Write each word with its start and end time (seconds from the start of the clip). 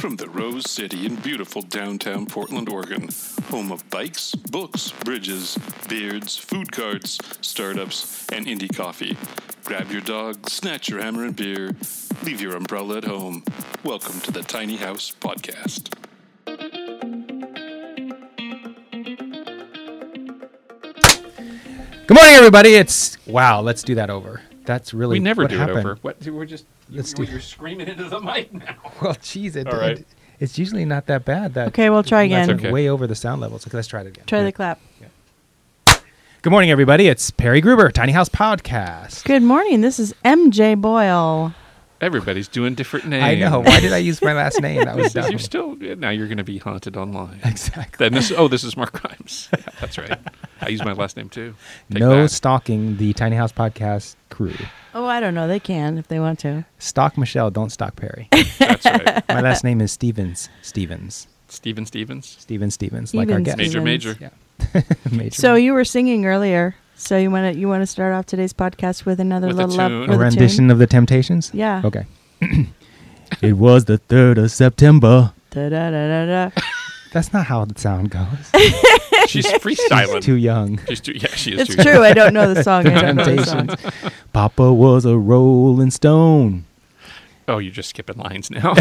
From 0.00 0.16
the 0.16 0.30
Rose 0.30 0.70
City 0.70 1.04
in 1.04 1.16
beautiful 1.16 1.60
downtown 1.60 2.24
Portland, 2.24 2.70
Oregon, 2.70 3.10
home 3.50 3.70
of 3.70 3.88
bikes, 3.90 4.34
books, 4.34 4.92
bridges, 5.04 5.58
beards, 5.90 6.38
food 6.38 6.72
carts, 6.72 7.18
startups, 7.42 8.26
and 8.30 8.46
indie 8.46 8.74
coffee. 8.74 9.18
Grab 9.66 9.90
your 9.92 10.00
dog, 10.00 10.48
snatch 10.48 10.88
your 10.88 11.02
hammer 11.02 11.26
and 11.26 11.36
beer, 11.36 11.76
leave 12.22 12.40
your 12.40 12.56
umbrella 12.56 12.96
at 12.96 13.04
home. 13.04 13.44
Welcome 13.84 14.18
to 14.20 14.32
the 14.32 14.40
Tiny 14.40 14.76
House 14.76 15.14
Podcast. 15.20 15.92
Good 22.06 22.14
morning, 22.14 22.34
everybody. 22.36 22.74
It's 22.74 23.18
wow. 23.26 23.60
Let's 23.60 23.82
do 23.82 23.94
that 23.96 24.08
over. 24.08 24.40
That's 24.70 24.94
really 24.94 25.14
We 25.18 25.24
never 25.24 25.42
what 25.42 25.50
do 25.50 25.58
happened. 25.58 25.78
it 25.78 25.84
over. 25.86 25.98
What? 26.02 26.24
We're 26.24 26.44
just. 26.44 26.64
Let's 26.90 27.10
you, 27.18 27.26
do- 27.26 27.32
You're 27.32 27.40
screaming 27.40 27.88
into 27.88 28.04
the 28.04 28.20
mic 28.30 28.52
now. 28.54 28.76
Well, 29.02 29.16
geez, 29.20 29.56
it, 29.56 29.66
All 29.66 29.80
right. 29.80 29.98
it- 29.98 30.06
it's 30.38 30.58
usually 30.58 30.84
not 30.84 31.06
that 31.06 31.24
bad. 31.24 31.54
That 31.54 31.68
Okay, 31.68 31.90
we'll 31.90 32.04
try 32.04 32.28
that's 32.28 32.48
again. 32.48 32.58
okay. 32.60 32.70
Way 32.72 32.88
over 32.88 33.06
the 33.08 33.16
sound 33.16 33.40
levels. 33.40 33.66
Okay, 33.66 33.76
let's 33.76 33.88
try 33.88 34.00
it 34.02 34.06
again. 34.06 34.24
Try 34.26 34.42
the 34.44 34.52
clap. 34.52 34.80
Good 36.42 36.50
morning, 36.50 36.70
everybody. 36.70 37.08
It's 37.08 37.30
Perry 37.30 37.60
Gruber, 37.60 37.90
Tiny 37.90 38.12
House 38.12 38.28
Podcast. 38.30 39.24
Good 39.24 39.42
morning. 39.42 39.80
This 39.82 39.98
is 39.98 40.14
MJ 40.24 40.80
Boyle. 40.80 41.52
Everybody's 42.00 42.48
doing 42.48 42.74
different 42.74 43.06
names. 43.06 43.22
I 43.24 43.34
know. 43.34 43.60
Why 43.60 43.80
did 43.80 43.92
I 43.92 43.98
use 43.98 44.22
my 44.22 44.32
last 44.32 44.60
name? 44.60 44.84
That 44.84 44.96
was 44.96 45.12
dumb. 45.14 45.30
You're 45.30 45.38
still 45.38 45.76
now. 45.76 46.08
You're 46.10 46.28
going 46.28 46.38
to 46.38 46.44
be 46.44 46.58
haunted 46.58 46.96
online. 46.96 47.40
exactly. 47.44 48.04
Then 48.04 48.14
this. 48.14 48.32
Oh, 48.34 48.48
this 48.48 48.64
is 48.64 48.76
Mark 48.76 48.92
Grimes. 48.92 49.48
Yeah, 49.60 49.64
that's 49.80 49.98
right. 49.98 50.18
I 50.62 50.68
use 50.68 50.82
my 50.84 50.92
last 50.92 51.16
name 51.16 51.28
too. 51.28 51.54
Take 51.90 52.00
no 52.00 52.22
that. 52.22 52.30
stalking 52.30 52.96
the 52.96 53.12
Tiny 53.12 53.36
House 53.36 53.52
Podcast 53.52 54.16
crew. 54.30 54.54
Oh, 54.94 55.04
I 55.04 55.20
don't 55.20 55.34
know. 55.34 55.46
They 55.46 55.60
can 55.60 55.98
if 55.98 56.08
they 56.08 56.18
want 56.20 56.38
to. 56.40 56.64
Stalk 56.78 57.18
Michelle. 57.18 57.50
Don't 57.50 57.70
stalk 57.70 57.96
Perry. 57.96 58.28
That's 58.58 58.84
right. 58.86 59.28
my 59.28 59.40
last 59.40 59.64
name 59.64 59.80
is 59.80 59.92
Stevens. 59.92 60.48
Stevens. 60.62 61.28
Steven 61.48 61.84
Stevens. 61.84 62.36
Steven 62.38 62.70
Stevens. 62.70 63.12
Like 63.14 63.30
our 63.30 63.40
guest. 63.40 63.58
Major, 63.58 63.80
major. 63.82 64.16
Yeah. 64.20 64.82
Major. 65.10 65.34
So 65.34 65.54
you 65.54 65.72
were 65.74 65.84
singing 65.84 66.24
earlier. 66.26 66.74
So 67.00 67.16
you 67.16 67.30
want 67.30 67.54
to 67.54 67.58
you 67.58 67.66
want 67.66 67.80
to 67.82 67.86
start 67.86 68.12
off 68.12 68.26
today's 68.26 68.52
podcast 68.52 69.06
with 69.06 69.20
another 69.20 69.46
With 69.48 69.56
little 69.56 69.80
up 69.80 69.88
tune. 69.88 70.00
with 70.02 70.10
a 70.10 70.14
a 70.14 70.18
rendition 70.18 70.64
tune? 70.64 70.70
of 70.70 70.78
the 70.78 70.86
Temptations. 70.86 71.50
Yeah. 71.54 71.80
Okay. 71.82 72.04
it 73.42 73.54
was 73.54 73.86
the 73.86 73.96
third 73.98 74.36
of 74.36 74.50
September. 74.50 75.32
Da-da-da-da-da. 75.50 76.50
That's 77.14 77.32
not 77.32 77.46
how 77.46 77.64
the 77.64 77.78
sound 77.80 78.10
goes. 78.10 78.26
She's 79.26 79.46
She's 79.46 79.46
freestyling. 79.54 80.20
too 80.22 80.34
young. 80.36 80.78
She's 80.88 81.00
too. 81.00 81.12
Yeah, 81.12 81.28
she 81.34 81.52
is 81.54 81.60
It's 81.62 81.74
too. 81.76 81.82
true. 81.82 82.04
I 82.04 82.12
don't 82.12 82.34
know 82.34 82.52
the 82.52 82.62
song. 82.62 82.86
I 82.86 83.00
don't 83.00 83.16
know 83.16 83.24
the 83.36 83.44
song. 84.04 84.10
Papa 84.34 84.70
was 84.72 85.04
a 85.06 85.16
rolling 85.18 85.90
stone. 85.90 86.66
Oh, 87.48 87.58
you're 87.58 87.72
just 87.72 87.88
skipping 87.88 88.18
lines 88.18 88.48
now. 88.50 88.74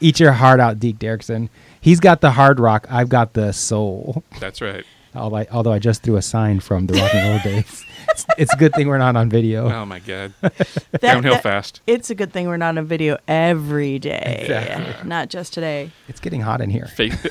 Eat 0.00 0.20
your 0.20 0.32
heart 0.32 0.60
out, 0.60 0.78
Deek 0.78 0.98
Diedricksen. 0.98 1.48
He's 1.80 1.98
got 1.98 2.20
the 2.20 2.32
hard 2.32 2.60
rock. 2.60 2.86
I've 2.88 3.08
got 3.08 3.32
the 3.32 3.52
soul. 3.52 4.22
that's 4.38 4.60
right. 4.60 4.84
Although 5.16 5.36
I, 5.36 5.46
although 5.50 5.72
I 5.72 5.78
just 5.78 6.02
threw 6.02 6.16
a 6.16 6.22
sign 6.22 6.60
from 6.60 6.86
the 6.86 6.94
rock 6.94 7.14
and 7.14 7.28
roll 7.44 7.54
days. 7.54 7.84
It's, 8.08 8.24
it's 8.38 8.54
a 8.54 8.56
good 8.56 8.72
thing 8.72 8.86
we're 8.86 8.98
not 8.98 9.16
on 9.16 9.28
video. 9.28 9.68
Oh 9.68 9.84
my 9.84 9.98
God. 9.98 10.32
That- 10.40 11.00
Downhill 11.00 11.32
that- 11.34 11.42
fast. 11.42 11.80
It's 11.88 12.08
a 12.08 12.14
good 12.14 12.32
thing 12.32 12.46
we're 12.46 12.56
not 12.56 12.78
on 12.78 12.86
video 12.86 13.18
every 13.26 13.98
day, 13.98 14.38
Exactly. 14.42 15.08
not 15.08 15.28
just 15.28 15.52
today. 15.52 15.90
It's 16.06 16.20
getting 16.20 16.40
hot 16.40 16.60
in 16.60 16.70
here. 16.70 16.86
Faith. 16.86 17.26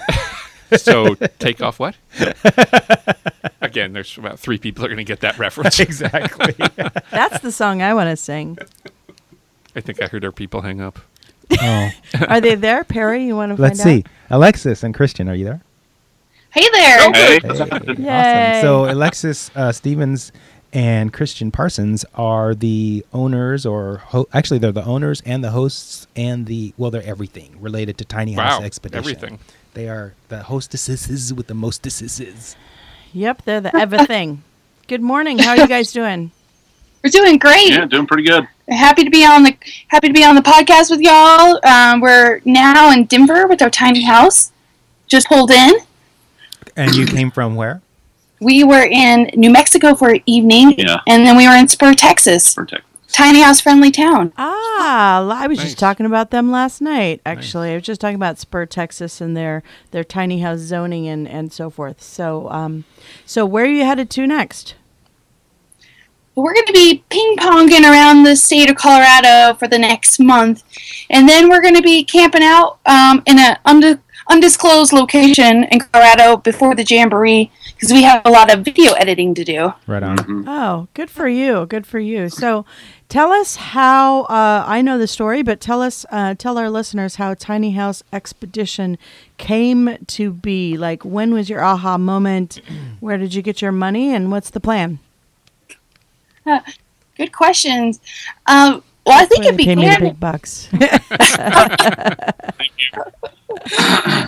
so 0.76 1.16
take 1.40 1.62
off 1.62 1.80
what? 1.80 1.96
Again, 3.62 3.94
there's 3.94 4.18
about 4.18 4.38
three 4.38 4.58
people 4.58 4.84
are 4.84 4.90
going 4.90 4.98
to 4.98 5.04
get 5.06 5.22
that 5.22 5.40
reference. 5.40 5.80
exactly. 5.80 6.54
That's 7.12 7.40
the 7.40 7.52
song 7.54 7.82
I 7.82 7.94
want 7.94 8.10
to 8.10 8.18
sing. 8.18 8.58
I 9.76 9.82
think 9.82 10.02
I 10.02 10.08
heard 10.08 10.26
our 10.26 10.32
people 10.34 10.62
hang 10.62 10.82
up. 10.82 11.00
oh, 11.60 11.90
Are 12.28 12.42
they 12.42 12.56
there, 12.56 12.84
Perry? 12.84 13.26
You 13.26 13.36
want 13.38 13.56
to 13.56 13.62
let's 13.62 13.82
find 13.82 14.04
see. 14.04 14.12
Alexis 14.30 14.84
and 14.84 14.94
Christian, 14.94 15.30
are 15.30 15.36
you 15.36 15.46
there? 15.46 15.62
Hey 16.56 16.68
there. 16.72 17.12
Hey, 17.12 17.40
Yay. 17.98 18.10
Awesome. 18.10 18.62
So 18.62 18.90
Alexis 18.90 19.52
uh, 19.56 19.74
Stevens 19.74 20.32
and 20.72 21.12
Christian 21.12 21.52
Parsons 21.52 22.06
are 22.16 22.56
the 22.56 23.06
owners, 23.14 23.66
or 23.66 23.98
ho- 23.98 24.28
actually, 24.34 24.60
they're 24.60 24.72
the 24.72 24.86
owners 24.86 25.22
and 25.26 25.44
the 25.44 25.52
hosts 25.52 26.08
and 26.16 26.46
the 26.46 26.74
well, 26.78 26.92
they're 26.92 27.04
everything 27.04 27.58
related 27.60 27.98
to 27.98 28.06
Tiny 28.06 28.34
House 28.34 28.60
Wow, 28.60 28.66
Expedition. 28.66 29.00
everything. 29.00 29.40
They 29.74 29.90
are 29.90 30.14
the 30.30 30.44
hostesses 30.44 31.34
with 31.34 31.48
the 31.48 31.54
mostesses. 31.54 32.56
Yep, 33.12 33.42
they're 33.44 33.60
the 33.62 33.76
everything. 33.76 34.42
Good 34.88 35.02
morning. 35.02 35.40
How 35.40 35.50
are 35.52 35.58
you 35.58 35.68
guys 35.68 35.92
doing? 35.92 36.32
We're 37.04 37.10
doing 37.10 37.38
great. 37.38 37.70
Yeah, 37.72 37.86
doing 37.86 38.08
pretty 38.08 38.24
good. 38.24 38.48
Happy 38.70 39.04
to 39.04 39.10
be 39.12 39.26
on 39.26 39.44
the 39.44 39.56
happy 39.90 40.08
to 40.08 40.14
be 40.14 40.24
on 40.24 40.36
the 40.36 40.42
podcast 40.42 40.90
with 40.90 41.02
y'all. 41.02 41.60
Um, 41.66 42.00
we're 42.02 42.40
now 42.46 42.92
in 42.92 43.06
Denver 43.06 43.46
with 43.46 43.62
our 43.62 43.70
tiny 43.70 44.04
house. 44.04 44.52
Just 45.08 45.28
pulled 45.28 45.52
in. 45.52 45.74
And 46.76 46.94
you 46.96 47.06
came 47.06 47.32
from 47.32 47.56
where? 47.56 47.82
We 48.42 48.64
were 48.64 48.84
in 48.86 49.30
New 49.36 49.50
Mexico 49.50 49.96
for 49.96 50.10
an 50.10 50.22
evening, 50.26 50.76
Yeah, 50.78 51.00
and 51.08 51.26
then 51.26 51.38
we 51.38 51.48
were 51.48 51.56
in 51.56 51.68
Spur, 51.68 51.94
Texas. 51.94 52.54
for 52.54 52.66
tech. 52.66 52.82
Tiny 53.12 53.42
house 53.42 53.62
friendly 53.62 53.92
town. 53.92 54.34
Ah, 54.38 55.26
I 55.32 55.48
was 55.48 55.60
Nice. 55.60 55.68
just 55.68 55.80
talking 55.80 56.06
about 56.06 56.32
them 56.32 56.52
last 56.52 56.82
night. 56.82 57.22
Actually, 57.26 57.72
I 57.72 57.76
was 57.76 57.84
just 57.84 58.02
talking 58.02 58.16
about 58.16 58.40
Spur, 58.40 58.66
Texas, 58.66 59.22
and 59.22 59.38
their 59.38 59.64
their 59.92 60.04
tiny 60.04 60.42
house 60.42 60.60
zoning 60.60 61.08
and 61.08 61.26
and 61.26 61.54
so 61.54 61.70
forth. 61.70 62.02
So, 62.04 62.50
um, 62.52 62.84
so 63.26 63.46
where 63.46 63.64
are 63.64 63.70
you 63.70 63.86
headed 63.86 64.10
to 64.12 64.28
next? 64.28 64.76
We're 66.36 66.54
going 66.54 66.66
to 66.66 66.74
be 66.74 67.04
ping 67.10 67.38
ponging 67.38 67.90
around 67.90 68.24
the 68.24 68.36
state 68.36 68.70
of 68.70 68.76
Colorado 68.76 69.54
for 69.58 69.70
the 69.70 69.80
next 69.80 70.20
month, 70.20 70.64
and 71.10 71.30
then 71.30 71.48
we're 71.48 71.62
going 71.62 71.76
to 71.76 71.82
be 71.82 72.04
camping 72.04 72.44
out 72.44 72.80
um, 72.86 73.24
in 73.26 73.40
an 73.40 73.58
unde- 73.66 74.02
undisclosed 74.30 74.92
location 74.94 75.64
in 75.66 75.80
Colorado 75.80 76.38
before 76.38 76.76
the 76.76 76.84
jamboree 76.84 77.52
because 77.76 77.92
we 77.92 78.04
have 78.04 78.22
a 78.26 78.30
lot 78.30 78.54
of 78.54 78.64
video 78.66 78.94
editing 78.94 79.34
to 79.36 79.44
do. 79.44 79.74
Right 79.88 80.02
on. 80.04 80.18
Mhm. 80.18 80.44
Oh, 80.48 80.88
good 80.94 81.10
for 81.10 81.28
you. 81.28 81.66
Good 81.68 81.86
for 81.86 82.00
you. 82.00 82.30
So, 82.30 82.66
tell 83.10 83.32
us 83.32 83.56
how. 83.58 84.24
Uh, 84.24 84.64
I 84.66 84.82
know 84.82 84.98
the 84.98 85.08
story, 85.08 85.44
but 85.44 85.60
tell 85.60 85.82
us, 85.82 86.06
uh, 86.12 86.34
tell 86.38 86.58
our 86.58 86.70
listeners 86.70 87.16
how 87.16 87.34
Tiny 87.34 87.72
House 87.72 88.04
Expedition 88.14 88.98
came 89.38 89.98
to 90.08 90.32
be. 90.32 90.78
Like, 90.78 91.04
when 91.04 91.34
was 91.34 91.50
your 91.50 91.64
aha 91.64 91.98
moment? 91.98 92.62
Where 93.00 93.18
did 93.18 93.34
you 93.34 93.42
get 93.42 93.62
your 93.62 93.72
money, 93.72 94.14
and 94.14 94.32
what's 94.32 94.50
the 94.50 94.60
plan? 94.60 95.00
Good 97.18 97.32
questions. 97.32 98.00
Um, 98.46 98.84
well, 99.06 99.22
I 99.22 99.26
think 99.26 99.46
it 99.46 99.52
you 99.52 99.66
pay 99.66 99.76
me 99.76 99.86
the 99.86 99.92
began. 99.92 100.02
big 100.02 100.20
bucks. 100.20 100.70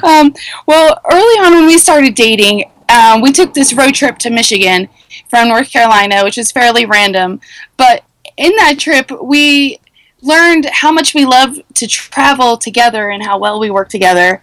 Um, 0.03 0.33
well, 0.65 0.99
early 1.11 1.39
on 1.39 1.53
when 1.53 1.67
we 1.67 1.77
started 1.77 2.15
dating, 2.15 2.71
um, 2.89 3.21
we 3.21 3.31
took 3.31 3.53
this 3.53 3.73
road 3.73 3.93
trip 3.93 4.17
to 4.19 4.29
Michigan 4.29 4.89
from 5.29 5.49
North 5.49 5.71
Carolina, 5.71 6.23
which 6.23 6.37
is 6.37 6.51
fairly 6.51 6.85
random. 6.85 7.41
But 7.75 8.03
in 8.37 8.55
that 8.55 8.79
trip, 8.79 9.11
we 9.21 9.79
learned 10.21 10.65
how 10.71 10.91
much 10.91 11.13
we 11.13 11.25
love 11.25 11.59
to 11.75 11.87
travel 11.87 12.57
together 12.57 13.09
and 13.09 13.23
how 13.23 13.37
well 13.37 13.59
we 13.59 13.69
work 13.69 13.89
together. 13.89 14.41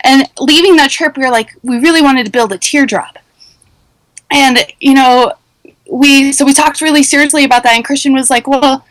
And 0.00 0.28
leaving 0.40 0.76
that 0.76 0.90
trip, 0.90 1.16
we 1.16 1.22
were 1.22 1.30
like, 1.30 1.54
we 1.62 1.78
really 1.78 2.02
wanted 2.02 2.26
to 2.26 2.32
build 2.32 2.52
a 2.52 2.58
teardrop. 2.58 3.18
And, 4.30 4.58
you 4.80 4.94
know, 4.94 5.32
we 5.90 6.32
so 6.32 6.44
we 6.44 6.52
talked 6.52 6.80
really 6.80 7.02
seriously 7.02 7.44
about 7.44 7.62
that 7.62 7.76
and 7.76 7.84
christian 7.84 8.12
was 8.12 8.28
like 8.28 8.48
well 8.48 8.60
you're 8.60 8.82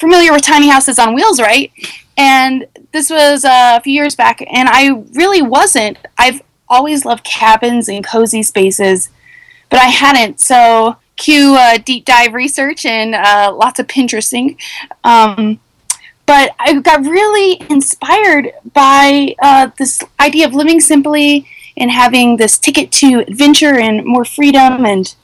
familiar 0.00 0.32
with 0.32 0.42
tiny 0.42 0.68
houses 0.68 0.98
on 0.98 1.14
wheels 1.14 1.40
right? 1.40 1.72
And 2.16 2.66
this 2.92 3.10
was 3.10 3.44
uh, 3.44 3.76
a 3.78 3.80
few 3.80 3.92
years 3.92 4.14
back 4.14 4.40
and 4.40 4.68
i 4.68 5.02
really 5.14 5.42
wasn't. 5.42 5.98
I've 6.18 6.42
always 6.68 7.04
loved 7.04 7.24
cabins 7.24 7.88
and 7.88 8.04
cozy 8.04 8.42
spaces 8.42 9.10
but 9.70 9.80
i 9.80 9.86
hadn't. 9.86 10.40
So 10.40 10.96
cue 11.16 11.56
uh, 11.58 11.78
deep 11.78 12.04
dive 12.04 12.34
research 12.34 12.84
and 12.84 13.14
uh, 13.14 13.52
lots 13.54 13.78
of 13.78 13.86
pinteresting. 13.86 14.58
Um, 15.04 15.60
but 16.26 16.50
i 16.58 16.72
got 16.80 17.02
really 17.02 17.62
inspired 17.70 18.50
by 18.72 19.34
uh, 19.40 19.70
this 19.78 20.02
idea 20.20 20.46
of 20.46 20.54
living 20.54 20.80
simply 20.80 21.46
and 21.76 21.90
having 21.90 22.36
this 22.36 22.58
ticket 22.58 22.90
to 22.90 23.24
adventure 23.26 23.78
and 23.78 24.04
more 24.04 24.24
freedom. 24.24 24.84
And 24.84 25.14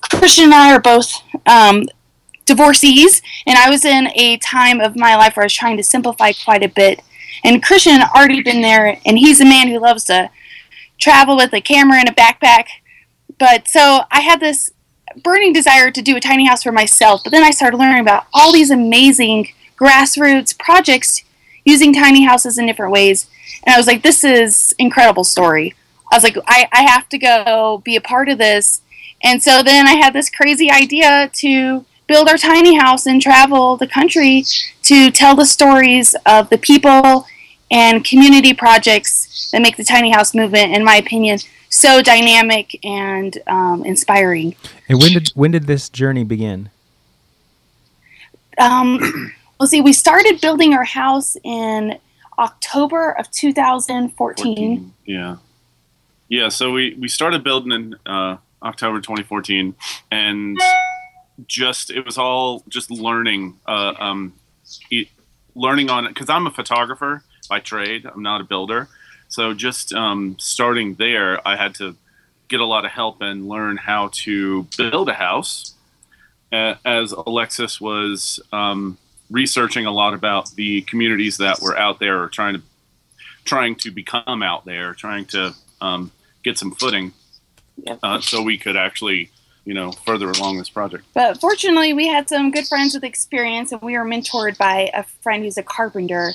Christian 0.00 0.44
and 0.44 0.54
I 0.54 0.74
are 0.74 0.80
both 0.80 1.12
um, 1.46 1.86
divorcees, 2.44 3.22
and 3.46 3.58
I 3.58 3.70
was 3.70 3.84
in 3.84 4.08
a 4.14 4.36
time 4.38 4.80
of 4.80 4.96
my 4.96 5.16
life 5.16 5.36
where 5.36 5.44
I 5.44 5.46
was 5.46 5.54
trying 5.54 5.76
to 5.76 5.82
simplify 5.82 6.32
quite 6.44 6.62
a 6.62 6.68
bit. 6.68 7.02
And 7.44 7.62
Christian 7.62 7.94
had 7.94 8.10
already 8.14 8.42
been 8.42 8.62
there, 8.62 8.98
and 9.04 9.18
he's 9.18 9.40
a 9.40 9.44
man 9.44 9.68
who 9.68 9.78
loves 9.78 10.04
to 10.04 10.30
travel 11.00 11.36
with 11.36 11.52
a 11.52 11.60
camera 11.60 11.98
and 11.98 12.08
a 12.08 12.12
backpack. 12.12 12.66
But 13.38 13.68
so 13.68 14.02
I 14.10 14.20
had 14.20 14.40
this 14.40 14.70
burning 15.22 15.52
desire 15.52 15.90
to 15.90 16.02
do 16.02 16.16
a 16.16 16.20
tiny 16.20 16.46
house 16.46 16.62
for 16.62 16.72
myself, 16.72 17.22
but 17.24 17.30
then 17.30 17.42
I 17.42 17.50
started 17.50 17.76
learning 17.76 18.00
about 18.00 18.26
all 18.32 18.52
these 18.52 18.70
amazing 18.70 19.48
grassroots 19.76 20.56
projects 20.56 21.24
using 21.64 21.92
tiny 21.92 22.24
houses 22.24 22.58
in 22.58 22.66
different 22.66 22.92
ways. 22.92 23.28
And 23.64 23.74
I 23.74 23.78
was 23.78 23.86
like, 23.86 24.02
this 24.02 24.24
is 24.24 24.74
incredible 24.78 25.24
story. 25.24 25.74
I 26.10 26.16
was 26.16 26.24
like, 26.24 26.36
I, 26.46 26.68
I 26.72 26.82
have 26.82 27.08
to 27.10 27.18
go 27.18 27.82
be 27.84 27.96
a 27.96 28.00
part 28.00 28.28
of 28.28 28.38
this. 28.38 28.82
And 29.22 29.42
so 29.42 29.62
then 29.62 29.86
I 29.86 29.94
had 29.94 30.12
this 30.12 30.30
crazy 30.30 30.70
idea 30.70 31.30
to 31.34 31.84
build 32.12 32.28
our 32.28 32.36
tiny 32.36 32.76
house 32.76 33.06
and 33.06 33.22
travel 33.22 33.78
the 33.78 33.86
country 33.86 34.44
to 34.82 35.10
tell 35.10 35.34
the 35.34 35.46
stories 35.46 36.14
of 36.26 36.50
the 36.50 36.58
people 36.58 37.24
and 37.70 38.04
community 38.04 38.52
projects 38.52 39.50
that 39.50 39.62
make 39.62 39.78
the 39.78 39.84
tiny 39.84 40.10
house 40.10 40.34
movement, 40.34 40.76
in 40.76 40.84
my 40.84 40.96
opinion, 40.96 41.38
so 41.70 42.02
dynamic 42.02 42.78
and 42.84 43.38
um, 43.46 43.82
inspiring. 43.86 44.54
And 44.90 45.00
when 45.00 45.14
did 45.14 45.28
when 45.34 45.52
did 45.52 45.66
this 45.66 45.88
journey 45.88 46.22
begin? 46.22 46.68
Um, 48.58 49.32
well, 49.58 49.66
see, 49.66 49.80
we 49.80 49.94
started 49.94 50.38
building 50.42 50.74
our 50.74 50.84
house 50.84 51.38
in 51.42 51.98
October 52.38 53.12
of 53.12 53.30
2014. 53.30 54.12
14, 54.44 54.92
Yeah. 55.06 55.36
Yeah, 56.28 56.48
so 56.50 56.72
we, 56.72 56.94
we 56.94 57.08
started 57.08 57.42
building 57.42 57.72
in 57.72 57.94
uh, 58.04 58.36
October 58.62 59.00
2014, 59.00 59.74
and 60.10 60.58
just 61.46 61.90
it 61.90 62.04
was 62.04 62.18
all 62.18 62.62
just 62.68 62.90
learning, 62.90 63.58
uh, 63.66 63.94
um, 63.98 64.34
e- 64.90 65.10
learning 65.54 65.90
on 65.90 66.06
it 66.06 66.08
because 66.08 66.28
I'm 66.28 66.46
a 66.46 66.50
photographer 66.50 67.22
by 67.48 67.60
trade. 67.60 68.06
I'm 68.06 68.22
not 68.22 68.40
a 68.40 68.44
builder, 68.44 68.88
so 69.28 69.54
just 69.54 69.92
um, 69.92 70.36
starting 70.38 70.94
there, 70.94 71.46
I 71.46 71.56
had 71.56 71.74
to 71.76 71.96
get 72.48 72.60
a 72.60 72.66
lot 72.66 72.84
of 72.84 72.90
help 72.90 73.22
and 73.22 73.48
learn 73.48 73.76
how 73.78 74.10
to 74.12 74.64
build 74.76 75.08
a 75.08 75.14
house. 75.14 75.74
Uh, 76.52 76.74
as 76.84 77.12
Alexis 77.12 77.80
was 77.80 78.38
um, 78.52 78.98
researching 79.30 79.86
a 79.86 79.90
lot 79.90 80.12
about 80.12 80.50
the 80.50 80.82
communities 80.82 81.38
that 81.38 81.60
were 81.62 81.76
out 81.78 81.98
there 81.98 82.22
or 82.22 82.28
trying 82.28 82.54
to 82.54 82.62
trying 83.44 83.74
to 83.74 83.90
become 83.90 84.42
out 84.42 84.64
there, 84.64 84.94
trying 84.94 85.24
to 85.24 85.54
um, 85.80 86.12
get 86.44 86.58
some 86.58 86.70
footing, 86.72 87.12
uh, 88.02 88.20
so 88.20 88.42
we 88.42 88.58
could 88.58 88.76
actually, 88.76 89.30
you 89.64 89.74
know, 89.74 89.92
further 89.92 90.30
along 90.30 90.58
this 90.58 90.68
project. 90.68 91.04
But 91.14 91.40
fortunately, 91.40 91.92
we 91.92 92.08
had 92.08 92.28
some 92.28 92.50
good 92.50 92.66
friends 92.66 92.94
with 92.94 93.04
experience, 93.04 93.72
and 93.72 93.80
we 93.80 93.96
were 93.96 94.04
mentored 94.04 94.58
by 94.58 94.90
a 94.92 95.02
friend 95.02 95.44
who's 95.44 95.56
a 95.56 95.62
carpenter. 95.62 96.32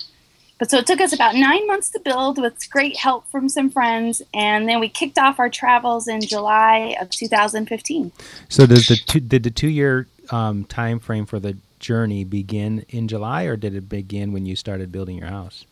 But 0.60 0.72
so 0.72 0.78
it 0.78 0.88
took 0.88 1.02
us 1.02 1.14
about 1.14 1.36
nine 1.36 1.68
months 1.68 1.90
to 1.92 2.00
build 2.00 2.42
with 2.42 2.70
great 2.72 2.98
help 2.98 3.30
from 3.30 3.48
some 3.50 3.70
friends, 3.70 4.22
and 4.34 4.68
then 4.68 4.80
we 4.80 4.90
kicked 4.90 5.18
off 5.18 5.40
our 5.40 5.50
travels 5.50 6.08
in 6.08 6.22
July 6.22 6.96
of 7.00 7.10
2015. 7.10 8.12
So 8.50 8.66
does 8.66 8.88
the 8.88 8.96
two, 8.96 9.20
did 9.20 9.44
the 9.44 9.52
two 9.52 9.70
year 9.70 10.08
um, 10.32 10.66
time 10.66 11.00
frame 11.00 11.26
for 11.26 11.40
the 11.40 11.58
journey 11.80 12.24
begin 12.24 12.86
in 12.90 13.08
July, 13.08 13.44
or 13.44 13.56
did 13.56 13.76
it 13.76 13.88
begin 13.88 14.32
when 14.32 14.46
you 14.46 14.56
started 14.56 14.92
building 14.92 15.18
your 15.18 15.28
house? 15.28 15.66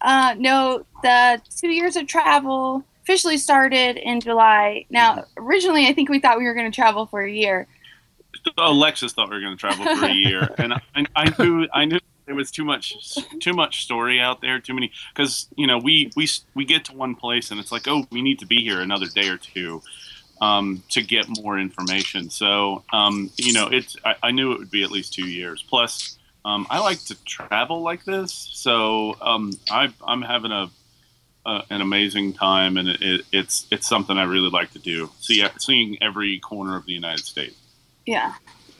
Uh, 0.00 0.34
no, 0.38 0.86
the 1.02 1.40
two 1.58 1.68
years 1.68 1.96
of 1.96 2.06
travel 2.06 2.84
officially 3.06 3.38
started 3.38 3.96
in 3.96 4.20
July. 4.20 4.84
Now, 4.90 5.26
originally, 5.36 5.86
I 5.86 5.92
think 5.92 6.08
we 6.08 6.18
thought 6.18 6.38
we 6.38 6.44
were 6.44 6.54
going 6.54 6.70
to 6.70 6.74
travel 6.74 7.06
for 7.06 7.22
a 7.22 7.30
year. 7.30 7.68
Alexis 8.58 9.12
thought 9.12 9.30
we 9.30 9.36
were 9.36 9.40
going 9.40 9.56
to 9.56 9.60
travel 9.60 9.84
for 9.96 10.06
a 10.06 10.12
year, 10.12 10.48
and 10.58 10.74
I, 10.74 10.80
I 11.14 11.32
knew 11.38 11.68
I 11.72 11.84
knew 11.84 11.98
there 12.26 12.34
was 12.34 12.50
too 12.50 12.64
much 12.64 13.16
too 13.40 13.52
much 13.52 13.84
story 13.84 14.20
out 14.20 14.40
there, 14.40 14.58
too 14.58 14.74
many 14.74 14.90
because 15.14 15.48
you 15.56 15.68
know 15.68 15.78
we 15.78 16.10
we 16.16 16.28
we 16.54 16.64
get 16.64 16.84
to 16.86 16.94
one 16.94 17.14
place 17.14 17.50
and 17.52 17.60
it's 17.60 17.70
like 17.70 17.86
oh 17.86 18.06
we 18.10 18.22
need 18.22 18.40
to 18.40 18.46
be 18.46 18.60
here 18.60 18.80
another 18.80 19.06
day 19.06 19.28
or 19.28 19.36
two 19.36 19.82
um, 20.40 20.82
to 20.90 21.02
get 21.02 21.26
more 21.40 21.58
information. 21.58 22.28
So 22.28 22.84
um, 22.92 23.30
you 23.36 23.52
know 23.52 23.68
it's 23.68 23.96
I, 24.04 24.16
I 24.24 24.30
knew 24.32 24.52
it 24.52 24.58
would 24.58 24.70
be 24.70 24.82
at 24.82 24.90
least 24.90 25.14
two 25.14 25.28
years. 25.28 25.64
Plus, 25.68 26.18
um, 26.44 26.66
I 26.70 26.80
like 26.80 27.02
to 27.04 27.24
travel 27.24 27.82
like 27.82 28.04
this, 28.04 28.32
so 28.52 29.16
um, 29.20 29.52
I, 29.70 29.92
I'm 30.06 30.22
having 30.22 30.52
a 30.52 30.70
uh, 31.46 31.62
an 31.70 31.80
amazing 31.80 32.32
time, 32.32 32.76
and 32.76 32.88
it, 32.88 33.00
it, 33.00 33.20
it's 33.32 33.66
it's 33.70 33.86
something 33.86 34.18
I 34.18 34.24
really 34.24 34.50
like 34.50 34.72
to 34.72 34.80
do. 34.80 35.10
See, 35.20 35.46
seeing 35.58 35.96
every 36.02 36.40
corner 36.40 36.76
of 36.76 36.84
the 36.84 36.92
United 36.92 37.24
States. 37.24 37.56
Yeah, 38.04 38.34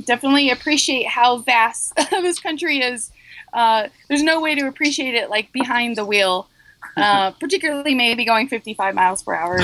definitely 0.05 0.51
appreciate 0.51 1.07
how 1.07 1.39
vast 1.39 1.95
this 2.11 2.41
country 2.41 2.81
is. 2.81 3.13
Uh, 3.53 3.89
there's 4.09 4.23
no 4.23 4.41
way 4.41 4.57
to 4.57 4.67
appreciate 4.67 5.15
it 5.15 5.31
like 5.31 5.53
behind 5.53 5.97
the 5.97 6.05
wheel, 6.05 6.49
uh, 6.97 7.31
particularly 7.41 7.95
maybe 7.95 8.25
going 8.25 8.49
55 8.49 8.95
miles 8.95 9.23
per 9.23 9.35
hour. 9.35 9.61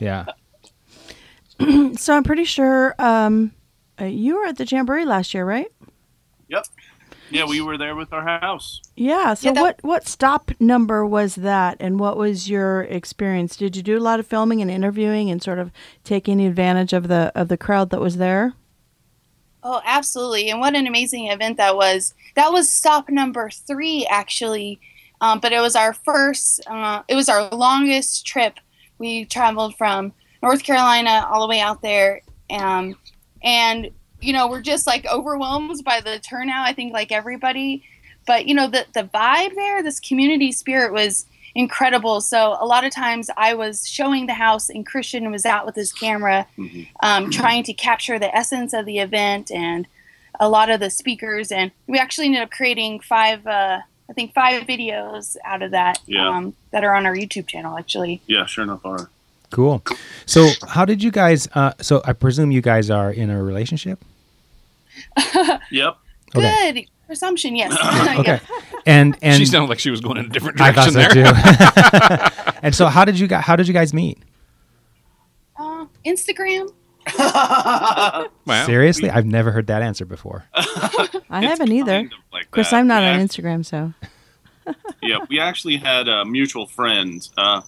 Yeah. 0.00 0.26
So 1.96 2.14
I'm 2.14 2.22
pretty 2.22 2.44
sure 2.44 2.94
um, 3.00 3.50
uh, 4.00 4.04
you 4.04 4.36
were 4.36 4.44
at 4.44 4.58
the 4.58 4.64
Jamboree 4.64 5.04
last 5.04 5.34
year, 5.34 5.44
right? 5.44 5.66
Yep. 6.46 6.66
Yeah, 7.30 7.44
we 7.46 7.60
were 7.60 7.76
there 7.76 7.94
with 7.94 8.12
our 8.12 8.22
house. 8.40 8.80
Yeah. 8.96 9.34
So 9.34 9.48
Yeah, 9.48 9.52
that- 9.54 9.62
what 9.62 9.78
what 9.82 10.08
stop 10.08 10.50
number 10.60 11.04
was 11.04 11.34
that, 11.36 11.76
and 11.80 11.98
what 12.00 12.16
was 12.16 12.48
your 12.48 12.82
experience? 12.82 13.56
Did 13.56 13.76
you 13.76 13.82
do 13.82 13.98
a 13.98 14.00
lot 14.00 14.20
of 14.20 14.26
filming 14.26 14.62
and 14.62 14.70
interviewing, 14.70 15.30
and 15.30 15.42
sort 15.42 15.58
of 15.58 15.70
taking 16.04 16.40
advantage 16.40 16.92
of 16.92 17.08
the 17.08 17.30
of 17.34 17.48
the 17.48 17.56
crowd 17.56 17.90
that 17.90 18.00
was 18.00 18.16
there? 18.16 18.54
Oh, 19.62 19.82
absolutely. 19.84 20.50
And 20.50 20.60
what 20.60 20.74
an 20.76 20.86
amazing 20.86 21.26
event 21.28 21.56
that 21.56 21.74
was. 21.76 22.14
That 22.36 22.52
was 22.52 22.70
stop 22.72 23.08
number 23.10 23.50
three, 23.50 24.06
actually. 24.08 24.80
Um, 25.20 25.40
but 25.40 25.52
it 25.52 25.58
was 25.60 25.74
our 25.74 25.92
first, 25.92 26.60
uh, 26.68 27.02
it 27.08 27.16
was 27.16 27.28
our 27.28 27.48
longest 27.50 28.24
trip. 28.24 28.54
We 28.98 29.24
traveled 29.24 29.74
from 29.76 30.12
North 30.44 30.62
Carolina 30.62 31.26
all 31.28 31.40
the 31.40 31.48
way 31.48 31.58
out 31.60 31.82
there. 31.82 32.22
Um, 32.48 32.96
and, 33.42 33.90
you 34.20 34.32
know, 34.32 34.48
we're 34.48 34.62
just 34.62 34.86
like 34.86 35.06
overwhelmed 35.06 35.82
by 35.84 36.00
the 36.00 36.18
turnout, 36.18 36.66
I 36.66 36.72
think, 36.72 36.92
like 36.92 37.12
everybody. 37.12 37.84
But, 38.26 38.46
you 38.46 38.54
know, 38.54 38.68
the, 38.68 38.84
the 38.92 39.04
vibe 39.04 39.54
there, 39.54 39.82
this 39.82 40.00
community 40.00 40.52
spirit 40.52 40.92
was 40.92 41.26
incredible. 41.54 42.20
So 42.20 42.56
a 42.60 42.66
lot 42.66 42.84
of 42.84 42.92
times 42.92 43.30
I 43.36 43.54
was 43.54 43.88
showing 43.88 44.26
the 44.26 44.34
house, 44.34 44.68
and 44.68 44.84
Christian 44.86 45.30
was 45.32 45.46
out 45.46 45.64
with 45.66 45.74
his 45.74 45.92
camera 45.92 46.46
Mhm. 46.58 46.86
um, 47.00 47.30
trying 47.30 47.62
to 47.64 47.72
capture 47.72 48.18
the 48.18 48.32
essence 48.36 48.72
of 48.74 48.84
the 48.86 48.98
event 48.98 49.50
and 49.50 49.86
a 50.38 50.48
lot 50.48 50.68
of 50.70 50.78
the 50.78 50.90
speakers. 50.90 51.50
And 51.50 51.70
we 51.86 51.98
actually 51.98 52.26
ended 52.26 52.42
up 52.42 52.50
creating 52.50 53.00
five, 53.00 53.46
uh, 53.46 53.80
I 54.08 54.12
think, 54.12 54.34
five 54.34 54.64
videos 54.64 55.36
out 55.44 55.62
of 55.62 55.70
that 55.72 56.00
Yeah. 56.06 56.28
um, 56.28 56.54
that 56.70 56.84
are 56.84 56.94
on 56.94 57.06
our 57.06 57.14
YouTube 57.14 57.46
channel, 57.46 57.76
actually. 57.78 58.20
Yeah, 58.26 58.44
sure 58.46 58.64
enough, 58.64 58.84
are. 58.84 59.10
Cool. 59.50 59.82
So 60.26 60.48
how 60.66 60.84
did 60.84 61.02
you 61.02 61.10
guys? 61.10 61.48
Uh, 61.54 61.72
so 61.80 62.02
I 62.04 62.12
presume 62.12 62.50
you 62.50 62.60
guys 62.60 62.90
are 62.90 63.10
in 63.10 63.30
a 63.30 63.42
relationship. 63.42 63.98
Yep. 65.70 65.96
Okay. 66.36 66.72
Good 66.72 66.84
presumption, 67.06 67.54
yes. 67.56 67.72
Okay. 68.18 68.40
And 68.86 69.16
and 69.22 69.36
she 69.36 69.46
sounded 69.46 69.68
like 69.68 69.78
she 69.78 69.90
was 69.90 70.00
going 70.00 70.16
in 70.18 70.26
a 70.26 70.28
different 70.28 70.56
direction 70.58 70.80
I 70.80 70.84
thought 70.84 70.92
direction 70.92 71.24
so 71.24 71.32
there. 71.32 72.28
too. 72.52 72.58
and 72.62 72.74
so 72.74 72.86
how 72.86 73.04
did 73.04 73.18
you 73.18 73.26
guys? 73.26 73.44
How 73.44 73.54
did 73.56 73.68
you 73.68 73.74
guys 73.74 73.92
meet? 73.94 74.18
Uh, 75.58 75.86
Instagram. 76.04 76.72
Wow. 77.18 78.66
Seriously, 78.66 79.08
I've 79.10 79.24
never 79.26 79.50
heard 79.50 79.66
that 79.68 79.82
answer 79.82 80.04
before. 80.04 80.44
I 80.54 81.42
haven't 81.44 81.72
either. 81.72 81.92
kind 81.92 82.12
of 82.12 82.18
like 82.32 82.44
Of 82.46 82.50
course, 82.50 82.70
that. 82.70 82.76
I'm 82.76 82.86
not 82.86 83.02
We 83.02 83.08
on 83.08 83.20
Instagram, 83.20 83.64
so 83.64 83.92
yeah, 85.02 85.18
we 85.30 85.38
actually 85.40 85.76
had 85.78 86.08
a 86.08 86.24
mutual 86.24 86.66
friend 86.66 87.26
uh, 87.38 87.62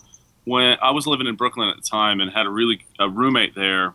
when 0.44 0.76
I 0.82 0.90
was 0.90 1.06
living 1.06 1.26
in 1.26 1.36
Brooklyn 1.36 1.68
at 1.68 1.76
the 1.76 1.82
time, 1.82 2.20
and 2.20 2.30
had 2.32 2.46
a 2.46 2.50
really 2.50 2.84
a 2.98 3.08
roommate 3.08 3.54
there, 3.54 3.94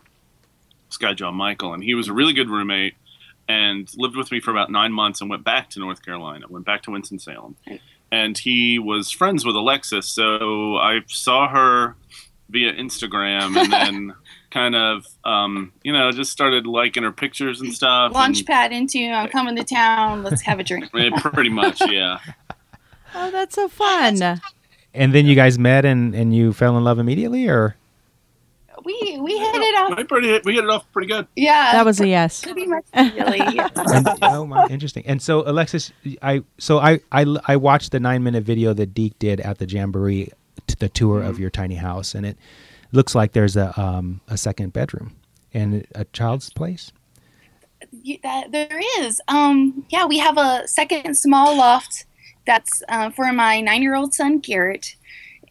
this 0.88 0.96
guy 0.96 1.14
John 1.14 1.34
Michael, 1.34 1.74
and 1.74 1.82
he 1.82 1.94
was 1.94 2.08
a 2.08 2.12
really 2.12 2.32
good 2.32 2.48
roommate, 2.48 2.94
and 3.48 3.88
lived 3.96 4.16
with 4.16 4.30
me 4.32 4.40
for 4.40 4.50
about 4.50 4.70
nine 4.70 4.92
months, 4.92 5.20
and 5.20 5.28
went 5.30 5.44
back 5.44 5.70
to 5.70 5.80
North 5.80 6.04
Carolina, 6.04 6.46
went 6.48 6.64
back 6.64 6.82
to 6.82 6.90
Winston 6.90 7.18
Salem, 7.18 7.56
and 8.12 8.36
he 8.38 8.78
was 8.78 9.10
friends 9.10 9.44
with 9.44 9.56
Alexis, 9.56 10.08
so 10.08 10.76
I 10.76 11.00
saw 11.06 11.48
her 11.48 11.96
via 12.48 12.72
Instagram, 12.72 13.56
and 13.56 13.72
then 13.72 14.14
kind 14.50 14.76
of 14.76 15.04
um, 15.24 15.72
you 15.82 15.92
know 15.92 16.12
just 16.12 16.30
started 16.30 16.66
liking 16.66 17.02
her 17.02 17.12
pictures 17.12 17.60
and 17.60 17.74
stuff. 17.74 18.12
and- 18.14 18.34
Launchpad 18.34 18.70
into 18.70 19.04
I'm 19.10 19.28
coming 19.28 19.56
to 19.56 19.64
town. 19.64 20.22
Let's 20.22 20.42
have 20.42 20.60
a 20.60 20.64
drink. 20.64 20.90
Pretty 20.92 21.50
much, 21.50 21.80
yeah. 21.90 22.18
oh, 23.14 23.30
that's 23.32 23.56
so 23.56 23.68
fun. 23.68 24.40
And 24.96 25.14
then 25.14 25.26
you 25.26 25.34
guys 25.34 25.58
met 25.58 25.84
and 25.84 26.14
and 26.14 26.34
you 26.34 26.52
fell 26.52 26.76
in 26.78 26.84
love 26.84 26.98
immediately, 26.98 27.48
or 27.48 27.76
We 28.84 29.18
we 29.20 29.38
hit 29.38 29.54
it 29.54 29.76
off. 29.78 29.96
We 29.98 30.04
pretty 30.04 30.40
we 30.44 30.54
hit 30.54 30.64
it 30.64 30.70
off 30.70 30.90
pretty 30.92 31.08
good. 31.08 31.26
Yeah, 31.36 31.72
That 31.72 31.84
was 31.84 32.00
a 32.00 32.08
yes. 32.08 32.42
pretty 32.42 32.66
much 32.66 32.84
really. 32.94 33.40
And- 33.94 34.08
oh 34.22 34.46
my, 34.46 34.66
interesting. 34.68 35.04
And 35.06 35.20
so 35.20 35.42
Alexis, 35.48 35.92
I 36.22 36.42
so 36.58 36.78
I 36.78 37.00
I 37.12 37.26
I 37.46 37.56
watched 37.56 37.92
the 37.92 38.00
nine 38.00 38.22
minute 38.22 38.44
video 38.44 38.72
that 38.74 38.94
Deek 38.94 39.18
did 39.18 39.40
at 39.40 39.58
the 39.58 39.66
Jamboree, 39.66 40.30
t- 40.66 40.76
the 40.78 40.88
tour 40.88 41.22
of 41.22 41.38
your 41.38 41.50
tiny 41.50 41.74
house, 41.76 42.14
and 42.14 42.24
it 42.26 42.36
looks 42.92 43.14
like 43.14 43.32
there's 43.32 43.56
a 43.56 43.78
um 43.80 44.20
a 44.28 44.36
second 44.36 44.72
bedroom 44.72 45.14
and 45.52 45.86
a 45.94 46.04
child's 46.06 46.50
place. 46.52 46.92
Y- 48.04 48.18
that 48.22 48.52
there 48.52 48.80
is. 49.00 49.20
Um, 49.28 49.84
yeah, 49.90 50.06
we 50.06 50.18
have 50.18 50.38
a 50.38 50.66
second 50.66 51.16
small 51.16 51.56
loft 51.56 52.04
that's 52.46 52.82
uh, 52.88 53.10
for 53.10 53.32
my 53.32 53.60
nine-year-old 53.60 54.14
son 54.14 54.38
Garrett, 54.38 54.96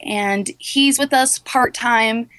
and 0.02 0.52
he's 0.60 0.98
with 0.98 1.14
us 1.14 1.40
part 1.40 1.74
time. 1.74 2.30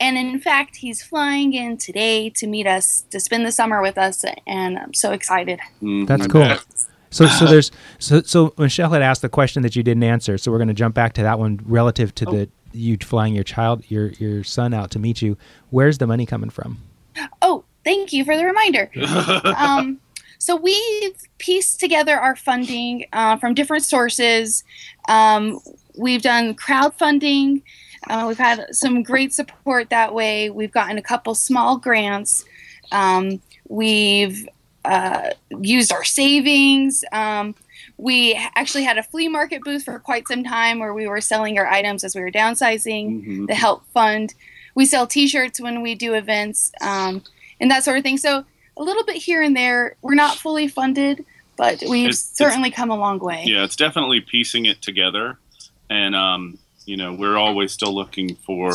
And 0.00 0.16
in 0.16 0.40
fact, 0.40 0.76
he's 0.76 1.02
flying 1.02 1.52
in 1.52 1.76
today 1.76 2.30
to 2.30 2.46
meet 2.46 2.66
us 2.66 3.04
to 3.10 3.20
spend 3.20 3.46
the 3.46 3.52
summer 3.52 3.82
with 3.82 3.98
us, 3.98 4.24
and 4.46 4.78
I'm 4.78 4.94
so 4.94 5.12
excited. 5.12 5.60
Mm, 5.82 6.06
That's 6.06 6.26
cool. 6.26 6.42
bet. 6.42 6.64
So 7.10 7.26
so 7.26 7.46
there's 7.46 7.70
so 7.98 8.20
so 8.22 8.52
Michelle 8.58 8.90
had 8.90 9.02
asked 9.02 9.22
the 9.22 9.28
question 9.28 9.62
that 9.62 9.76
you 9.76 9.82
didn't 9.82 10.02
answer. 10.02 10.36
So 10.38 10.50
we're 10.50 10.58
going 10.58 10.68
to 10.68 10.74
jump 10.74 10.94
back 10.94 11.12
to 11.14 11.22
that 11.22 11.38
one 11.38 11.60
relative 11.64 12.14
to 12.16 12.24
the 12.24 12.48
you 12.72 12.98
flying 12.98 13.34
your 13.34 13.44
child 13.44 13.84
your 13.88 14.08
your 14.12 14.44
son 14.44 14.74
out 14.74 14.90
to 14.92 14.98
meet 14.98 15.22
you. 15.22 15.38
Where's 15.70 15.98
the 15.98 16.06
money 16.06 16.26
coming 16.26 16.50
from? 16.50 16.78
Oh, 17.40 17.64
thank 17.84 18.12
you 18.12 18.24
for 18.24 18.36
the 18.36 18.44
reminder. 18.44 18.90
um, 19.56 19.98
so 20.46 20.54
we've 20.54 21.16
pieced 21.38 21.80
together 21.80 22.16
our 22.16 22.36
funding 22.36 23.04
uh, 23.12 23.36
from 23.36 23.52
different 23.52 23.84
sources. 23.84 24.62
Um, 25.08 25.58
we've 25.98 26.22
done 26.22 26.54
crowdfunding. 26.54 27.62
Uh, 28.08 28.26
we've 28.28 28.38
had 28.38 28.64
some 28.70 29.02
great 29.02 29.34
support 29.34 29.90
that 29.90 30.14
way. 30.14 30.48
We've 30.50 30.70
gotten 30.70 30.98
a 30.98 31.02
couple 31.02 31.34
small 31.34 31.78
grants. 31.78 32.44
Um, 32.92 33.42
we've 33.68 34.48
uh, 34.84 35.30
used 35.58 35.90
our 35.92 36.04
savings. 36.04 37.04
Um, 37.10 37.56
we 37.96 38.34
actually 38.54 38.84
had 38.84 38.98
a 38.98 39.02
flea 39.02 39.26
market 39.26 39.64
booth 39.64 39.82
for 39.82 39.98
quite 39.98 40.28
some 40.28 40.44
time 40.44 40.78
where 40.78 40.94
we 40.94 41.08
were 41.08 41.20
selling 41.20 41.58
our 41.58 41.66
items 41.66 42.04
as 42.04 42.14
we 42.14 42.20
were 42.20 42.30
downsizing 42.30 43.26
Mhm. 43.26 43.48
to 43.48 43.54
help 43.56 43.82
fund. 43.92 44.32
We 44.76 44.86
sell 44.86 45.08
T-shirts 45.08 45.60
when 45.60 45.82
we 45.82 45.96
do 45.96 46.14
events 46.14 46.70
um, 46.80 47.24
and 47.58 47.68
that 47.72 47.82
sort 47.82 47.96
of 47.98 48.04
thing. 48.04 48.18
So 48.18 48.44
a 48.76 48.82
little 48.82 49.04
bit 49.04 49.16
here 49.16 49.42
and 49.42 49.56
there. 49.56 49.96
We're 50.02 50.14
not 50.14 50.36
fully 50.36 50.68
funded, 50.68 51.24
but 51.56 51.82
we've 51.88 52.08
It's- 52.08 52.30
it's- 52.32 52.36
certainly 52.36 52.70
come 52.70 52.90
a 52.90 52.96
long 52.96 53.18
way. 53.18 53.44
Yeah, 53.46 53.64
it's 53.64 53.76
definitely 53.76 54.20
piecing 54.20 54.66
it 54.66 54.82
together, 54.82 55.38
and 55.90 56.14
um, 56.14 56.58
you 56.84 56.96
know, 56.96 57.12
we're 57.14 57.36
always 57.36 57.72
still 57.72 57.94
looking 57.94 58.36
for 58.46 58.72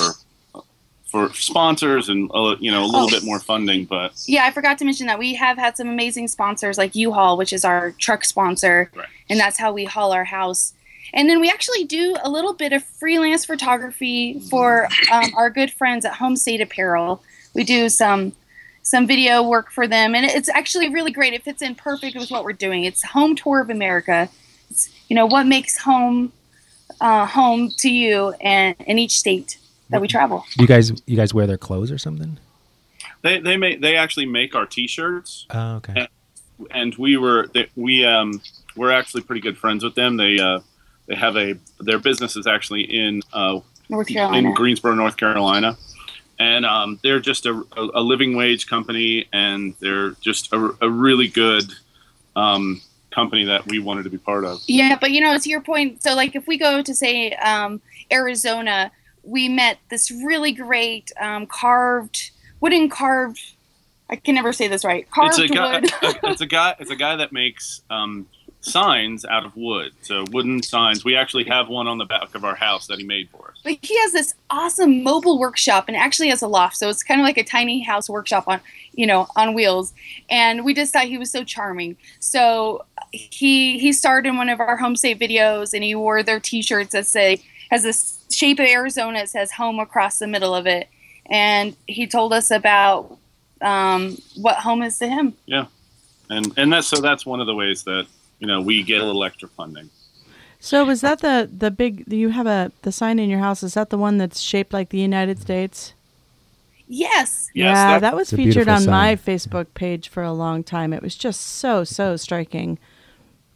for 1.06 1.34
sponsors 1.34 2.08
and 2.08 2.32
uh, 2.34 2.56
you 2.60 2.72
know 2.72 2.84
a 2.84 2.88
little 2.88 3.08
Oh. 3.08 3.10
bit 3.10 3.24
more 3.24 3.40
funding. 3.40 3.84
But 3.86 4.14
Yeah, 4.28 4.46
I 4.46 4.52
forgot 4.52 4.78
to 4.78 4.86
mention 4.86 5.08
that 5.08 5.20
we 5.20 5.34
have 5.36 5.58
had 5.58 5.76
some 5.76 5.90
amazing 5.90 6.30
sponsors 6.30 6.78
like 6.78 6.96
U-Haul, 6.96 7.36
which 7.36 7.52
is 7.52 7.66
our 7.66 7.92
truck 7.92 8.24
sponsor, 8.24 8.90
Right. 8.96 9.08
and 9.30 9.38
that's 9.40 9.58
how 9.58 9.74
we 9.74 9.84
haul 9.84 10.14
our 10.14 10.24
house. 10.24 10.72
And 11.14 11.30
then 11.30 11.42
we 11.42 11.50
actually 11.50 11.84
do 11.84 12.16
a 12.24 12.30
little 12.30 12.54
bit 12.54 12.72
of 12.72 12.86
freelance 12.86 13.44
photography 13.44 14.40
for 14.50 14.88
um, 15.12 15.34
our 15.36 15.50
good 15.50 15.70
friends 15.74 16.06
at 16.06 16.14
Home 16.16 16.38
State 16.38 16.62
Apparel. 16.62 17.22
We 17.54 17.66
do 17.66 17.90
some 17.90 18.32
some 18.92 19.08
video 19.08 19.42
work 19.42 19.72
for 19.72 19.88
them, 19.88 20.14
and 20.14 20.26
it's 20.26 20.50
actually 20.50 20.90
really 20.90 21.12
great. 21.12 21.34
It 21.34 21.44
fits 21.44 21.62
in 21.62 21.76
perfect 21.76 22.16
with 22.18 22.30
what 22.30 22.44
we're 22.44 22.52
doing. 22.68 22.84
It's 22.84 23.02
Home 23.04 23.36
Tour 23.38 23.62
of 23.62 23.70
America. 23.70 24.30
It's 24.70 24.90
you 25.08 25.16
know 25.16 25.26
what 25.26 25.48
makes 25.48 25.78
home 25.78 26.34
uh, 27.00 27.26
home 27.26 27.72
to 27.78 27.90
you 27.90 28.34
and 28.42 28.76
in 28.86 29.00
each 29.00 29.18
state 29.18 29.58
that 29.90 30.02
we 30.02 30.08
travel. 30.10 30.44
You 30.60 30.68
guys 30.68 30.92
you 31.08 31.16
guys 31.16 31.34
wear 31.34 31.48
their 31.48 31.58
clothes 31.58 31.90
or 31.92 31.98
something? 31.98 32.38
they 33.22 33.40
they 33.40 33.56
make 33.56 33.80
they 33.82 33.96
actually 33.96 34.26
make 34.26 34.56
our 34.56 34.66
T-shirts, 34.66 35.46
Oh, 35.52 35.76
okay. 35.78 36.08
and 36.72 36.94
we 36.96 37.16
were 37.18 37.48
they, 37.54 37.70
we 37.78 38.04
um 38.06 38.42
we're 38.76 38.92
actually 38.92 39.22
pretty 39.24 39.42
good 39.42 39.58
friends 39.58 39.84
with 39.86 39.96
them. 39.96 40.18
They 40.18 40.38
uh 40.38 40.60
they 41.08 41.16
have 41.16 41.38
a 41.38 41.56
their 41.80 42.00
business 42.00 42.36
is 42.36 42.46
actually 42.46 42.84
in 42.84 43.22
uh 43.32 43.62
North 43.90 44.08
Carolina. 44.08 44.50
in 44.50 44.54
Greensboro, 44.54 44.96
North 44.96 45.16
Carolina. 45.18 45.78
And 46.42 46.66
um, 46.66 47.00
they're 47.04 47.20
just 47.20 47.46
a, 47.46 47.64
a, 47.78 48.02
living 48.02 48.36
wage 48.36 48.66
company, 48.66 49.28
and 49.32 49.76
they're 49.80 50.12
just 50.22 50.52
a, 50.52 50.76
a 50.82 50.90
really 50.90 51.28
good 51.28 51.72
um, 52.36 52.82
company 53.12 53.46
that 53.46 53.68
we 53.68 53.78
wanted 53.78 54.06
to 54.06 54.10
be 54.10 54.18
part 54.18 54.44
of. 54.44 54.60
Yeah, 54.66 54.98
but 55.00 55.12
you 55.12 55.22
know, 55.22 55.38
to 55.38 55.50
your 55.50 55.62
point, 55.62 56.02
so 56.02 56.16
like 56.16 56.36
if 56.36 56.48
we 56.48 56.58
go 56.58 56.82
to 56.82 56.96
say 56.96 57.34
um, 57.34 57.80
Arizona, 58.12 58.92
we 59.22 59.50
met 59.50 59.78
this 59.90 60.10
really 60.10 60.52
great 60.52 61.12
um, 61.20 61.46
carved, 61.46 62.32
wooden 62.60 62.90
carved. 62.90 63.54
I 64.10 64.16
can 64.16 64.34
never 64.34 64.52
say 64.52 64.68
this 64.68 64.84
right. 64.84 65.08
Carved 65.12 65.38
It's 65.38 65.52
a 65.52 65.54
guy. 65.54 65.80
wood. 65.80 65.92
it's 66.24 66.42
a 66.42 66.48
guy. 66.48 66.76
It's 66.80 66.90
a 66.90 66.96
guy 66.96 67.18
that 67.18 67.32
makes 67.32 67.82
um, 67.92 68.26
signs 68.62 69.26
out 69.26 69.46
of 69.46 69.56
wood. 69.58 69.92
So 70.02 70.24
wooden 70.32 70.62
signs. 70.64 71.04
We 71.04 71.16
actually 71.16 71.46
have 71.46 71.68
one 71.68 71.88
on 71.88 71.98
the 71.98 72.06
back 72.06 72.36
of 72.36 72.46
our 72.46 72.56
house 72.56 72.88
that 72.88 73.00
he 73.00 73.06
made 73.06 73.30
for 73.30 73.50
us. 73.50 73.60
But 73.64 73.78
he 73.82 74.00
has 74.00 74.12
this 74.12 74.34
awesome 74.50 75.04
mobile 75.04 75.40
workshop 75.40 75.86
and 75.88 75.98
actually 75.98 76.30
has 76.30 76.42
a 76.42 76.48
loft. 76.48 76.78
So 76.78 76.90
it's 76.90 77.04
kind 77.04 77.20
of 77.20 77.26
like 77.26 77.38
a 77.38 77.44
tiny 77.44 77.82
house 77.82 78.10
workshop 78.10 78.48
on, 78.48 78.62
you 78.94 79.08
know, 79.08 79.28
on 79.36 79.54
wheels. 79.54 79.94
And 80.30 80.64
we 80.64 80.74
just 80.74 80.94
thought 80.94 81.06
he 81.06 81.18
was 81.18 81.32
so 81.32 81.44
charming. 81.44 81.98
So 82.20 82.86
he 83.12 83.80
he 83.80 83.92
starred 83.92 84.26
in 84.26 84.38
one 84.38 84.50
of 84.50 84.60
our 84.60 84.78
home 84.78 84.96
state 84.96 85.20
videos 85.20 85.74
and 85.74 85.84
he 85.84 85.96
wore 85.96 86.24
their 86.24 86.40
t-shirts 86.40 86.92
that 86.92 87.06
say 87.06 87.42
has 87.72 87.84
this 87.84 88.20
shape 88.32 88.60
of 88.60 88.68
Arizona. 88.68 89.20
It 89.20 89.30
says 89.30 89.52
home 89.52 89.80
across 89.80 90.20
the 90.20 90.28
middle 90.28 90.56
of 90.56 90.68
it. 90.68 90.88
And 91.30 91.76
he 91.88 92.08
told 92.08 92.34
us 92.34 92.52
about 92.52 93.18
um, 93.62 94.18
what 94.38 94.58
home 94.58 94.84
is 94.84 94.98
to 95.00 95.08
him. 95.08 95.34
Yeah. 95.46 95.66
And 96.30 96.54
and 96.58 96.72
that's 96.72 96.88
so 96.88 97.02
that's 97.02 97.26
one 97.26 97.42
of 97.42 97.48
the 97.48 97.56
ways 97.56 97.84
that 97.84 98.08
you 98.42 98.48
know 98.48 98.60
we 98.60 98.84
get 98.84 99.00
a 99.00 99.06
little 99.06 99.24
extra 99.24 99.48
funding. 99.48 99.90
So 100.60 100.84
was 100.86 101.00
that 101.02 101.22
the 101.22 101.50
the 101.58 101.72
big? 101.72 102.12
You 102.12 102.30
have 102.30 102.46
a 102.48 102.72
the 102.82 102.92
sign 102.92 103.18
in 103.20 103.30
your 103.30 103.40
house. 103.40 103.64
Is 103.64 103.74
that 103.76 103.90
the 103.90 103.98
one 103.98 104.18
that's 104.18 104.40
shaped 104.42 104.74
like 104.74 104.90
the 104.90 105.00
United 105.00 105.40
States? 105.40 105.94
Yes. 106.88 107.50
Yes, 107.54 107.78
yeah, 107.78 107.88
that- 107.94 108.02
that, 108.02 108.16
was 108.18 108.32
featured 108.32 108.68
on 108.68 108.80
beautiful 108.80 108.92
my. 108.92 109.16
Facebook 109.16 109.68
page 109.76 110.10
for 110.10 110.24
a 110.24 110.34
long 110.34 110.62
time. 110.62 110.92
It 110.92 111.02
was 111.02 111.16
just 111.16 111.40
so 111.42 111.86
so 111.86 112.18
striking. 112.18 112.78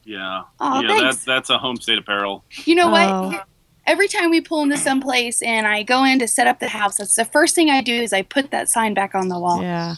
Yeah. 0.06 0.44
Aw, 0.62 0.80
yeah. 0.82 0.88
thanks. 0.88 1.04
That's 1.04 1.25
that's 1.25 1.50
a 1.50 1.58
home 1.58 1.75
state 1.77 1.98
apparel. 1.98 2.44
You 2.63 2.75
know 2.75 2.88
Oh. 2.88 3.27
what? 3.30 3.48
Every 3.88 4.08
time 4.08 4.32
we 4.32 4.42
pull 4.42 4.63
into 4.63 4.77
some 4.77 5.00
place 5.00 5.42
and 5.42 5.68
I 5.68 5.84
go 5.84 6.04
in 6.04 6.18
to 6.20 6.27
set 6.27 6.48
up 6.48 6.60
the 6.60 6.70
house, 6.70 6.98
that's 6.98 7.15
the 7.15 7.25
first 7.25 7.54
thing 7.54 7.70
I 7.70 7.82
do 7.82 7.94
is 7.94 8.13
I 8.13 8.24
put 8.24 8.51
that 8.51 8.68
sign 8.68 8.94
back 8.94 9.13
on 9.13 9.30
the 9.30 9.39
wall. 9.39 9.62
Yeah. 9.62 9.96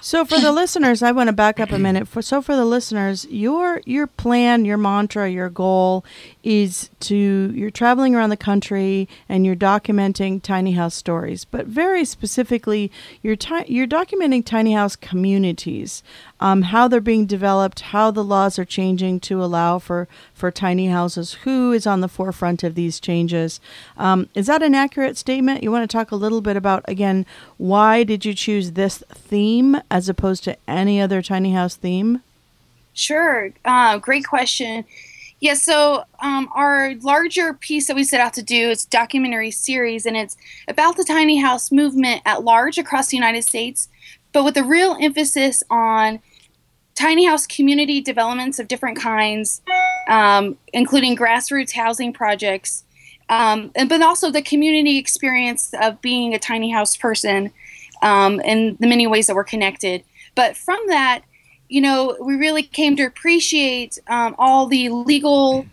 So 0.00 0.24
for 0.24 0.40
the 0.40 0.50
listeners, 0.50 1.02
I 1.02 1.12
want 1.12 1.28
to 1.28 1.32
back 1.32 1.60
up 1.60 1.70
a 1.70 1.78
minute. 1.78 2.08
For 2.08 2.20
so 2.22 2.42
for 2.42 2.56
the 2.56 2.64
listeners, 2.64 3.24
your 3.26 3.80
your 3.84 4.06
plan, 4.06 4.64
your 4.64 4.76
mantra, 4.76 5.30
your 5.30 5.48
goal 5.48 6.04
is 6.42 6.90
to 7.00 7.52
you're 7.54 7.70
traveling 7.70 8.14
around 8.14 8.30
the 8.30 8.36
country 8.36 9.08
and 9.28 9.46
you're 9.46 9.56
documenting 9.56 10.42
tiny 10.42 10.72
house 10.72 10.94
stories, 10.94 11.44
but 11.44 11.66
very 11.66 12.04
specifically, 12.04 12.90
you're 13.22 13.36
ti- 13.36 13.64
you're 13.66 13.86
documenting 13.86 14.44
tiny 14.44 14.72
house 14.72 14.96
communities, 14.96 16.02
um, 16.40 16.62
how 16.62 16.88
they're 16.88 17.00
being 17.00 17.26
developed, 17.26 17.80
how 17.80 18.10
the 18.10 18.24
laws 18.24 18.58
are 18.58 18.64
changing 18.64 19.20
to 19.20 19.42
allow 19.42 19.78
for 19.78 20.08
for 20.34 20.50
tiny 20.50 20.88
houses, 20.88 21.34
who 21.44 21.72
is 21.72 21.86
on 21.86 22.00
the 22.00 22.08
forefront 22.08 22.64
of 22.64 22.74
these 22.74 22.98
changes. 22.98 23.60
Um, 23.96 24.28
is 24.34 24.46
that 24.46 24.62
an 24.62 24.74
accurate 24.74 25.16
statement? 25.16 25.62
You 25.62 25.70
want 25.70 25.88
to 25.88 25.96
talk 25.96 26.10
a 26.10 26.16
little 26.16 26.40
bit 26.40 26.56
about 26.56 26.84
again 26.88 27.24
why 27.58 28.02
did 28.02 28.24
you 28.24 28.34
choose 28.34 28.72
this 28.72 29.02
theme 29.12 29.76
as 29.90 30.08
opposed 30.08 30.42
to 30.44 30.56
any 30.66 31.00
other 31.00 31.22
tiny 31.22 31.52
house 31.52 31.76
theme? 31.76 32.22
Sure. 32.94 33.50
Uh, 33.64 33.98
great 33.98 34.26
question. 34.26 34.84
Yeah, 35.42 35.54
so 35.54 36.04
um, 36.20 36.48
our 36.54 36.94
larger 37.02 37.52
piece 37.52 37.88
that 37.88 37.96
we 37.96 38.04
set 38.04 38.20
out 38.20 38.32
to 38.34 38.44
do 38.44 38.70
is 38.70 38.84
documentary 38.84 39.50
series, 39.50 40.06
and 40.06 40.16
it's 40.16 40.36
about 40.68 40.96
the 40.96 41.02
tiny 41.02 41.36
house 41.36 41.72
movement 41.72 42.22
at 42.24 42.44
large 42.44 42.78
across 42.78 43.08
the 43.08 43.16
United 43.16 43.42
States, 43.42 43.88
but 44.30 44.44
with 44.44 44.56
a 44.56 44.62
real 44.62 44.96
emphasis 45.00 45.64
on 45.68 46.20
tiny 46.94 47.24
house 47.24 47.44
community 47.48 48.00
developments 48.00 48.60
of 48.60 48.68
different 48.68 49.00
kinds, 49.00 49.62
um, 50.08 50.56
including 50.72 51.16
grassroots 51.16 51.72
housing 51.72 52.12
projects, 52.12 52.84
um, 53.28 53.72
and 53.74 53.88
but 53.88 54.00
also 54.00 54.30
the 54.30 54.42
community 54.42 54.96
experience 54.96 55.74
of 55.82 56.00
being 56.00 56.34
a 56.34 56.38
tiny 56.38 56.70
house 56.70 56.96
person, 56.96 57.50
um, 58.00 58.40
and 58.44 58.78
the 58.78 58.86
many 58.86 59.08
ways 59.08 59.26
that 59.26 59.34
we're 59.34 59.42
connected. 59.42 60.04
But 60.36 60.56
from 60.56 60.78
that, 60.86 61.22
you 61.72 61.80
know, 61.80 62.14
we 62.20 62.34
really 62.34 62.62
came 62.62 62.96
to 62.96 63.02
appreciate 63.02 63.98
um, 64.06 64.34
all 64.38 64.66
the 64.66 64.90
legal 64.90 65.64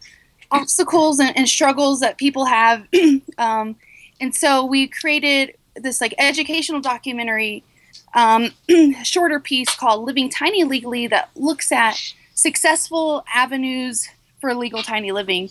obstacles 0.49 1.19
and, 1.19 1.35
and 1.37 1.49
struggles 1.49 1.99
that 1.99 2.17
people 2.17 2.45
have. 2.45 2.87
um, 3.37 3.75
and 4.21 4.33
so 4.33 4.63
we 4.63 4.87
created 4.87 5.57
this 5.75 5.99
like 5.99 6.15
educational 6.17 6.79
documentary, 6.79 7.65
um, 8.13 8.51
shorter 9.03 9.41
piece 9.41 9.75
called 9.75 10.05
Living 10.05 10.29
Tiny 10.29 10.63
Legally 10.63 11.05
that 11.07 11.31
looks 11.35 11.69
at 11.69 11.97
successful 12.33 13.25
avenues 13.33 14.07
for 14.39 14.55
legal 14.55 14.81
tiny 14.81 15.11
living. 15.11 15.49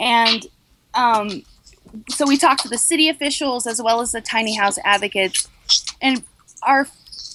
And 0.00 0.46
um, 0.94 1.44
so 2.08 2.26
we 2.26 2.36
talked 2.36 2.62
to 2.62 2.68
the 2.68 2.76
city 2.76 3.08
officials 3.08 3.68
as 3.68 3.80
well 3.80 4.00
as 4.00 4.10
the 4.10 4.20
tiny 4.20 4.56
house 4.56 4.80
advocates. 4.84 5.48
And 6.02 6.24
our 6.64 6.88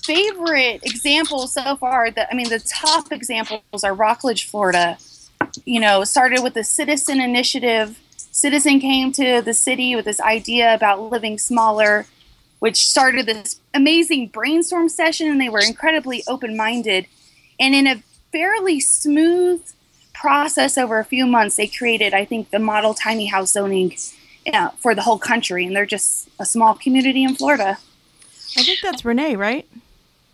favorite 0.03 0.81
examples 0.83 1.53
so 1.53 1.75
far 1.75 2.11
that 2.11 2.27
I 2.31 2.35
mean 2.35 2.49
the 2.49 2.59
top 2.59 3.11
examples 3.11 3.83
are 3.83 3.93
Rockledge, 3.93 4.47
Florida. 4.47 4.97
You 5.65 5.79
know, 5.79 6.03
started 6.03 6.41
with 6.43 6.55
a 6.55 6.63
citizen 6.63 7.19
initiative. 7.19 7.99
Citizen 8.17 8.79
came 8.79 9.11
to 9.13 9.41
the 9.41 9.53
city 9.53 9.95
with 9.95 10.05
this 10.05 10.21
idea 10.21 10.73
about 10.73 11.11
living 11.11 11.37
smaller, 11.37 12.05
which 12.59 12.87
started 12.87 13.25
this 13.25 13.59
amazing 13.73 14.27
brainstorm 14.27 14.87
session 14.87 15.27
and 15.27 15.41
they 15.41 15.49
were 15.49 15.59
incredibly 15.59 16.23
open-minded. 16.27 17.07
And 17.59 17.75
in 17.75 17.87
a 17.87 18.03
fairly 18.31 18.79
smooth 18.79 19.61
process 20.13 20.77
over 20.77 20.99
a 20.99 21.05
few 21.05 21.25
months, 21.25 21.57
they 21.57 21.67
created, 21.67 22.13
I 22.13 22.25
think, 22.25 22.51
the 22.51 22.59
model 22.59 22.93
tiny 22.93 23.25
house 23.27 23.51
zoning 23.51 23.95
uh, 24.53 24.69
for 24.79 24.95
the 24.95 25.01
whole 25.01 25.19
country. 25.19 25.65
And 25.65 25.75
they're 25.75 25.85
just 25.85 26.29
a 26.39 26.45
small 26.45 26.75
community 26.75 27.23
in 27.23 27.35
Florida. 27.35 27.77
I 28.57 28.63
think 28.63 28.79
that's 28.81 29.03
Renee, 29.03 29.35
right? 29.35 29.67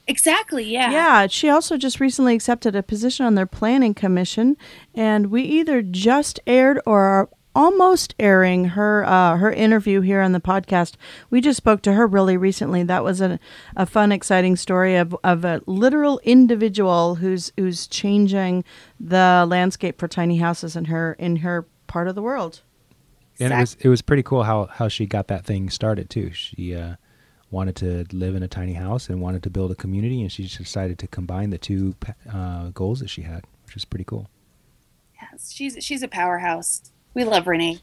Exactly. 0.07 0.63
Yeah. 0.63 0.91
Yeah, 0.91 1.27
she 1.27 1.49
also 1.49 1.77
just 1.77 1.99
recently 1.99 2.33
accepted 2.33 2.75
a 2.75 2.83
position 2.83 3.25
on 3.25 3.35
their 3.35 3.45
planning 3.45 3.93
commission, 3.93 4.55
and 4.95 5.27
we 5.27 5.43
either 5.43 5.81
just 5.81 6.39
aired 6.47 6.79
or 6.85 7.01
are 7.01 7.29
almost 7.57 8.13
airing 8.19 8.65
her 8.65 9.03
uh, 9.05 9.35
her 9.35 9.51
interview 9.51 9.99
here 9.99 10.21
on 10.21 10.31
the 10.31 10.39
podcast. 10.39 10.93
We 11.29 11.41
just 11.41 11.57
spoke 11.57 11.81
to 11.81 11.93
her 11.93 12.07
really 12.07 12.37
recently. 12.37 12.83
That 12.83 13.03
was 13.03 13.19
a, 13.19 13.39
a 13.75 13.85
fun, 13.85 14.11
exciting 14.11 14.55
story 14.55 14.95
of, 14.95 15.15
of 15.23 15.43
a 15.43 15.61
literal 15.65 16.19
individual 16.23 17.15
who's 17.15 17.51
who's 17.57 17.87
changing 17.87 18.63
the 18.99 19.45
landscape 19.47 19.99
for 19.99 20.07
tiny 20.07 20.37
houses 20.37 20.75
in 20.75 20.85
her 20.85 21.13
in 21.13 21.37
her 21.37 21.67
part 21.87 22.07
of 22.07 22.15
the 22.15 22.21
world. 22.21 22.61
And 23.39 23.51
it 23.51 23.57
was 23.57 23.77
it 23.81 23.89
was 23.89 24.01
pretty 24.01 24.23
cool 24.23 24.43
how 24.43 24.67
how 24.67 24.87
she 24.87 25.05
got 25.05 25.27
that 25.27 25.43
thing 25.45 25.69
started 25.69 26.09
too. 26.09 26.31
She 26.31 26.75
uh, 26.75 26.95
wanted 27.51 27.75
to 27.77 28.05
live 28.15 28.35
in 28.35 28.43
a 28.43 28.47
tiny 28.47 28.73
house 28.73 29.09
and 29.09 29.21
wanted 29.21 29.43
to 29.43 29.49
build 29.49 29.71
a 29.71 29.75
community, 29.75 30.21
and 30.21 30.31
she 30.31 30.43
just 30.43 30.57
decided 30.57 30.99
to 30.99 31.07
combine 31.07 31.49
the 31.49 31.57
two 31.57 31.95
uh, 32.31 32.69
goals 32.69 32.99
that 32.99 33.09
she 33.09 33.21
had, 33.21 33.45
which 33.65 33.75
was 33.75 33.85
pretty 33.85 34.03
cool. 34.03 34.29
Yes, 35.21 35.51
she's 35.51 35.77
she's 35.83 36.03
a 36.03 36.07
powerhouse. 36.07 36.91
We 37.13 37.23
love 37.23 37.47
Renee. 37.47 37.79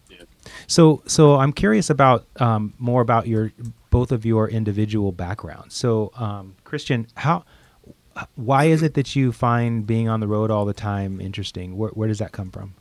So 0.66 1.02
so 1.06 1.36
I'm 1.36 1.52
curious 1.52 1.90
about 1.90 2.26
um, 2.38 2.74
more 2.78 3.00
about 3.02 3.26
your 3.26 3.52
both 3.90 4.12
of 4.12 4.24
your 4.24 4.48
individual 4.48 5.12
backgrounds. 5.12 5.74
So 5.74 6.12
um, 6.16 6.56
Christian, 6.64 7.06
how 7.16 7.44
why 8.36 8.64
is 8.66 8.82
it 8.82 8.94
that 8.94 9.16
you 9.16 9.32
find 9.32 9.86
being 9.86 10.08
on 10.08 10.20
the 10.20 10.28
road 10.28 10.50
all 10.50 10.64
the 10.64 10.74
time 10.74 11.20
interesting? 11.20 11.76
Where, 11.76 11.90
where 11.90 12.06
does 12.08 12.18
that 12.18 12.32
come 12.32 12.50
from? 12.50 12.74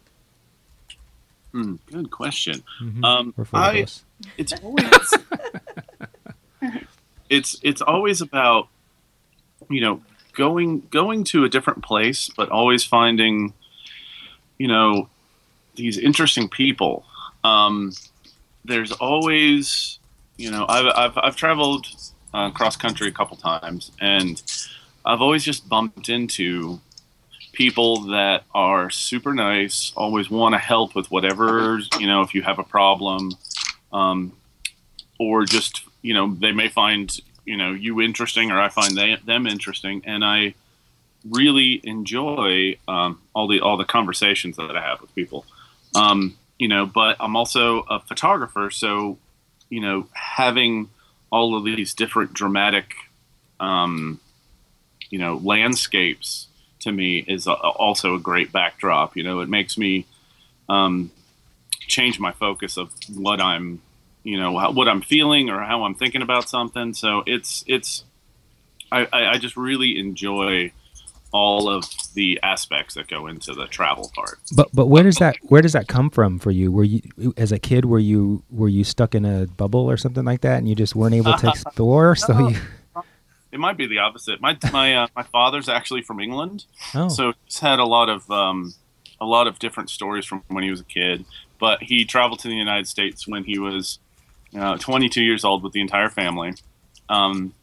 Hmm, 1.52 1.76
good 1.92 2.10
question. 2.12 2.64
Mhm. 2.82 3.04
Um, 3.04 3.34
We're 3.38 3.46
full 3.46 3.60
of 3.60 3.66
I, 3.66 3.86
it's 4.38 4.54
always 4.64 5.14
it's 7.30 7.60
it's 7.64 7.82
always 7.82 8.22
about 8.22 8.68
you 9.70 9.82
know 9.82 10.02
going 10.34 10.88
going 10.90 11.24
to 11.26 11.44
a 11.44 11.50
different 11.50 11.84
place, 11.84 12.30
but 12.36 12.50
always 12.50 12.84
finding 12.84 13.54
you 14.58 14.68
know 14.68 15.10
these 15.76 15.98
interesting 15.98 16.50
people. 16.50 17.06
Um, 17.44 17.94
there's 18.66 18.92
always 18.92 20.00
you 20.38 20.52
know 20.52 20.66
I've 20.68 20.86
I've, 20.96 21.18
I've 21.18 21.36
traveled 21.36 21.88
uh, 22.34 22.52
cross 22.52 22.76
country 22.76 23.08
a 23.08 23.12
couple 23.12 23.38
times, 23.38 23.92
and 24.00 24.42
I've 25.06 25.22
always 25.22 25.44
just 25.44 25.68
bumped 25.68 26.10
into 26.10 26.80
people 27.54 28.02
that 28.02 28.44
are 28.54 28.90
super 28.90 29.34
nice, 29.34 29.94
always 29.96 30.30
want 30.30 30.54
to 30.54 30.60
help 30.60 30.96
with 30.96 31.10
whatever, 31.12 31.80
you 32.00 32.08
know, 32.08 32.22
if 32.22 32.34
you 32.34 32.42
have 32.42 32.60
a 32.60 32.64
problem, 32.64 33.32
um, 33.94 34.34
or 35.20 35.46
just, 35.46 35.84
you 36.04 36.14
know, 36.14 36.36
they 36.36 36.52
may 36.52 36.70
find, 36.70 37.12
you 37.46 37.58
know, 37.58 37.72
you 37.72 38.00
interesting 38.02 38.52
or 38.52 38.60
I 38.60 38.70
find 38.70 38.96
they, 38.96 39.18
them 39.26 39.48
interesting. 39.48 40.04
And 40.06 40.24
I 40.24 40.54
really 41.28 41.82
enjoy 41.84 42.78
um, 42.88 43.20
all 43.34 43.48
the, 43.48 43.62
all 43.62 43.78
the 43.78 43.86
conversations 43.86 44.58
that 44.58 44.78
I 44.78 44.82
have 44.82 45.02
with 45.02 45.16
people. 45.16 45.46
Um, 45.96 46.38
you 46.60 46.68
know, 46.68 46.86
but 46.86 47.18
I'm 47.20 47.36
also 47.36 47.80
a 47.90 48.00
photographer. 48.00 48.70
So, 48.70 49.18
you 49.70 49.82
know, 49.82 50.08
having 50.14 50.90
all 51.32 51.58
of 51.58 51.64
these 51.64 51.96
different 51.96 52.34
dramatic, 52.34 52.94
um, 53.60 54.20
you 55.10 55.18
know, 55.18 55.38
landscapes 55.44 56.48
to 56.82 56.92
me 56.92 57.20
is 57.28 57.48
a, 57.48 57.54
also 57.54 58.14
a 58.14 58.20
great 58.20 58.52
backdrop. 58.52 59.16
You 59.16 59.24
know, 59.24 59.40
it 59.40 59.50
makes 59.50 59.78
me 59.78 60.06
um, 60.70 61.12
change 61.80 62.20
my 62.20 62.34
focus 62.34 62.78
of 62.78 62.94
what 63.14 63.40
I'm, 63.42 63.82
you 64.24 64.40
know, 64.40 64.58
how, 64.58 64.72
what 64.72 64.88
I'm 64.88 65.02
feeling 65.02 65.50
or 65.50 65.62
how 65.62 65.84
I'm 65.84 65.96
thinking 65.96 66.22
about 66.22 66.50
something. 66.50 66.94
So 66.94 67.24
it's 67.26 67.64
it's 67.68 68.04
I, 68.92 69.08
I 69.12 69.38
just 69.38 69.58
really 69.58 69.98
enjoy 69.98 70.72
all 71.32 71.68
of 71.68 71.86
the 72.14 72.40
aspects 72.44 72.94
that 72.94 73.08
go 73.08 73.26
into 73.26 73.54
the 73.54 73.66
travel 73.66 74.12
part. 74.16 74.40
But 74.56 74.70
but 74.74 74.88
where 74.88 75.04
does 75.04 75.16
that 75.18 75.36
where 75.42 75.62
does 75.62 75.74
that 75.74 75.88
come 75.88 76.10
from 76.10 76.40
for 76.40 76.52
you? 76.52 76.72
Were 76.72 76.84
you 76.84 77.02
as 77.36 77.52
a 77.52 77.60
kid 77.60 77.86
were 77.86 78.00
you 78.00 78.44
were 78.50 78.70
you 78.70 78.84
stuck 78.84 79.16
in 79.16 79.26
a 79.26 79.48
bubble 79.48 79.90
or 79.90 79.98
something 79.98 80.24
like 80.24 80.42
that 80.42 80.60
and 80.60 80.70
you 80.70 80.76
just 80.76 80.96
weren't 80.96 81.16
able 81.16 81.34
to 81.34 81.50
explore? 81.50 82.16
So 82.16 82.50
you 82.50 82.58
It 83.52 83.60
might 83.60 83.78
be 83.78 83.88
the 83.88 83.98
opposite. 83.98 84.40
My 84.40 84.58
my 84.72 84.96
uh, 84.96 85.08
my 85.16 85.24
father's 85.24 85.68
actually 85.68 86.04
from 86.04 86.20
England, 86.20 86.66
oh 86.96 87.10
so 87.10 87.34
he's 87.46 87.60
had 87.60 87.80
a 87.80 87.86
lot 87.86 88.10
of 88.10 88.30
um, 88.30 88.74
a 89.20 89.26
lot 89.26 89.48
of 89.48 89.60
different 89.60 89.90
stories 89.90 90.26
from 90.26 90.44
when 90.48 90.64
he 90.64 90.70
was 90.70 90.82
a 90.82 90.86
kid. 90.86 91.26
But 91.60 91.82
he 91.82 92.06
traveled 92.06 92.40
to 92.40 92.48
the 92.48 92.56
United 92.56 92.88
States 92.88 93.28
when 93.28 93.44
he 93.44 93.58
was 93.58 94.00
uh, 94.56 94.78
22 94.78 95.24
years 95.24 95.44
old 95.44 95.64
with 95.64 95.74
the 95.74 95.82
entire 95.82 96.10
family, 96.10 96.54
um, 97.10 97.54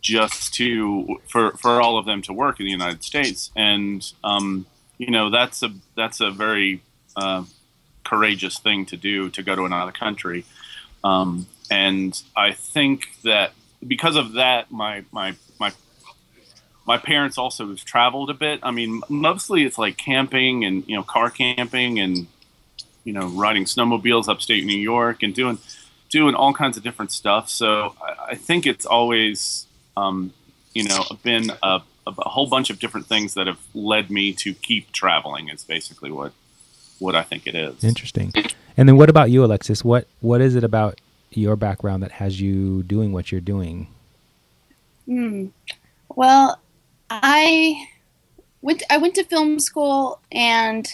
just 0.00 0.54
to 0.54 1.20
for 1.28 1.52
for 1.52 1.80
all 1.80 1.98
of 1.98 2.06
them 2.06 2.22
to 2.22 2.32
work 2.32 2.60
in 2.60 2.66
the 2.66 2.72
United 2.72 3.04
States. 3.04 3.50
And 3.56 4.10
um, 4.24 4.66
you 4.98 5.10
know 5.10 5.30
that's 5.30 5.62
a 5.62 5.72
that's 5.96 6.20
a 6.20 6.30
very 6.30 6.82
uh, 7.16 7.44
courageous 8.04 8.58
thing 8.58 8.86
to 8.86 8.96
do 8.96 9.30
to 9.30 9.42
go 9.42 9.54
to 9.54 9.64
another 9.64 9.92
country. 9.92 10.44
Um, 11.04 11.46
and 11.70 12.20
I 12.36 12.52
think 12.52 13.08
that 13.22 13.52
because 13.86 14.16
of 14.16 14.34
that, 14.34 14.70
my 14.70 15.04
my 15.12 15.34
my 15.58 15.72
my 16.86 16.98
parents 16.98 17.38
also 17.38 17.68
have 17.68 17.84
traveled 17.84 18.30
a 18.30 18.34
bit. 18.34 18.60
I 18.62 18.70
mean, 18.70 19.02
mostly 19.08 19.64
it's 19.64 19.78
like 19.78 19.96
camping 19.96 20.64
and 20.64 20.86
you 20.88 20.96
know 20.96 21.02
car 21.02 21.30
camping 21.30 22.00
and 22.00 22.26
you 23.04 23.12
know 23.12 23.28
riding 23.28 23.64
snowmobiles 23.64 24.28
upstate 24.28 24.64
New 24.64 24.78
York 24.78 25.22
and 25.22 25.34
doing 25.34 25.58
doing 26.10 26.34
all 26.34 26.52
kinds 26.52 26.76
of 26.76 26.82
different 26.82 27.12
stuff. 27.12 27.48
So 27.48 27.94
I, 28.02 28.32
I 28.32 28.34
think 28.34 28.66
it's 28.66 28.84
always 28.84 29.66
um, 29.96 30.32
you 30.74 30.84
know 30.84 31.04
been 31.22 31.50
a, 31.62 31.80
a 32.06 32.28
whole 32.28 32.48
bunch 32.48 32.70
of 32.70 32.78
different 32.78 33.06
things 33.06 33.34
that 33.34 33.46
have 33.46 33.60
led 33.74 34.10
me 34.10 34.32
to 34.34 34.54
keep 34.54 34.92
traveling. 34.92 35.48
Is 35.48 35.64
basically 35.64 36.10
what 36.10 36.32
what 36.98 37.14
I 37.14 37.22
think 37.22 37.46
it 37.46 37.54
is. 37.54 37.82
interesting. 37.82 38.32
And 38.76 38.88
then 38.88 38.96
what 38.96 39.08
about 39.08 39.30
you, 39.30 39.44
Alexis? 39.44 39.84
What 39.84 40.06
what 40.20 40.40
is 40.40 40.54
it 40.54 40.64
about 40.64 41.00
your 41.32 41.56
background 41.56 42.02
that 42.02 42.12
has 42.12 42.40
you 42.40 42.82
doing 42.82 43.12
what 43.12 43.32
you're 43.32 43.40
doing? 43.40 43.88
Hmm. 45.06 45.46
Well, 46.08 46.60
I 47.08 47.86
went. 48.62 48.82
I 48.90 48.98
went 48.98 49.14
to 49.16 49.24
film 49.24 49.58
school 49.58 50.20
and 50.30 50.86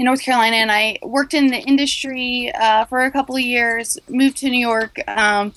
in 0.00 0.06
North 0.06 0.22
Carolina, 0.22 0.56
and 0.56 0.72
I 0.72 0.96
worked 1.02 1.34
in 1.34 1.48
the 1.48 1.58
industry 1.58 2.50
uh, 2.54 2.86
for 2.86 3.04
a 3.04 3.10
couple 3.10 3.36
of 3.36 3.42
years. 3.42 3.98
Moved 4.08 4.38
to 4.38 4.48
New 4.48 4.58
York 4.58 4.98
um, 5.06 5.52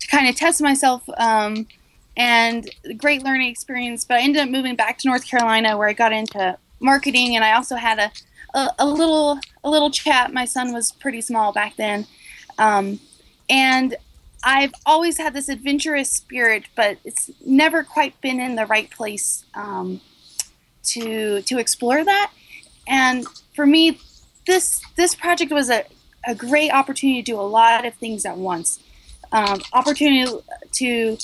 to 0.00 0.06
kind 0.08 0.28
of 0.28 0.36
test 0.36 0.60
myself, 0.60 1.02
um, 1.16 1.66
and 2.14 2.68
great 2.98 3.22
learning 3.22 3.48
experience. 3.48 4.04
But 4.04 4.18
I 4.18 4.20
ended 4.20 4.42
up 4.42 4.50
moving 4.50 4.76
back 4.76 4.98
to 4.98 5.08
North 5.08 5.26
Carolina, 5.26 5.78
where 5.78 5.88
I 5.88 5.94
got 5.94 6.12
into 6.12 6.58
marketing, 6.78 7.36
and 7.36 7.42
I 7.42 7.54
also 7.54 7.76
had 7.76 7.98
a 7.98 8.12
a, 8.52 8.68
a 8.80 8.86
little 8.86 9.40
a 9.64 9.70
little 9.70 9.90
chat. 9.90 10.30
My 10.30 10.44
son 10.44 10.74
was 10.74 10.92
pretty 10.92 11.22
small 11.22 11.54
back 11.54 11.76
then, 11.76 12.06
um, 12.58 13.00
and 13.48 13.96
I've 14.44 14.74
always 14.84 15.16
had 15.16 15.32
this 15.32 15.48
adventurous 15.48 16.10
spirit, 16.10 16.64
but 16.76 16.98
it's 17.02 17.30
never 17.46 17.82
quite 17.82 18.20
been 18.20 18.40
in 18.40 18.56
the 18.56 18.66
right 18.66 18.90
place 18.90 19.46
um, 19.54 20.02
to 20.84 21.40
to 21.40 21.58
explore 21.58 22.04
that. 22.04 22.30
And 22.86 23.26
for 23.54 23.66
me, 23.66 23.98
this 24.46 24.80
this 24.96 25.14
project 25.14 25.52
was 25.52 25.70
a, 25.70 25.84
a 26.26 26.34
great 26.34 26.70
opportunity 26.70 27.22
to 27.22 27.32
do 27.32 27.38
a 27.38 27.42
lot 27.42 27.84
of 27.84 27.94
things 27.94 28.24
at 28.24 28.36
once. 28.36 28.80
Um, 29.32 29.60
opportunity 29.72 30.32
to 30.72 31.18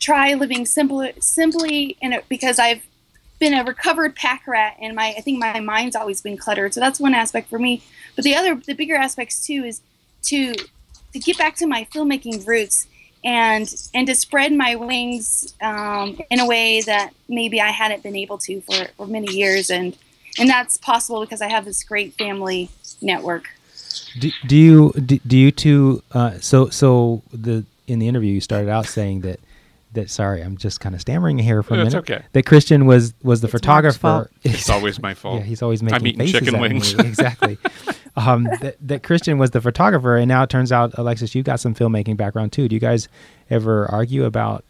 try 0.00 0.34
living 0.34 0.64
simple, 0.66 1.06
simply, 1.20 1.96
in 2.00 2.12
it 2.12 2.24
because 2.28 2.58
I've 2.58 2.82
been 3.38 3.54
a 3.54 3.64
recovered 3.64 4.16
pack 4.16 4.46
rat, 4.46 4.76
and 4.80 4.94
my 4.94 5.14
I 5.16 5.20
think 5.20 5.38
my 5.38 5.60
mind's 5.60 5.96
always 5.96 6.20
been 6.20 6.36
cluttered. 6.36 6.72
So 6.74 6.80
that's 6.80 7.00
one 7.00 7.14
aspect 7.14 7.48
for 7.50 7.58
me. 7.58 7.82
But 8.16 8.24
the 8.24 8.34
other, 8.34 8.54
the 8.54 8.74
bigger 8.74 8.96
aspects 8.96 9.46
too, 9.46 9.64
is 9.64 9.82
to 10.24 10.54
to 10.54 11.18
get 11.18 11.38
back 11.38 11.56
to 11.56 11.66
my 11.66 11.86
filmmaking 11.92 12.46
roots 12.46 12.86
and 13.24 13.72
and 13.94 14.06
to 14.06 14.14
spread 14.14 14.52
my 14.52 14.74
wings 14.76 15.54
um, 15.62 16.18
in 16.30 16.40
a 16.40 16.46
way 16.46 16.80
that 16.82 17.12
maybe 17.28 17.60
I 17.60 17.70
hadn't 17.70 18.02
been 18.02 18.16
able 18.16 18.38
to 18.38 18.60
for, 18.62 18.86
for 18.96 19.06
many 19.06 19.32
years 19.32 19.70
and 19.70 19.96
and 20.38 20.48
that's 20.48 20.76
possible 20.78 21.20
because 21.20 21.40
I 21.40 21.48
have 21.48 21.64
this 21.64 21.82
great 21.84 22.14
family 22.14 22.70
network. 23.00 23.48
Do, 24.18 24.30
do 24.46 24.56
you 24.56 24.92
do, 24.92 25.18
do 25.26 25.36
you 25.36 25.50
two? 25.50 26.02
Uh, 26.12 26.38
so 26.40 26.68
so 26.68 27.22
the 27.32 27.64
in 27.86 27.98
the 27.98 28.08
interview 28.08 28.32
you 28.32 28.40
started 28.40 28.68
out 28.70 28.86
saying 28.86 29.20
that 29.22 29.40
that 29.92 30.10
sorry 30.10 30.42
I'm 30.42 30.56
just 30.56 30.80
kind 30.80 30.94
of 30.94 31.00
stammering 31.00 31.38
here 31.38 31.62
for 31.62 31.74
a 31.74 31.76
That's 31.76 31.94
minute. 31.94 32.10
okay. 32.10 32.24
That 32.32 32.44
Christian 32.46 32.86
was 32.86 33.14
was 33.22 33.40
the 33.40 33.46
It's 33.46 33.52
photographer. 33.52 34.30
It's 34.42 34.68
always 34.70 35.00
my 35.00 35.14
fault. 35.14 35.40
Yeah, 35.40 35.44
he's 35.44 35.62
always 35.62 35.82
making 35.82 35.96
I'm 35.96 36.06
eating 36.06 36.18
faces 36.20 36.32
chicken 36.40 36.54
at 36.56 36.60
me. 36.62 36.68
wings. 36.68 36.94
exactly. 36.98 37.58
um, 38.16 38.44
that, 38.60 38.76
that 38.80 39.02
Christian 39.04 39.38
was 39.38 39.52
the 39.52 39.60
photographer, 39.60 40.16
and 40.16 40.28
now 40.28 40.42
it 40.42 40.50
turns 40.50 40.72
out, 40.72 40.92
Alexis, 40.98 41.34
you 41.34 41.42
got 41.44 41.60
some 41.60 41.74
filmmaking 41.74 42.16
background 42.16 42.52
too. 42.52 42.68
Do 42.68 42.74
you 42.74 42.80
guys 42.80 43.08
ever 43.50 43.86
argue 43.86 44.24
about 44.24 44.64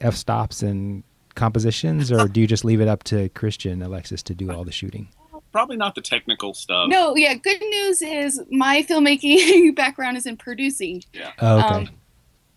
f 0.00 0.14
stops 0.16 0.62
and 0.62 1.02
compositions, 1.34 2.10
or 2.12 2.28
do 2.28 2.40
you 2.40 2.46
just 2.46 2.64
leave 2.64 2.80
it 2.80 2.88
up 2.88 3.02
to 3.04 3.28
Christian, 3.30 3.82
Alexis, 3.82 4.22
to 4.24 4.34
do 4.34 4.50
all 4.50 4.64
the 4.64 4.72
shooting? 4.72 5.08
Probably 5.52 5.76
not 5.76 5.94
the 5.94 6.00
technical 6.00 6.54
stuff. 6.54 6.88
No, 6.88 7.16
yeah, 7.16 7.34
good 7.34 7.60
news 7.60 8.02
is 8.02 8.40
my 8.50 8.82
filmmaking 8.88 9.74
background 9.76 10.16
is 10.16 10.26
in 10.26 10.36
producing. 10.36 11.02
Oh, 11.40 11.58
okay, 11.58 11.66
Um, 11.74 11.88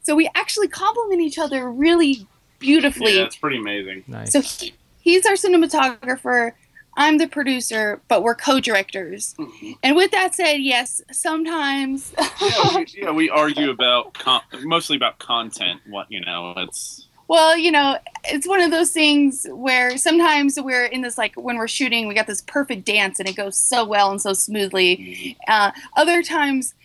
so 0.04 0.16
we 0.16 0.30
actually 0.36 0.68
complement 0.68 1.22
each 1.22 1.40
other 1.40 1.72
really 1.72 2.28
beautifully. 2.60 3.16
Yeah, 3.18 3.24
it's 3.24 3.36
pretty 3.38 3.58
amazing. 3.58 4.04
nice. 4.08 4.32
So 4.32 4.42
he, 4.42 4.74
he's 5.00 5.26
our 5.26 5.34
cinematographer. 5.34 6.52
I'm 6.96 7.18
the 7.18 7.28
producer, 7.28 8.00
but 8.08 8.22
we're 8.22 8.36
co-directors. 8.36 9.34
And 9.82 9.96
with 9.96 10.12
that 10.12 10.36
said, 10.36 10.58
yes, 10.58 11.02
sometimes 11.12 12.14
yeah, 12.40 12.76
we, 12.78 12.86
yeah, 13.02 13.12
we 13.12 13.30
argue 13.32 13.72
about 13.72 14.14
con- 14.14 14.44
mostly 14.62 14.96
about 14.96 15.18
content. 15.18 15.82
What 15.88 16.12
you 16.12 16.22
know, 16.22 16.54
it's 16.58 17.08
Well, 17.34 17.58
you 17.58 17.72
know, 17.72 17.98
it's 18.26 18.48
one 18.48 18.62
of 18.62 18.70
those 18.70 18.92
things 18.92 19.48
where 19.50 19.98
sometimes 19.98 20.62
we're 20.62 20.86
in 20.86 21.02
this 21.02 21.18
like 21.18 21.34
when 21.34 21.58
we're 21.58 21.68
shooting, 21.68 22.08
we 22.08 22.14
got 22.14 22.28
this 22.28 22.44
perfect 22.44 22.86
dance 22.86 23.20
and 23.20 23.28
it 23.28 23.36
goes 23.36 23.58
so 23.58 23.84
well 23.86 24.12
and 24.12 24.22
so 24.22 24.34
smoothly. 24.34 25.36
Uh, 25.48 25.72
other 25.98 26.22
times, 26.22 26.76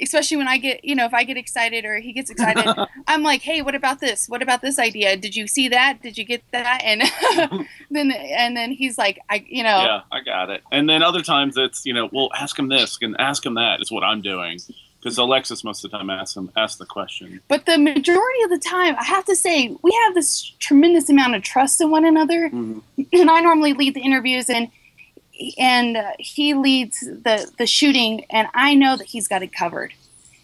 especially 0.00 0.38
when 0.38 0.48
I 0.48 0.58
get, 0.58 0.84
you 0.84 0.96
know, 0.96 1.04
if 1.04 1.14
I 1.14 1.22
get 1.22 1.36
excited 1.36 1.84
or 1.84 2.00
he 2.00 2.12
gets 2.12 2.32
excited, 2.32 2.66
I'm 3.06 3.22
like, 3.22 3.42
"Hey, 3.42 3.62
what 3.62 3.76
about 3.76 4.00
this? 4.00 4.28
What 4.28 4.42
about 4.42 4.60
this 4.60 4.80
idea? 4.80 5.16
Did 5.16 5.36
you 5.36 5.46
see 5.46 5.68
that? 5.68 6.02
Did 6.02 6.18
you 6.18 6.24
get 6.24 6.42
that?" 6.50 6.82
And 6.82 7.02
then 7.92 8.10
and 8.10 8.56
then 8.56 8.72
he's 8.72 8.98
like, 8.98 9.20
"I, 9.30 9.46
you 9.48 9.62
know, 9.62 9.84
yeah, 9.84 10.00
I 10.10 10.20
got 10.24 10.50
it. 10.50 10.64
And 10.72 10.90
then 10.90 11.04
other 11.04 11.22
times 11.22 11.56
it's 11.56 11.86
you 11.86 11.94
know, 11.94 12.08
well, 12.10 12.30
ask 12.36 12.58
him 12.58 12.66
this 12.66 12.98
and 13.02 13.14
ask 13.20 13.46
him 13.46 13.54
that 13.54 13.80
is 13.80 13.92
what 13.92 14.02
I'm 14.02 14.20
doing 14.20 14.58
because 15.02 15.18
Alexis 15.18 15.64
most 15.64 15.84
of 15.84 15.90
the 15.90 15.98
time 15.98 16.10
asks 16.10 16.36
him 16.36 16.50
asks 16.56 16.76
the 16.78 16.86
question. 16.86 17.40
But 17.48 17.66
the 17.66 17.76
majority 17.78 18.42
of 18.44 18.50
the 18.50 18.58
time, 18.58 18.94
I 18.98 19.04
have 19.04 19.24
to 19.24 19.34
say, 19.34 19.76
we 19.82 19.90
have 20.04 20.14
this 20.14 20.52
tremendous 20.60 21.10
amount 21.10 21.34
of 21.34 21.42
trust 21.42 21.80
in 21.80 21.90
one 21.90 22.04
another. 22.04 22.44
And 22.46 22.82
I 23.12 23.40
normally 23.40 23.72
lead 23.72 23.94
the 23.94 24.00
interviews, 24.00 24.48
and 24.48 24.68
and 25.58 25.96
uh, 25.96 26.12
he 26.18 26.54
leads 26.54 27.00
the 27.00 27.50
the 27.58 27.66
shooting, 27.66 28.24
and 28.30 28.46
I 28.54 28.74
know 28.74 28.96
that 28.96 29.06
he's 29.08 29.26
got 29.26 29.42
it 29.42 29.52
covered, 29.52 29.92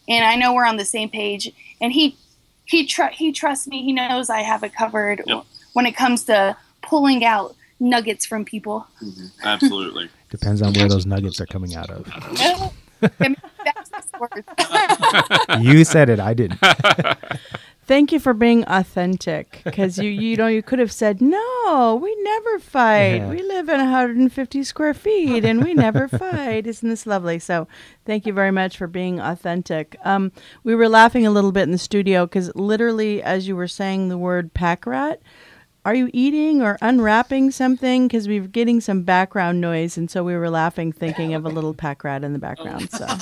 and 0.08 0.24
I 0.24 0.34
know 0.34 0.52
we're 0.54 0.66
on 0.66 0.76
the 0.76 0.84
same 0.84 1.08
page. 1.08 1.52
And 1.80 1.92
he 1.92 2.16
he 2.64 2.84
tr- 2.86 3.12
he 3.12 3.30
trusts 3.32 3.68
me. 3.68 3.82
He 3.84 3.92
knows 3.92 4.28
I 4.28 4.40
have 4.40 4.62
it 4.64 4.74
covered 4.74 5.22
Yep. 5.26 5.44
when 5.74 5.86
it 5.86 5.94
comes 5.96 6.24
to 6.24 6.56
pulling 6.82 7.24
out 7.24 7.54
nuggets 7.80 8.26
from 8.26 8.44
people. 8.44 8.86
Absolutely. 9.44 10.08
Depends 10.30 10.60
on 10.62 10.72
where 10.74 10.88
those 10.88 11.06
nuggets 11.06 11.40
are 11.40 11.46
coming 11.46 11.74
out 11.76 11.90
of. 11.90 12.72
I 13.02 13.10
mean, 13.20 13.36
that's 13.64 13.90
the 13.90 14.18
word. 14.18 15.60
You 15.64 15.84
said 15.84 16.08
it. 16.08 16.20
I 16.20 16.34
didn't. 16.34 16.60
Thank 17.86 18.12
you 18.12 18.20
for 18.20 18.34
being 18.34 18.64
authentic 18.66 19.62
because 19.64 19.96
you 19.98 20.10
you 20.10 20.36
know 20.36 20.46
you 20.46 20.62
could 20.62 20.78
have 20.78 20.92
said 20.92 21.22
no 21.22 21.98
we 22.02 22.14
never 22.22 22.58
fight 22.58 23.14
Yeah. 23.16 23.30
we 23.30 23.42
live 23.42 23.70
in 23.70 23.78
150 23.78 24.62
square 24.62 24.92
feet 24.92 25.42
and 25.42 25.64
we 25.64 25.72
never 25.72 26.06
fight 26.22 26.66
isn't 26.66 26.86
this 26.86 27.06
lovely 27.06 27.38
so 27.38 27.66
thank 28.04 28.26
you 28.26 28.34
very 28.34 28.50
much 28.50 28.76
for 28.76 28.88
being 28.88 29.20
authentic 29.20 29.96
um, 30.04 30.32
we 30.64 30.74
were 30.74 30.86
laughing 30.88 31.26
a 31.26 31.30
little 31.30 31.50
bit 31.50 31.62
in 31.62 31.70
the 31.70 31.78
studio 31.78 32.26
because 32.26 32.54
literally 32.54 33.22
as 33.22 33.48
you 33.48 33.56
were 33.56 33.66
saying 33.68 34.10
the 34.10 34.18
word 34.18 34.52
pack 34.52 34.84
rat 34.84 35.22
are 35.88 35.94
you 35.94 36.10
eating 36.12 36.60
or 36.60 36.76
unwrapping 36.82 37.50
something 37.50 38.06
because 38.06 38.28
we 38.28 38.38
were 38.40 38.46
getting 38.46 38.78
some 38.78 39.04
background 39.04 39.58
noise 39.58 39.96
and 39.96 40.10
so 40.10 40.22
we 40.22 40.36
were 40.36 40.50
laughing 40.50 40.92
thinking 40.92 41.32
of 41.32 41.46
a 41.46 41.48
little 41.48 41.72
pack 41.72 42.04
rat 42.04 42.22
in 42.22 42.34
the 42.34 42.38
background 42.38 42.90
so 42.90 43.06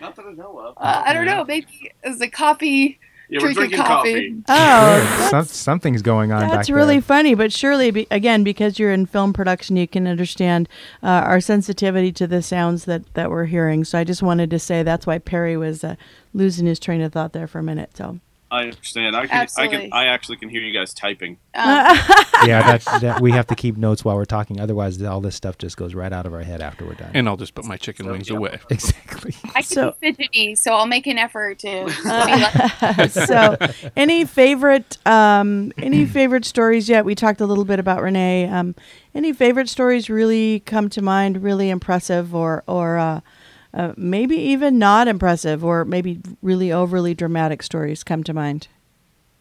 Not 0.00 0.14
that 0.14 0.26
I 0.26 0.32
know 0.32 0.58
of. 0.60 0.74
Uh, 0.76 1.02
I 1.06 1.12
don't 1.12 1.24
know. 1.26 1.44
Maybe 1.44 1.90
it's 2.04 2.20
a 2.20 2.28
coffee. 2.28 3.00
Yeah, 3.28 3.40
we're 3.42 3.54
drinking 3.54 3.78
drinking 3.78 3.78
coffee. 3.78 4.30
coffee. 4.42 4.44
oh 4.48 5.28
Some, 5.30 5.44
something's 5.46 6.02
going 6.02 6.30
on 6.30 6.42
back 6.42 6.52
That's 6.52 6.68
there. 6.68 6.76
really 6.76 7.00
funny, 7.00 7.34
but 7.34 7.52
surely, 7.52 7.90
be, 7.90 8.06
again, 8.12 8.44
because 8.44 8.78
you're 8.78 8.92
in 8.92 9.06
film 9.06 9.32
production, 9.32 9.74
you 9.74 9.88
can 9.88 10.06
understand 10.06 10.68
uh, 11.02 11.06
our 11.06 11.40
sensitivity 11.40 12.12
to 12.12 12.28
the 12.28 12.40
sounds 12.40 12.84
that, 12.84 13.02
that 13.14 13.30
we're 13.30 13.46
hearing. 13.46 13.82
So 13.82 13.98
I 13.98 14.04
just 14.04 14.22
wanted 14.22 14.50
to 14.50 14.60
say 14.60 14.84
that's 14.84 15.08
why 15.08 15.18
Perry 15.18 15.56
was 15.56 15.82
uh, 15.82 15.96
losing 16.34 16.66
his 16.66 16.78
train 16.78 17.00
of 17.00 17.12
thought 17.12 17.32
there 17.32 17.48
for 17.48 17.58
a 17.58 17.64
minute. 17.64 17.96
So 17.96 18.20
I 18.56 18.62
understand. 18.64 19.14
I 19.14 19.26
can. 19.26 19.46
I 19.56 19.68
can. 19.68 19.92
I 19.92 20.06
actually 20.06 20.38
can 20.38 20.48
hear 20.48 20.62
you 20.62 20.72
guys 20.72 20.94
typing. 20.94 21.32
Um, 21.54 21.66
yeah, 22.46 22.62
that, 22.78 23.00
that 23.02 23.20
we 23.20 23.32
have 23.32 23.46
to 23.48 23.54
keep 23.54 23.76
notes 23.76 24.04
while 24.04 24.16
we're 24.16 24.24
talking. 24.24 24.60
Otherwise, 24.60 25.02
all 25.02 25.20
this 25.20 25.36
stuff 25.36 25.58
just 25.58 25.76
goes 25.76 25.94
right 25.94 26.12
out 26.12 26.24
of 26.26 26.32
our 26.32 26.42
head 26.42 26.62
after 26.62 26.86
we're 26.86 26.94
done. 26.94 27.10
And 27.14 27.28
I'll 27.28 27.36
just 27.36 27.54
put 27.54 27.66
my 27.66 27.76
chicken 27.76 28.06
wings 28.06 28.30
yeah. 28.30 28.36
away. 28.36 28.58
exactly. 28.70 29.34
I 29.54 29.60
can 29.60 29.64
So- 29.64 29.94
be 30.00 30.12
fidgety, 30.12 30.54
so 30.54 30.72
I'll 30.72 30.86
make 30.86 31.06
an 31.06 31.18
effort 31.18 31.58
to. 31.60 31.86
be 31.86 32.02
like- 32.02 33.10
so, 33.10 33.56
any 33.94 34.24
favorite 34.24 34.96
um, 35.06 35.72
any 35.76 36.06
favorite 36.16 36.44
stories 36.46 36.88
yet? 36.88 37.04
We 37.04 37.14
talked 37.14 37.40
a 37.42 37.46
little 37.46 37.64
bit 37.66 37.78
about 37.78 38.02
Renee. 38.02 38.48
Um, 38.48 38.74
any 39.14 39.32
favorite 39.32 39.68
stories 39.68 40.08
really 40.08 40.60
come 40.60 40.88
to 40.90 41.02
mind? 41.02 41.42
Really 41.42 41.68
impressive, 41.68 42.34
or 42.34 42.64
or 42.66 42.96
uh, 42.96 43.20
uh, 43.76 43.92
maybe 43.96 44.36
even 44.36 44.78
not 44.78 45.06
impressive, 45.06 45.64
or 45.64 45.84
maybe 45.84 46.18
really 46.42 46.72
overly 46.72 47.14
dramatic 47.14 47.62
stories 47.62 48.02
come 48.02 48.24
to 48.24 48.32
mind. 48.34 48.66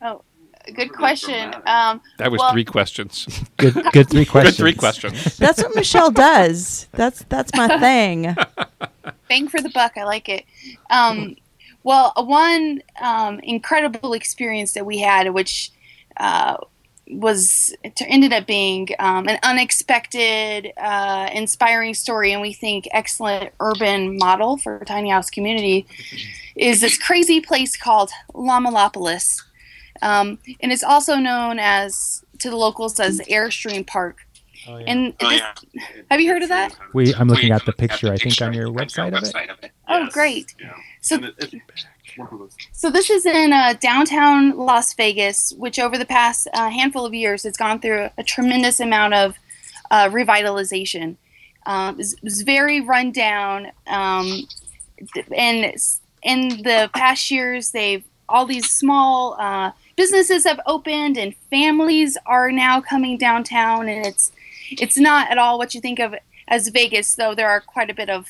oh, 0.01 0.21
good 0.75 0.91
question. 0.91 1.53
Um, 1.65 2.01
That 2.17 2.31
was 2.31 2.39
Well- 2.39 2.51
three 2.51 2.65
questions. 2.65 3.27
Good, 3.57 3.73
good 3.93 4.09
three 4.09 4.25
questions. 4.25 4.57
Good 4.57 4.61
three 4.63 4.73
questions. 4.75 5.37
That's 5.37 5.63
what 5.63 5.73
Michelle 5.75 6.11
does. 6.11 6.87
That's 6.91 7.23
that's 7.29 7.55
my 7.55 7.79
thing. 7.79 8.35
bang 9.29 9.47
for 9.47 9.61
the 9.61 9.69
buck. 9.69 9.93
I 9.97 10.03
like 10.03 10.27
it. 10.27 10.43
Um, 10.89 11.37
well, 11.83 12.11
one 12.17 12.81
um, 13.01 13.39
incredible 13.41 14.13
experience 14.13 14.73
that 14.73 14.85
we 14.85 14.97
had, 14.99 15.29
which 15.33 15.71
uh, 16.17 16.57
was 17.07 17.75
it 17.83 18.01
ended 18.07 18.33
up 18.33 18.47
being 18.47 18.89
um, 18.99 19.27
an 19.27 19.37
unexpected, 19.43 20.71
uh, 20.77 21.29
inspiring 21.33 21.93
story, 21.93 22.31
and 22.33 22.41
we 22.41 22.53
think 22.53 22.87
excellent 22.91 23.51
urban 23.59 24.17
model 24.17 24.57
for 24.57 24.77
a 24.77 24.85
tiny 24.85 25.09
house 25.09 25.29
community, 25.29 25.85
is 26.55 26.81
this 26.81 26.97
crazy 26.97 27.39
place 27.41 27.77
called 27.77 28.09
Llamapolis, 28.33 29.43
um, 30.01 30.39
and 30.61 30.71
it's 30.71 30.83
also 30.83 31.15
known 31.17 31.59
as 31.59 32.23
to 32.39 32.49
the 32.49 32.55
locals 32.55 32.99
as 32.99 33.19
Airstream 33.21 33.85
Park. 33.85 34.17
And 34.67 35.13
this, 35.19 35.41
have 36.09 36.19
you 36.19 36.31
heard 36.31 36.41
of 36.41 36.49
that? 36.49 36.75
We, 36.93 37.13
I'm 37.13 37.27
looking 37.27 37.51
at 37.51 37.65
the 37.65 37.73
picture. 37.73 38.11
I 38.11 38.17
think 38.17 38.41
on 38.41 38.53
your 38.53 38.69
website 38.69 39.13
of 39.13 39.23
it. 39.63 39.71
Oh, 39.87 39.99
Yes. 39.99 40.13
great! 40.13 40.55
Yeah. 40.59 40.73
So 41.01 41.19
And 42.17 42.27
it- 42.27 42.31
it- 42.31 42.31
one 42.31 42.33
of 42.33 42.39
those- 42.39 42.55
So 42.71 42.89
this 42.89 43.09
is 43.09 43.25
in 43.25 43.53
uh, 43.53 43.73
downtown 43.79 44.57
Las 44.57 44.93
Vegas, 44.93 45.53
which 45.57 45.79
over 45.79 45.97
the 45.97 46.05
past 46.05 46.47
uh, 46.53 46.69
handful 46.69 47.05
of 47.05 47.13
years 47.13 47.43
has 47.43 47.57
gone 47.57 47.79
through 47.79 48.09
a 48.17 48.23
tremendous 48.23 48.79
amount 48.79 49.13
of 49.13 49.35
uh, 49.91 50.09
revitalization. 50.09 51.17
Um, 51.65 51.99
it's, 51.99 52.15
it's 52.23 52.41
very 52.41 52.81
run 52.81 53.11
down, 53.11 53.71
um, 53.87 54.47
and 55.35 55.75
in 56.23 56.47
the 56.63 56.89
past 56.93 57.31
years, 57.31 57.71
they've 57.71 58.03
all 58.29 58.45
these 58.45 58.69
small 58.69 59.35
uh, 59.39 59.71
businesses 59.95 60.43
have 60.45 60.59
opened, 60.67 61.17
and 61.17 61.35
families 61.49 62.17
are 62.25 62.51
now 62.51 62.81
coming 62.81 63.17
downtown, 63.17 63.87
and 63.89 64.05
it's 64.05 64.31
it's 64.71 64.97
not 64.97 65.29
at 65.31 65.37
all 65.39 65.57
what 65.57 65.73
you 65.73 65.81
think 65.81 65.99
of 65.99 66.13
as 66.47 66.67
Vegas, 66.69 67.15
though 67.15 67.33
there 67.35 67.49
are 67.49 67.61
quite 67.61 67.89
a 67.89 67.93
bit 67.95 68.09
of 68.09 68.27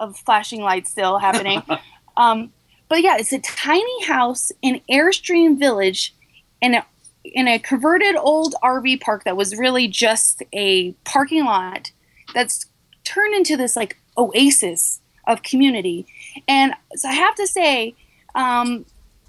of 0.00 0.16
flashing 0.18 0.60
lights 0.60 0.90
still 0.90 1.18
happening. 1.18 1.62
um, 2.18 2.52
but 2.88 3.02
yeah, 3.02 3.16
it's 3.18 3.32
a 3.32 3.38
tiny 3.40 4.04
house 4.04 4.52
in 4.62 4.80
Airstream 4.90 5.58
Village, 5.58 6.14
in 6.60 6.74
a 6.74 6.86
in 7.24 7.48
a 7.48 7.58
converted 7.58 8.16
old 8.16 8.54
RV 8.62 9.00
park 9.00 9.24
that 9.24 9.36
was 9.36 9.56
really 9.56 9.88
just 9.88 10.42
a 10.52 10.92
parking 11.04 11.44
lot 11.44 11.90
that's 12.34 12.66
turned 13.04 13.34
into 13.34 13.56
this 13.56 13.76
like 13.76 13.96
oasis 14.18 15.00
of 15.26 15.42
community. 15.42 16.06
And 16.46 16.74
so 16.94 17.08
I 17.08 17.14
have 17.14 17.34
to 17.36 17.46
say, 17.46 17.94
um, 18.34 18.84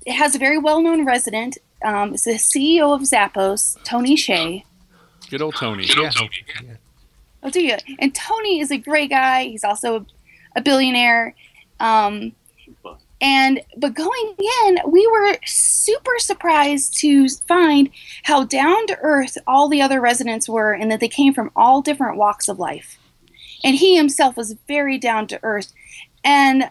it 0.05 0.13
has 0.13 0.35
a 0.35 0.39
very 0.39 0.57
well 0.57 0.81
known 0.81 1.05
resident. 1.05 1.57
Um, 1.83 2.13
it's 2.13 2.25
the 2.25 2.31
CEO 2.31 2.93
of 2.93 3.01
Zappos, 3.01 3.81
Tony 3.83 4.15
Hsieh. 4.15 4.63
Good 5.29 5.41
old 5.41 5.55
Tony. 5.55 5.85
Oh, 7.43 7.49
do 7.49 7.61
you? 7.61 7.77
And 7.99 8.13
Tony 8.13 8.59
is 8.59 8.71
a 8.71 8.77
great 8.77 9.09
guy. 9.09 9.45
He's 9.45 9.63
also 9.63 9.99
a, 9.99 10.05
a 10.57 10.61
billionaire. 10.61 11.35
Um, 11.79 12.33
and 13.21 13.61
but 13.77 13.93
going 13.93 14.35
in, 14.65 14.79
we 14.87 15.07
were 15.07 15.37
super 15.45 16.19
surprised 16.19 16.97
to 16.99 17.29
find 17.29 17.89
how 18.23 18.43
down 18.43 18.87
to 18.87 18.97
earth 19.01 19.37
all 19.47 19.69
the 19.69 19.81
other 19.81 20.01
residents 20.01 20.49
were, 20.49 20.73
and 20.73 20.91
that 20.91 20.99
they 20.99 21.07
came 21.07 21.33
from 21.33 21.51
all 21.55 21.81
different 21.81 22.17
walks 22.17 22.47
of 22.47 22.59
life. 22.59 22.97
And 23.63 23.75
he 23.75 23.95
himself 23.95 24.37
was 24.37 24.55
very 24.67 24.97
down 24.97 25.27
to 25.27 25.39
earth. 25.43 25.71
And 26.23 26.69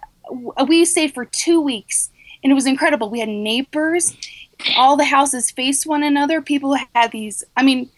we 0.67 0.85
stayed 0.85 1.15
for 1.15 1.25
two 1.25 1.61
weeks, 1.61 2.11
and 2.43 2.51
it 2.51 2.55
was 2.55 2.67
incredible. 2.67 3.09
We 3.09 3.21
had 3.21 3.29
neighbors. 3.29 4.17
All 4.77 4.97
the 4.97 5.05
houses 5.05 5.51
faced 5.51 5.87
one 5.87 6.03
another. 6.03 6.41
People 6.41 6.77
had 6.95 7.11
these. 7.11 7.43
I 7.57 7.63
mean, 7.63 7.91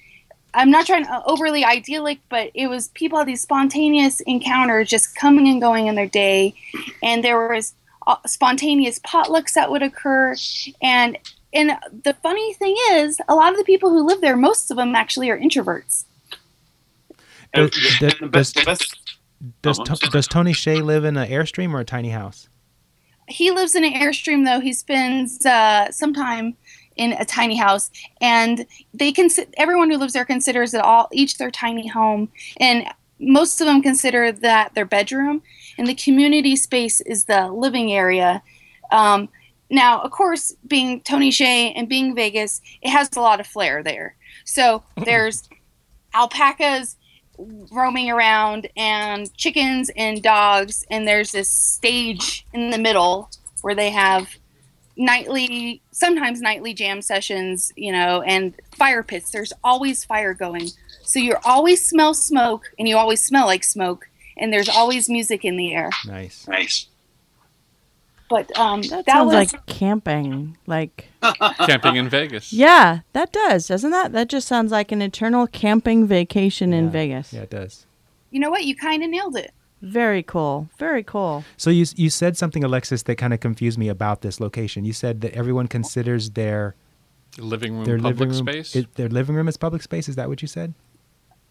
I'm 0.55 0.71
not 0.71 0.87
trying 0.87 1.05
to 1.05 1.23
overly 1.27 1.65
idyllic, 1.65 2.21
but 2.29 2.51
it 2.55 2.69
was 2.69 2.89
people 2.89 3.19
had 3.19 3.29
these 3.29 3.43
spontaneous 3.43 4.21
encounters 4.21 4.89
just 4.89 5.15
coming 5.15 5.49
and 5.49 5.61
going 5.61 5.89
in 5.89 5.97
their 5.97 6.07
day, 6.07 6.55
and 7.03 7.23
there 7.23 7.49
was 7.49 7.75
uh, 7.75 7.86
spontaneous 8.27 8.99
potlucks 9.01 9.53
that 9.55 9.71
would 9.71 9.83
occur, 9.83 10.35
and 10.83 11.19
and 11.53 11.73
the 12.05 12.15
funny 12.23 12.53
thing 12.55 12.77
is, 12.93 13.19
a 13.29 13.35
lot 13.35 13.53
of 13.53 13.59
the 13.59 13.65
people 13.65 13.91
who 13.91 14.07
live 14.07 14.21
there, 14.21 14.37
most 14.37 14.71
of 14.71 14.77
them 14.77 14.95
actually 14.95 15.31
are 15.31 15.39
introverts. 15.39 16.05
Does- 17.55 17.71
does- 17.71 18.03
and 18.03 18.21
the 18.21 18.27
best- 18.29 18.55
does- 18.57 18.95
Does 19.63 19.79
I'm 19.79 19.85
to, 19.87 19.97
sorry. 19.97 20.11
does 20.11 20.27
Tony 20.27 20.53
Hsieh 20.53 20.83
live 20.83 21.05
in 21.05 21.17
an 21.17 21.29
airstream 21.31 21.73
or 21.73 21.81
a 21.81 21.85
tiny 21.85 22.11
house? 22.11 22.49
He 23.29 23.51
lives 23.51 23.75
in 23.75 23.85
an 23.85 23.93
airstream, 23.93 24.45
though. 24.45 24.61
He 24.61 24.73
spends 24.73 25.45
uh, 25.45 25.91
some 25.93 26.15
time 26.15 26.57
in 26.97 27.13
a 27.13 27.25
tiny 27.25 27.57
house, 27.57 27.91
and 28.21 28.67
they 28.95 29.13
can. 29.13 29.29
Everyone 29.57 29.91
who 29.91 29.99
lives 29.99 30.15
there 30.15 30.25
considers 30.25 30.75
it 30.75 30.81
all 30.81 31.09
each 31.13 31.37
their 31.39 31.51
tiny 31.51 31.87
home, 31.87 32.31
and 32.59 32.87
most 33.19 33.61
of 33.61 33.67
them 33.67 33.83
consider 33.83 34.33
that 34.33 34.75
their 34.75 34.85
bedroom, 34.87 35.43
and 35.79 35.87
the 35.87 35.95
community 35.95 36.57
space 36.57 37.01
is 37.01 37.25
the 37.25 37.49
living 37.49 37.93
area. 37.93 38.43
Um, 38.91 39.29
now, 39.71 40.01
of 40.01 40.11
course, 40.11 40.55
being 40.67 41.01
Tony 41.01 41.31
Hsieh 41.31 41.73
and 41.75 41.89
being 41.89 42.15
Vegas, 42.15 42.61
it 42.83 42.91
has 42.91 43.11
a 43.17 43.21
lot 43.21 43.41
of 43.41 43.47
flair 43.47 43.83
there. 43.83 44.17
So 44.45 44.83
there's 45.05 45.49
alpacas 46.15 46.97
roaming 47.71 48.11
around 48.11 48.69
and 48.77 49.35
chickens 49.37 49.91
and 49.97 50.23
dogs 50.23 50.87
and 50.91 51.07
there's 51.07 51.33
this 51.33 51.49
stage 51.49 52.47
in 52.55 52.71
the 52.71 52.79
middle 52.79 53.31
where 53.61 53.75
they 53.75 53.91
have 53.91 54.37
nightly 54.97 55.83
sometimes 55.91 56.41
nightly 56.41 56.73
jam 56.73 57.03
sessions 57.03 57.71
you 57.77 57.93
know 57.93 58.23
and 58.23 58.55
fire 58.75 59.03
pits 59.03 59.31
there's 59.31 59.53
always 59.63 60.03
fire 60.03 60.33
going 60.33 60.69
so 61.03 61.19
you 61.19 61.35
always 61.45 61.87
smell 61.87 62.15
smoke 62.15 62.63
and 62.79 62.89
you 62.89 62.97
always 62.97 63.23
smell 63.23 63.45
like 63.45 63.63
smoke 63.63 64.09
and 64.37 64.53
there's 64.53 64.69
always 64.69 65.09
music 65.09 65.45
in 65.45 65.57
the 65.57 65.75
air 65.75 65.91
Nice. 66.07 66.47
Nice. 66.49 66.87
but 68.29 68.57
um 68.59 68.83
That, 68.83 69.07
that, 69.07 69.13
sounds 69.13 69.27
was 69.33 69.53
like 69.53 69.67
camping. 69.67 70.57
Like 70.67 71.09
Camping 71.67 71.97
in 71.97 72.09
Vegas. 72.09 72.53
yeah, 72.53 73.01
that 73.13 73.33
does, 73.33 73.67
doesn't 73.69 73.91
that? 73.91 74.13
That 74.13 74.29
just 74.29 74.47
sounds 74.49 74.71
like 74.73 74.93
an 74.93 75.03
eternal 75.03 75.47
camping 75.47 76.07
vacation 76.07 76.73
in 76.73 76.91
Vegas. 76.91 77.33
Yeah, 77.33 77.43
it 77.43 77.51
does. 77.51 77.87
you 78.31 78.39
know 78.41 78.51
what 78.51 78.65
you 78.65 78.75
kind 78.77 79.03
of 79.03 79.11
nailed 79.11 79.37
it 79.37 79.53
Very 79.83 80.23
cool. 80.23 80.69
Very 80.79 81.03
cool. 81.03 81.45
So 81.57 81.71
you 81.71 81.85
you 81.97 82.11
said 82.11 82.37
something, 82.37 82.63
Alexis, 82.65 83.03
that 83.05 83.17
kind 83.17 83.33
of 83.35 83.41
confused 83.41 83.79
me 83.79 83.89
about 83.89 84.23
this 84.23 84.41
location. 84.41 84.85
You 84.85 84.93
said 84.93 85.21
that 85.23 85.33
everyone 85.35 85.67
considers 85.69 86.31
their 86.31 86.75
Living 87.39 87.75
room, 87.77 87.85
their 87.85 87.99
public 87.99 88.19
living 88.19 88.29
room 88.35 88.47
space. 88.49 88.75
is- 88.77 88.87
their 88.95 89.09
living 89.11 89.35
room 89.37 89.47
is 89.49 89.57
public 89.59 89.83
space. 89.83 90.09
Is 90.09 90.17
that 90.17 90.29
what 90.31 90.41
you 90.43 90.49
said? 90.49 90.73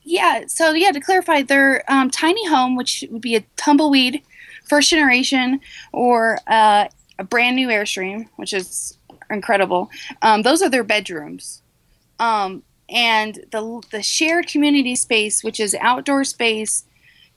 Yeah, 0.08 0.44
so 0.48 0.74
yeah, 0.74 0.91
to 0.91 1.00
clarify, 1.00 1.41
their 1.41 1.84
um, 1.91 2.12
tiny 2.12 2.48
home, 2.48 2.76
which 2.76 3.04
would 3.10 3.22
be 3.22 3.36
a 3.36 3.44
tumbleweed, 3.58 4.22
first 4.63 4.91
generation, 4.91 5.60
or 5.91 6.38
uh, 6.46 6.88
a 7.18 7.24
brand 7.24 7.56
new 7.56 7.70
Airstream, 7.70 8.28
which 8.36 8.54
is 8.54 8.98
incredible. 9.32 9.89
Um, 10.22 10.44
those 10.44 10.62
are 10.62 10.70
their 10.70 10.84
bedrooms, 10.84 11.63
um, 12.20 12.62
and 12.88 13.44
the 13.52 13.82
the 13.89 14.04
shared 14.04 14.48
community 14.48 14.96
space, 14.96 15.44
which 15.44 15.60
is 15.60 15.76
outdoor 15.82 16.24
space, 16.24 16.86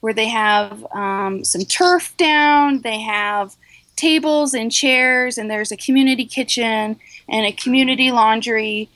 where 0.00 0.12
they 0.12 0.28
have 0.28 0.86
um, 0.92 1.44
some 1.44 1.62
turf 1.62 2.14
down, 2.18 2.82
they 2.82 3.00
have 3.00 3.56
tables 3.96 4.52
and 4.52 4.70
chairs, 4.70 5.38
and 5.38 5.50
there's 5.50 5.72
a 5.72 5.76
community 5.76 6.26
kitchen 6.26 7.00
and 7.30 7.46
a 7.46 7.52
community 7.52 8.12
laundry, 8.12 8.90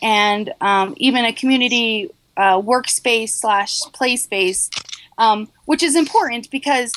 and 0.00 0.54
um, 0.62 0.94
even 0.96 1.26
a 1.26 1.32
community 1.32 2.10
uh, 2.38 2.60
workspace 2.62 3.30
slash 3.30 3.80
play 3.92 4.16
space, 4.16 4.70
um, 5.18 5.48
which 5.66 5.82
is 5.82 5.96
important 5.96 6.50
because 6.50 6.92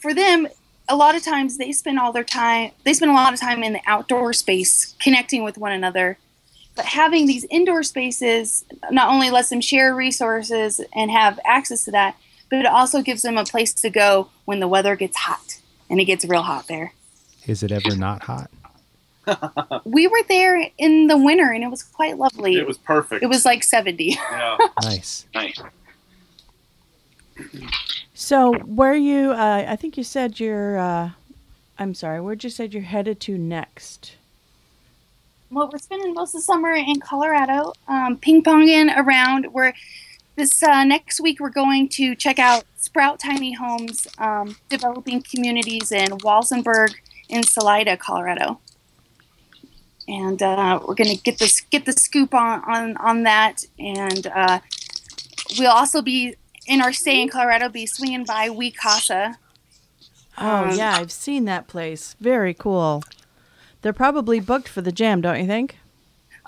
for 0.00 0.14
them, 0.14 0.48
a 0.88 0.96
lot 0.96 1.14
of 1.16 1.22
times 1.22 1.58
they 1.58 1.72
spend 1.72 1.98
all 1.98 2.12
their 2.12 2.24
time, 2.24 2.70
they 2.84 2.94
spend 2.94 3.10
a 3.10 3.14
lot 3.14 3.32
of 3.34 3.40
time 3.40 3.62
in 3.62 3.72
the 3.72 3.80
outdoor 3.86 4.32
space 4.32 4.94
connecting 5.00 5.42
with 5.42 5.58
one 5.58 5.72
another. 5.72 6.18
But 6.76 6.86
having 6.86 7.26
these 7.26 7.44
indoor 7.50 7.82
spaces 7.82 8.64
not 8.90 9.08
only 9.08 9.30
lets 9.30 9.48
them 9.50 9.60
share 9.60 9.94
resources 9.94 10.80
and 10.94 11.10
have 11.10 11.38
access 11.44 11.84
to 11.84 11.90
that, 11.92 12.16
but 12.50 12.58
it 12.58 12.66
also 12.66 13.02
gives 13.02 13.22
them 13.22 13.38
a 13.38 13.44
place 13.44 13.72
to 13.74 13.90
go 13.90 14.28
when 14.44 14.60
the 14.60 14.68
weather 14.68 14.96
gets 14.96 15.16
hot 15.16 15.60
and 15.88 16.00
it 16.00 16.04
gets 16.04 16.24
real 16.24 16.42
hot 16.42 16.66
there. 16.68 16.92
Is 17.46 17.62
it 17.62 17.72
ever 17.72 17.96
not 17.96 18.24
hot? 18.24 18.50
We 19.84 20.06
were 20.06 20.22
there 20.28 20.70
in 20.78 21.06
the 21.08 21.16
winter 21.16 21.50
and 21.50 21.62
it 21.62 21.68
was 21.68 21.82
quite 21.82 22.16
lovely. 22.18 22.56
It 22.56 22.66
was 22.66 22.78
perfect. 22.78 23.22
It 23.22 23.26
was 23.26 23.44
like 23.44 23.62
70. 23.62 24.04
Yeah. 24.04 24.56
Nice. 24.82 25.26
nice. 25.34 25.60
So 28.14 28.54
where 28.60 28.94
you? 28.94 29.32
Uh, 29.32 29.66
I 29.68 29.76
think 29.76 29.96
you 29.96 30.04
said 30.04 30.38
you're. 30.40 30.78
Uh, 30.78 31.10
I'm 31.78 31.94
sorry. 31.94 32.20
Where'd 32.20 32.44
you 32.44 32.50
said 32.50 32.72
you're 32.72 32.84
headed 32.84 33.20
to 33.20 33.36
next? 33.36 34.16
well, 35.54 35.70
we're 35.72 35.78
spending 35.78 36.14
most 36.14 36.34
of 36.34 36.40
the 36.40 36.44
summer 36.44 36.72
in 36.72 37.00
Colorado, 37.00 37.72
um, 37.86 38.18
ping 38.18 38.42
ponging 38.42 38.92
around. 38.96 39.52
We're 39.52 39.72
this 40.36 40.62
uh, 40.62 40.82
next 40.82 41.20
week 41.20 41.38
we're 41.38 41.48
going 41.48 41.88
to 41.90 42.16
check 42.16 42.40
out 42.40 42.64
Sprout 42.76 43.20
Tiny 43.20 43.52
Homes, 43.52 44.08
um, 44.18 44.56
developing 44.68 45.22
communities 45.22 45.92
in 45.92 46.08
Walsenburg 46.18 46.94
in 47.28 47.44
Salida, 47.44 47.96
Colorado, 47.96 48.58
and 50.08 50.42
uh, 50.42 50.80
we're 50.86 50.94
going 50.94 51.16
to 51.16 51.22
get 51.22 51.38
this 51.38 51.60
get 51.60 51.84
the 51.86 51.92
scoop 51.92 52.34
on 52.34 52.62
on 52.66 52.96
on 52.98 53.22
that, 53.24 53.64
and 53.78 54.26
uh, 54.28 54.60
we'll 55.58 55.70
also 55.70 56.02
be 56.02 56.36
in 56.66 56.80
our 56.80 56.92
stay 56.92 57.20
in 57.22 57.28
Colorado, 57.28 57.68
be 57.68 57.86
swinging 57.86 58.24
by 58.24 58.48
WeeCasa. 58.48 59.36
Oh 60.38 60.64
Um, 60.64 60.70
yeah, 60.70 60.96
I've 60.96 61.12
seen 61.12 61.44
that 61.46 61.68
place. 61.68 62.16
Very 62.20 62.54
cool. 62.54 63.02
They're 63.82 63.92
probably 63.92 64.40
booked 64.40 64.68
for 64.68 64.80
the 64.80 64.92
jam, 64.92 65.20
don't 65.20 65.38
you 65.40 65.46
think? 65.46 65.78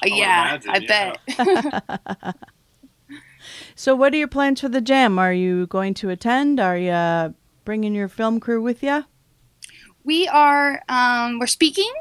Uh, 0.03 0.09
yeah, 0.09 0.57
imagine, 0.57 0.71
I 0.71 0.79
yeah. 0.79 1.13
bet. 1.39 2.37
So 3.75 3.95
what 3.95 4.13
are 4.15 4.17
your 4.17 4.29
plans 4.29 4.61
for 4.61 4.69
the 4.69 4.81
jam? 4.81 5.19
Are 5.19 5.33
you 5.33 5.67
going 5.67 5.95
to 5.95 6.11
attend? 6.11 6.59
Are 6.59 6.79
you 6.79 6.91
uh, 6.91 7.31
bringing 7.65 7.95
your 7.95 8.09
film 8.09 8.41
crew 8.41 8.61
with 8.63 8.83
you? 8.83 9.05
we 10.05 10.29
are 10.29 10.83
um, 10.89 11.39
we're 11.39 11.47
speaking 11.47 11.93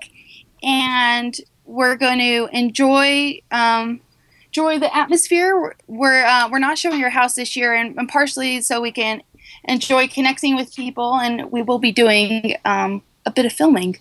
and 0.64 1.38
we're 1.66 1.96
going 1.96 2.20
to 2.20 2.50
enjoy 2.52 3.40
um, 3.52 4.00
enjoy 4.48 4.80
the 4.80 4.96
atmosphere 4.96 5.76
we're 5.88 6.26
uh, 6.26 6.50
we're 6.50 6.60
not 6.60 6.78
showing 6.78 7.00
your 7.00 7.10
house 7.10 7.36
this 7.36 7.56
year 7.56 7.74
and, 7.74 7.98
and 7.98 8.08
partially 8.08 8.62
so 8.62 8.82
we 8.82 8.92
can 8.92 9.22
enjoy 9.66 10.08
connecting 10.08 10.56
with 10.56 10.74
people 10.76 11.16
and 11.16 11.52
we 11.52 11.62
will 11.62 11.80
be 11.80 11.92
doing 11.92 12.56
um, 12.66 13.02
a 13.26 13.32
bit 13.32 13.46
of 13.46 13.54
filming 13.54 13.98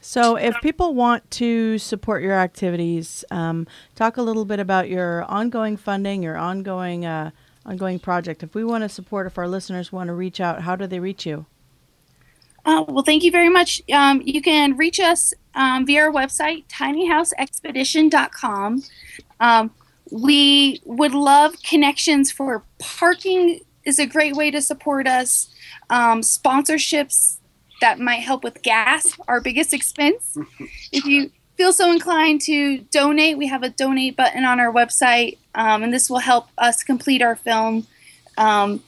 So 0.00 0.36
if 0.36 0.58
people 0.62 0.94
want 0.94 1.30
to 1.32 1.76
support 1.76 2.22
your 2.22 2.32
activities, 2.32 3.26
um, 3.30 3.66
talk 3.94 4.16
a 4.16 4.22
little 4.22 4.46
bit 4.46 4.58
about 4.58 4.88
your 4.88 5.24
ongoing 5.24 5.76
funding, 5.76 6.22
your 6.22 6.38
ongoing 6.38 7.04
uh, 7.04 7.30
ongoing 7.66 7.98
project. 7.98 8.42
If 8.42 8.54
we 8.54 8.64
want 8.64 8.84
to 8.84 8.88
support, 8.88 9.26
if 9.26 9.36
our 9.36 9.46
listeners 9.46 9.92
want 9.92 10.08
to 10.08 10.14
reach 10.14 10.40
out, 10.40 10.62
how 10.62 10.76
do 10.76 10.86
they 10.86 10.98
reach 10.98 11.26
you? 11.26 11.44
Uh, 12.64 12.84
well, 12.88 13.04
thank 13.04 13.22
you 13.22 13.30
very 13.30 13.48
much. 13.48 13.80
Um, 13.92 14.20
you 14.24 14.42
can 14.42 14.76
reach 14.76 14.98
us 15.00 15.32
um, 15.54 15.86
via 15.86 16.02
our 16.02 16.12
website, 16.12 16.64
tinyhouseexpedition.com. 16.68 18.82
Um, 19.40 19.70
we 20.10 20.80
would 20.84 21.12
love 21.12 21.54
connections 21.62 22.32
for 22.32 22.64
parking 22.78 23.60
is 23.84 23.98
a 23.98 24.06
great 24.06 24.34
way 24.34 24.50
to 24.50 24.60
support 24.60 25.06
us. 25.06 25.48
Um, 25.90 26.20
sponsorships 26.20 27.38
that 27.80 27.98
might 27.98 28.20
help 28.20 28.44
with 28.44 28.62
gas, 28.62 29.16
our 29.26 29.40
biggest 29.40 29.72
expense. 29.72 30.36
if 30.92 31.04
you 31.04 31.30
feel 31.56 31.72
so 31.72 31.90
inclined 31.90 32.40
to 32.42 32.78
donate, 32.90 33.38
we 33.38 33.48
have 33.48 33.62
a 33.62 33.70
donate 33.70 34.16
button 34.16 34.44
on 34.44 34.60
our 34.60 34.72
website, 34.72 35.38
um, 35.54 35.82
and 35.82 35.92
this 35.92 36.10
will 36.10 36.18
help 36.18 36.48
us 36.58 36.84
complete 36.84 37.22
our 37.22 37.36
film. 37.36 37.86
Um, 38.36 38.82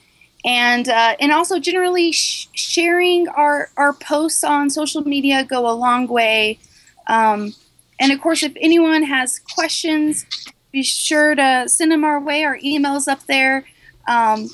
and 0.44 0.88
uh, 0.88 1.16
and 1.20 1.32
also 1.32 1.58
generally 1.58 2.12
sh- 2.12 2.48
sharing 2.52 3.28
our 3.28 3.70
our 3.76 3.92
posts 3.92 4.42
on 4.44 4.70
social 4.70 5.02
media 5.02 5.44
go 5.44 5.70
a 5.70 5.74
long 5.74 6.06
way. 6.06 6.58
Um, 7.06 7.54
and 7.98 8.12
of 8.12 8.20
course, 8.20 8.42
if 8.42 8.52
anyone 8.60 9.02
has 9.02 9.38
questions, 9.38 10.24
be 10.72 10.82
sure 10.82 11.34
to 11.34 11.68
send 11.68 11.92
them 11.92 12.04
our 12.04 12.20
way. 12.20 12.44
Our 12.44 12.58
email's 12.62 13.08
up 13.08 13.26
there, 13.26 13.64
um, 14.08 14.48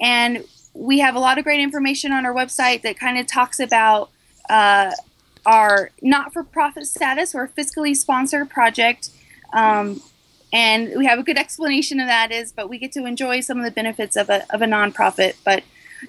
and 0.00 0.44
we 0.74 0.98
have 1.00 1.14
a 1.14 1.18
lot 1.18 1.38
of 1.38 1.44
great 1.44 1.60
information 1.60 2.12
on 2.12 2.26
our 2.26 2.34
website 2.34 2.82
that 2.82 2.98
kind 2.98 3.18
of 3.18 3.26
talks 3.26 3.60
about 3.60 4.10
uh, 4.50 4.90
our 5.44 5.90
not-for-profit 6.00 6.86
status 6.86 7.34
or 7.34 7.48
fiscally 7.48 7.96
sponsored 7.96 8.48
project. 8.50 9.10
Um, 9.52 10.00
and 10.52 10.92
we 10.96 11.06
have 11.06 11.18
a 11.18 11.22
good 11.22 11.38
explanation 11.38 12.00
of 12.00 12.06
that 12.06 12.30
is 12.30 12.52
but 12.52 12.68
we 12.68 12.78
get 12.78 12.92
to 12.92 13.04
enjoy 13.06 13.40
some 13.40 13.58
of 13.58 13.64
the 13.64 13.70
benefits 13.70 14.16
of 14.16 14.28
a, 14.28 14.44
of 14.54 14.62
a 14.62 14.66
nonprofit 14.66 15.34
but 15.44 15.62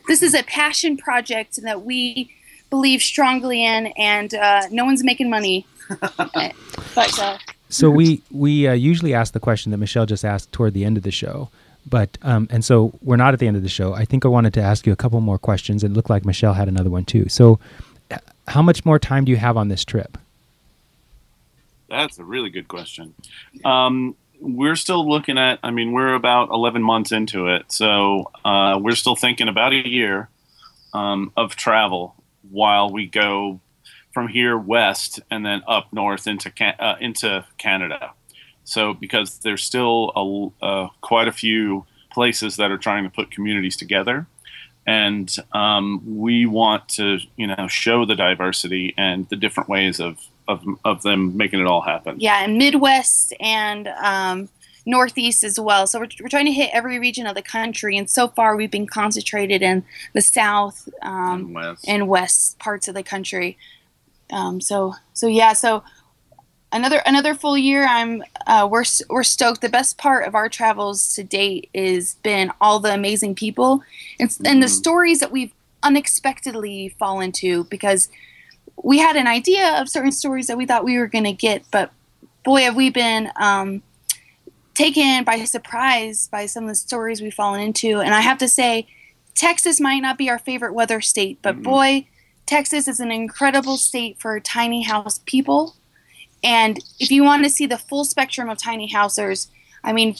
this 0.08 0.22
is 0.22 0.34
a 0.34 0.44
passion 0.44 0.98
project 0.98 1.62
that 1.62 1.84
we 1.84 2.34
believe 2.70 3.02
strongly 3.02 3.64
in 3.64 3.88
and 3.98 4.34
uh, 4.34 4.64
no 4.72 4.86
one's 4.86 5.04
making 5.04 5.30
money 5.30 5.66
but 6.18 7.20
uh, 7.20 7.38
So 7.70 7.90
we 7.90 8.22
we 8.32 8.68
uh, 8.68 8.74
usually 8.74 9.14
ask 9.14 9.34
the 9.34 9.40
question 9.40 9.72
that 9.72 9.78
Michelle 9.78 10.06
just 10.06 10.24
asked 10.24 10.52
toward 10.52 10.74
the 10.74 10.86
end 10.86 10.96
of 10.96 11.04
the 11.04 11.12
show, 11.12 11.50
but 11.90 12.18
um, 12.22 12.48
and 12.52 12.64
so 12.64 12.94
we're 13.02 13.16
not 13.18 13.34
at 13.34 13.40
the 13.40 13.48
end 13.48 13.58
of 13.58 13.64
the 13.64 13.70
show. 13.70 13.94
I 13.94 14.06
think 14.06 14.26
I 14.26 14.28
wanted 14.28 14.54
to 14.56 14.62
ask 14.62 14.86
you 14.86 14.94
a 14.94 14.96
couple 14.96 15.20
more 15.22 15.40
questions. 15.40 15.84
It 15.84 15.92
looked 15.92 16.10
like 16.10 16.24
Michelle 16.24 16.54
had 16.54 16.68
another 16.68 16.92
one 16.92 17.04
too. 17.04 17.28
So, 17.30 17.60
how 18.48 18.62
much 18.62 18.86
more 18.86 19.00
time 19.00 19.26
do 19.26 19.32
you 19.32 19.38
have 19.38 19.58
on 19.58 19.70
this 19.70 19.84
trip? 19.84 20.18
That's 21.90 22.20
a 22.20 22.24
really 22.24 22.50
good 22.50 22.68
question. 22.68 23.14
Um, 23.66 24.16
we're 24.44 24.76
still 24.76 25.10
looking 25.10 25.38
at. 25.38 25.60
I 25.64 25.72
mean, 25.72 25.94
we're 25.94 26.14
about 26.14 26.50
11 26.50 26.84
months 26.84 27.12
into 27.12 27.48
it, 27.48 27.72
so 27.72 28.32
uh, 28.44 28.78
we're 28.82 28.96
still 28.96 29.16
thinking 29.16 29.48
about 29.48 29.72
a 29.72 29.88
year 29.88 30.30
um, 30.94 31.32
of 31.38 31.56
travel 31.56 32.16
while 32.52 32.90
we 32.90 33.08
go 33.08 33.62
from 34.14 34.28
here 34.28 34.58
west 34.58 35.20
and 35.32 35.46
then 35.46 35.64
up 35.68 35.92
north 35.92 36.28
into 36.28 36.52
Can- 36.52 36.76
uh, 36.80 36.98
into 37.00 37.46
Canada. 37.58 38.12
So 38.66 38.94
because 38.94 39.40
there's 39.40 39.64
still 39.64 40.54
a, 40.62 40.66
uh, 40.66 40.88
quite 41.02 41.28
a 41.28 41.32
few 41.32 41.86
places 42.12 42.58
that 42.58 42.70
are 42.70 42.78
trying 42.78 43.06
to 43.06 43.10
put 43.10 43.32
communities 43.32 43.76
together, 43.76 44.28
and 44.86 45.34
um, 45.54 46.02
we 46.06 46.46
want 46.46 46.90
to 46.90 47.20
you 47.38 47.48
know 47.48 47.68
show 47.68 48.06
the 48.06 48.16
diversity 48.16 48.94
and 48.98 49.28
the 49.30 49.38
different 49.38 49.70
ways 49.70 50.00
of 50.00 50.20
of, 50.48 50.64
of 50.84 51.02
them 51.04 51.36
making 51.38 51.60
it 51.60 51.68
all 51.68 51.82
happen. 51.82 52.20
Yeah, 52.20 52.44
and 52.44 52.58
Midwest 52.58 53.34
and 53.40 53.88
um, 53.88 54.50
Northeast 54.86 55.44
as 55.44 55.60
well. 55.60 55.88
So 55.88 56.00
we're, 56.00 56.10
we're 56.22 56.28
trying 56.30 56.46
to 56.46 56.52
hit 56.52 56.70
every 56.74 57.00
region 57.00 57.26
of 57.28 57.36
the 57.36 57.42
country, 57.42 57.98
and 57.98 58.10
so 58.10 58.28
far 58.28 58.56
we've 58.56 58.72
been 58.72 58.88
concentrated 58.88 59.62
in 59.62 59.84
the 60.14 60.22
South 60.22 60.90
um, 61.02 61.40
And 61.40 61.56
west. 61.56 61.86
and 61.88 62.08
West 62.08 62.60
parts 62.60 62.88
of 62.88 62.94
the 62.96 63.04
country. 63.04 63.58
Um, 64.32 64.60
so 64.62 64.96
so 65.14 65.28
yeah, 65.28 65.54
so 65.54 65.84
another 66.72 67.02
another 67.06 67.34
full 67.36 67.58
year. 67.58 67.86
I'm 67.86 68.24
uh, 68.48 68.68
we're 68.70 68.84
we're 69.10 69.24
stoked. 69.24 69.62
The 69.62 69.70
best 69.70 69.98
part 69.98 70.28
of 70.28 70.34
our 70.36 70.50
travels 70.50 71.14
to 71.16 71.24
date 71.24 71.70
is 71.74 72.16
been 72.24 72.52
all 72.60 72.80
the 72.80 72.94
amazing 72.94 73.36
people 73.36 73.84
and, 74.20 74.30
s 74.30 74.40
and 74.44 74.62
the 74.62 74.68
Mhm. 74.68 74.78
stories 74.82 75.20
that 75.20 75.32
we've 75.32 75.52
unexpectedly 75.84 76.90
fallen 77.00 77.32
to 77.32 77.64
because 77.66 78.10
we 78.82 79.00
had 79.00 79.16
an 79.16 79.28
idea 79.28 79.80
of 79.80 79.90
certain 79.90 80.12
stories 80.12 80.48
that 80.48 80.58
we 80.58 80.66
thought 80.66 80.84
we 80.84 80.98
were 80.98 81.08
going 81.08 81.24
to 81.26 81.34
get, 81.34 81.64
but 81.72 81.92
boy, 82.44 82.62
have 82.62 82.76
we 82.76 82.90
been 82.90 83.30
um, 83.36 83.82
taken 84.74 85.24
by 85.24 85.44
surprise 85.46 86.28
by 86.32 86.46
some 86.46 86.64
of 86.64 86.70
the 86.70 86.76
stories 86.76 87.22
we've 87.22 87.34
fallen 87.34 87.62
into. 87.62 88.00
And 88.02 88.14
I 88.14 88.22
have 88.22 88.38
to 88.40 88.48
say, 88.48 88.88
Texas 89.36 89.80
might 89.80 90.00
not 90.00 90.18
be 90.18 90.30
our 90.30 90.40
favorite 90.40 90.74
weather 90.74 91.02
state, 91.02 91.40
but 91.42 91.58
Mhm. 91.58 91.64
boy, 91.64 92.08
Texas 92.46 92.88
is 92.88 93.00
an 93.00 93.12
incredible 93.12 93.78
state 93.78 94.20
for 94.20 94.40
tiny 94.40 94.84
house 94.84 95.20
people. 95.26 95.76
And 96.44 96.80
if 97.00 97.10
you 97.10 97.24
want 97.24 97.44
to 97.44 97.50
see 97.50 97.66
the 97.66 97.78
full 97.78 98.04
spectrum 98.04 98.50
of 98.50 98.58
tiny 98.58 98.88
housers, 98.88 99.48
I 99.84 99.94
mean, 99.94 100.16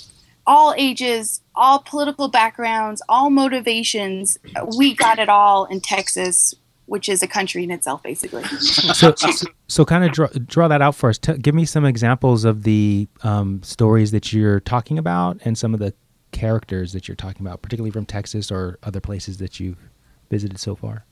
all 0.46 0.74
ages, 0.78 1.42
all 1.56 1.80
political 1.80 2.28
backgrounds, 2.28 3.02
all 3.10 3.30
motivations, 3.30 4.38
we 4.78 4.94
got 4.94 5.20
it 5.20 5.30
all 5.30 5.66
in 5.66 5.82
Texas, 5.82 6.54
which 6.86 7.08
is 7.08 7.24
a 7.24 7.28
country 7.28 7.64
in 7.64 7.72
itself, 7.72 8.04
basically. 8.04 8.44
so, 8.60 9.14
so, 9.16 9.48
so 9.68 9.86
kind 9.86 10.04
of 10.04 10.12
draw, 10.12 10.28
draw 10.46 10.68
that 10.68 10.82
out 10.82 10.96
for 10.96 11.10
us. 11.10 11.18
T- 11.18 11.38
give 11.38 11.56
me 11.56 11.66
some 11.66 11.86
examples 11.86 12.44
of 12.46 12.64
the 12.64 13.08
um, 13.24 13.64
stories 13.64 14.12
that 14.12 14.34
you're 14.34 14.60
talking 14.60 14.98
about 14.98 15.40
and 15.46 15.58
some 15.58 15.74
of 15.74 15.80
the 15.80 15.94
characters 16.32 16.94
that 16.94 17.08
you're 17.08 17.16
talking 17.16 17.46
about, 17.46 17.62
particularly 17.62 17.92
from 17.92 18.06
Texas 18.06 18.52
or 18.52 18.80
other 18.84 19.00
places 19.00 19.38
that 19.38 19.60
you've 19.60 19.90
visited 20.30 20.60
so 20.60 20.76
far. 20.76 21.06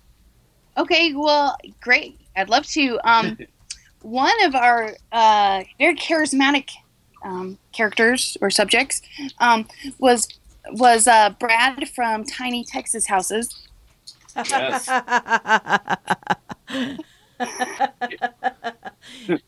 Okay, 0.78 1.14
well, 1.14 1.58
great. 1.80 2.20
I'd 2.36 2.50
love 2.50 2.66
to. 2.68 3.00
Um, 3.04 3.38
one 4.02 4.44
of 4.44 4.56
our 4.56 4.96
uh, 5.12 5.64
very 5.78 5.96
charismatic 5.96 6.70
um, 7.24 7.58
characters 7.72 8.36
or 8.42 8.50
subjects 8.50 9.02
um, 9.40 9.68
was 10.00 10.28
was 10.74 11.08
uh, 11.08 11.32
Brad 11.40 11.90
from 11.90 12.24
Tiny 12.24 12.64
Texas 12.64 13.08
Houses. 13.08 13.68
Yes. 14.36 14.88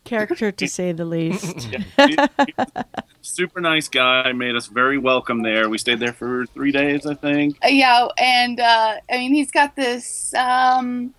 Character 0.04 0.50
to 0.52 0.68
say 0.68 0.92
the 0.92 1.04
least. 1.04 1.68
Yeah, 1.70 1.78
he- 2.06 2.16
he's 2.46 2.66
a 2.76 2.84
super 3.22 3.60
nice 3.60 3.88
guy. 3.88 4.32
Made 4.32 4.56
us 4.56 4.66
very 4.66 4.98
welcome 4.98 5.42
there. 5.42 5.68
We 5.68 5.78
stayed 5.78 6.00
there 6.00 6.12
for 6.12 6.46
three 6.46 6.72
days, 6.72 7.06
I 7.06 7.14
think. 7.14 7.56
Uh, 7.64 7.68
yeah, 7.68 8.08
and 8.18 8.58
uh, 8.60 8.94
I 9.10 9.18
mean, 9.18 9.34
he's 9.34 9.50
got 9.50 9.76
this 9.76 10.34
um, 10.34 11.14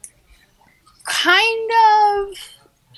kind 1.06 1.72
of 2.30 2.38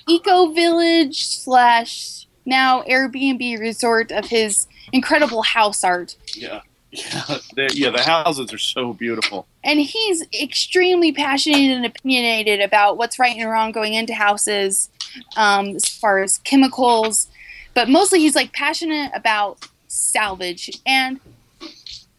eco 0.08 0.52
village 0.52 1.26
slash 1.26 2.26
now 2.44 2.82
Airbnb 2.82 3.58
resort 3.60 4.10
of 4.10 4.26
his 4.26 4.66
incredible 4.92 5.42
house 5.42 5.84
art. 5.84 6.16
Yeah, 6.34 6.60
yeah, 6.90 7.68
yeah. 7.72 7.90
The 7.90 8.02
houses 8.02 8.52
are 8.52 8.58
so 8.58 8.92
beautiful. 8.92 9.46
and 9.62 9.78
he's 9.80 10.24
extremely 10.32 11.12
passionate 11.12 11.70
and 11.70 11.84
opinionated 11.84 12.60
about 12.60 12.96
what's 12.96 13.18
right 13.18 13.36
and 13.36 13.50
wrong 13.50 13.72
going 13.72 13.94
into 13.94 14.14
houses 14.14 14.88
um, 15.36 15.76
as 15.76 15.86
far 15.88 16.20
as 16.20 16.38
chemicals 16.38 17.28
but 17.74 17.88
mostly 17.88 18.18
he's 18.18 18.34
like 18.34 18.52
passionate 18.52 19.10
about 19.14 19.68
salvage 19.86 20.70
and 20.86 21.20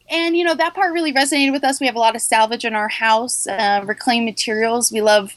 and 0.09 0.37
you 0.37 0.43
know 0.43 0.55
that 0.55 0.73
part 0.73 0.93
really 0.93 1.13
resonated 1.13 1.51
with 1.51 1.63
us 1.63 1.79
we 1.79 1.85
have 1.85 1.95
a 1.95 1.99
lot 1.99 2.15
of 2.15 2.21
salvage 2.21 2.63
in 2.63 2.73
our 2.73 2.87
house 2.87 3.47
uh, 3.47 3.83
reclaimed 3.85 4.25
materials 4.25 4.91
we 4.91 5.01
love 5.01 5.35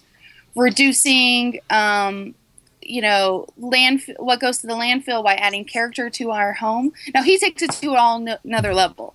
reducing 0.55 1.59
um, 1.71 2.35
you 2.93 3.01
know 3.01 3.47
land 3.57 4.03
what 4.19 4.39
goes 4.41 4.59
to 4.59 4.67
the 4.67 4.75
landfill 4.75 5.25
by 5.25 5.35
adding 5.35 5.65
character 5.65 6.11
to 6.11 6.31
our 6.31 6.53
home 6.53 6.93
now 7.15 7.23
he 7.23 7.39
takes 7.39 7.63
it 7.63 7.73
to 7.73 7.95
all 7.95 8.19
no- 8.21 8.37
another 8.45 8.75
level 8.75 9.15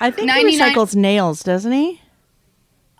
I 0.00 0.10
think 0.10 0.26
99 0.26 0.50
he 0.50 0.58
recycles 0.74 0.94
nails, 0.94 1.42
doesn't 1.42 1.72
he? 1.72 2.00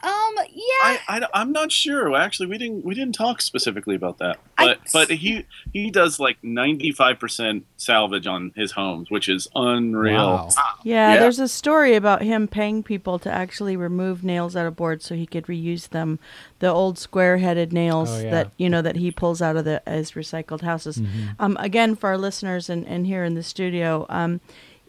Um 0.04 0.34
yeah 0.52 0.98
I, 1.08 1.26
I 1.32 1.40
am 1.40 1.52
not 1.52 1.72
sure. 1.72 2.14
Actually, 2.14 2.46
we 2.48 2.58
didn't 2.58 2.84
we 2.84 2.94
didn't 2.94 3.14
talk 3.14 3.40
specifically 3.40 3.94
about 3.94 4.18
that. 4.18 4.38
I- 4.58 4.66
But 4.66 4.78
but 4.92 5.10
he 5.10 5.46
he 5.72 5.90
does 5.90 6.20
like 6.20 6.36
95 6.42 7.18
percent 7.18 7.66
salvage 7.76 8.26
on 8.26 8.52
his 8.54 8.72
homes, 8.72 9.10
which 9.10 9.28
is 9.28 9.48
unreal. 9.54 10.16
Wow. 10.16 10.48
Yeah, 10.82 11.14
Yeah. 11.14 11.20
there's 11.20 11.38
a 11.38 11.48
story 11.48 11.94
about 11.94 12.22
him 12.22 12.46
paying 12.48 12.82
people 12.82 13.18
to 13.20 13.30
actually 13.30 13.76
remove 13.76 14.22
nails 14.24 14.54
out 14.56 14.66
of 14.66 14.76
boards 14.76 15.04
so 15.06 15.14
he 15.14 15.26
could 15.26 15.44
reuse 15.46 15.88
them. 15.88 16.18
The 16.58 16.68
old 16.68 16.98
square-headed 16.98 17.72
nails 17.72 18.10
Oh, 18.10 18.20
yeah. 18.20 18.30
that 18.30 18.52
you 18.58 18.68
know 18.68 18.82
that 18.82 18.96
he 18.96 19.10
pulls 19.10 19.40
out 19.42 19.56
of 19.56 19.64
the 19.64 19.86
as 19.88 20.12
recycled 20.12 20.60
houses. 20.62 21.00
Um, 21.38 21.56
again, 21.60 21.94
for 21.96 22.08
our 22.10 22.18
listeners 22.18 22.68
and, 22.68 22.86
and 22.86 23.06
here 23.06 23.24
in 23.24 23.34
the 23.34 23.42
studio, 23.42 24.06
um, 24.08 24.40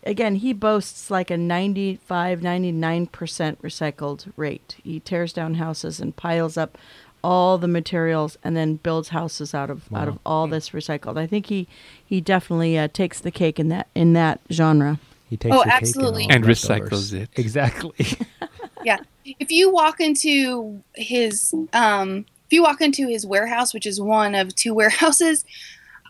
again, 0.05 0.35
he 0.35 0.53
boasts 0.53 1.09
like 1.09 1.29
a 1.31 1.37
95, 1.37 2.39
99% 2.41 3.09
recycled 3.57 4.31
rate. 4.35 4.75
He 4.83 4.99
tears 4.99 5.33
down 5.33 5.55
houses 5.55 5.99
and 5.99 6.15
piles 6.15 6.57
up 6.57 6.77
all 7.23 7.57
the 7.57 7.67
materials 7.67 8.37
and 8.43 8.55
then 8.55 8.75
builds 8.75 9.09
houses 9.09 9.55
out 9.55 9.71
of 9.71 9.91
out 9.93 10.07
of 10.07 10.19
all 10.25 10.45
this 10.47 10.69
recycled. 10.69 11.17
I 11.17 11.25
think 11.25 11.47
he 11.47 11.67
he 12.05 12.21
definitely 12.21 12.77
uh, 12.77 12.87
takes 12.87 13.19
the 13.19 13.31
cake 13.31 13.59
in 13.59 13.69
that 13.69 13.87
in 13.95 14.13
that 14.13 14.41
genre. 14.51 14.99
He 15.27 15.37
takes 15.37 15.55
Oh, 15.55 15.59
the 15.59 15.63
cake 15.65 15.73
absolutely. 15.73 16.23
and, 16.25 16.33
And 16.33 16.43
recycles 16.45 17.13
it. 17.13 17.29
Exactly. 17.35 18.05
Yeah. 18.83 18.97
If 19.23 19.49
you 19.49 19.71
walk 19.71 19.99
into 19.99 20.83
his 20.93 21.51
um 21.73 22.27
if 22.45 22.53
you 22.53 22.61
walk 22.61 22.81
into 22.81 23.07
his 23.07 23.25
warehouse, 23.25 23.73
which 23.73 23.87
is 23.87 23.99
one 23.99 24.35
of 24.35 24.53
two 24.53 24.73
warehouses, 24.81 25.43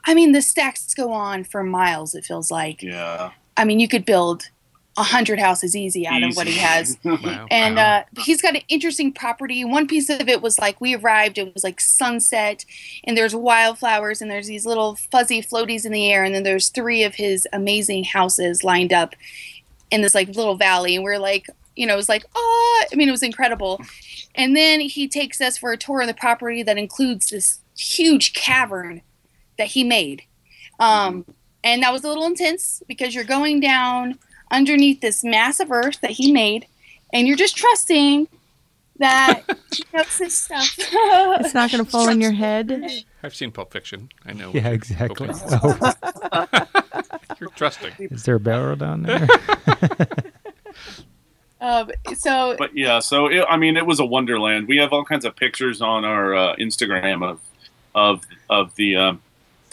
I 0.05 0.13
mean 0.13 0.33
the 0.33 0.41
stacks 0.41 0.93
go 0.93 1.13
on 1.13 1.45
for 1.45 1.63
miles, 1.63 2.13
it 2.13 2.25
feels 2.25 2.51
like. 2.51 2.83
Yeah. 2.83 3.31
I 3.57 3.65
mean 3.65 3.79
you 3.79 3.87
could 3.87 4.05
build 4.05 4.49
a 4.97 5.03
hundred 5.03 5.39
houses 5.39 5.75
easy 5.75 6.07
out 6.07 6.23
of 6.23 6.35
what 6.35 6.47
he 6.47 6.57
has. 6.57 6.97
Wow. 7.05 7.47
And 7.49 7.75
wow. 7.75 7.97
uh, 7.97 8.21
he's 8.21 8.41
got 8.41 8.55
an 8.55 8.61
interesting 8.67 9.11
property. 9.11 9.63
One 9.63 9.87
piece 9.87 10.09
of 10.09 10.27
it 10.27 10.41
was 10.41 10.59
like 10.59 10.79
we 10.79 10.95
arrived, 10.95 11.37
it 11.37 11.53
was 11.53 11.63
like 11.63 11.79
sunset, 11.79 12.65
and 13.03 13.17
there's 13.17 13.35
wildflowers, 13.35 14.21
and 14.21 14.29
there's 14.29 14.47
these 14.47 14.65
little 14.65 14.95
fuzzy 14.95 15.41
floaties 15.41 15.85
in 15.85 15.91
the 15.91 16.11
air, 16.11 16.23
and 16.23 16.33
then 16.33 16.43
there's 16.43 16.69
three 16.69 17.03
of 17.03 17.15
his 17.15 17.47
amazing 17.53 18.03
houses 18.03 18.63
lined 18.63 18.93
up 18.93 19.15
in 19.91 20.01
this 20.01 20.15
like 20.15 20.29
little 20.29 20.55
valley, 20.55 20.95
and 20.95 21.03
we're 21.03 21.19
like, 21.19 21.47
you 21.75 21.85
know, 21.85 21.93
it 21.93 21.97
was 21.97 22.09
like, 22.09 22.25
oh, 22.35 22.85
I 22.91 22.95
mean, 22.95 23.07
it 23.07 23.13
was 23.13 23.23
incredible. 23.23 23.81
And 24.35 24.55
then 24.55 24.79
he 24.79 25.07
takes 25.07 25.41
us 25.41 25.57
for 25.57 25.71
a 25.71 25.77
tour 25.77 26.01
of 26.01 26.07
the 26.07 26.13
property 26.13 26.63
that 26.63 26.77
includes 26.77 27.27
this 27.27 27.59
huge 27.77 28.33
cavern 28.33 29.01
that 29.57 29.67
he 29.67 29.83
made. 29.83 30.23
Um, 30.79 31.25
and 31.65 31.81
that 31.83 31.91
was 31.91 32.03
a 32.05 32.07
little 32.07 32.25
intense 32.25 32.81
because 32.87 33.13
you're 33.13 33.25
going 33.25 33.59
down 33.59 34.17
underneath 34.51 35.01
this 35.01 35.23
mass 35.23 35.59
of 35.59 35.71
earth 35.71 35.99
that 36.01 36.11
he 36.11 36.31
made, 36.31 36.67
and 37.11 37.27
you're 37.27 37.35
just 37.35 37.57
trusting 37.57 38.27
that 38.99 39.43
he 39.75 39.83
knows 39.93 40.17
his 40.17 40.37
stuff. 40.37 40.75
It's 40.77 41.53
not 41.53 41.71
going 41.71 41.83
to 41.83 41.89
fall 41.89 42.07
in 42.07 42.21
your 42.21 42.31
head. 42.31 43.03
I've 43.23 43.35
seen 43.35 43.51
Pulp 43.51 43.73
Fiction. 43.73 44.09
I 44.25 44.33
know. 44.33 44.51
yeah, 44.53 44.69
exactly. 44.69 45.27
Okay. 45.27 45.39
Oh, 45.63 46.65
You're 47.39 47.49
trusting. 47.49 47.91
is 47.99 48.23
there 48.23 48.35
a 48.35 48.39
barrel 48.39 48.75
down 48.75 49.01
there? 49.03 49.27
um, 51.59 51.91
so 52.15 52.55
But 52.57 52.77
yeah, 52.77 52.99
so 52.99 53.25
it, 53.25 53.43
I 53.49 53.57
mean, 53.57 53.75
it 53.75 53.85
was 53.85 53.99
a 53.99 54.05
wonderland. 54.05 54.67
We 54.67 54.77
have 54.77 54.93
all 54.93 55.03
kinds 55.03 55.25
of 55.25 55.35
pictures 55.35 55.81
on 55.81 56.05
our 56.05 56.35
uh, 56.35 56.55
Instagram 56.57 57.27
of 57.27 57.41
of 57.95 58.23
of 58.49 58.75
the 58.75 58.95
um, 58.95 59.21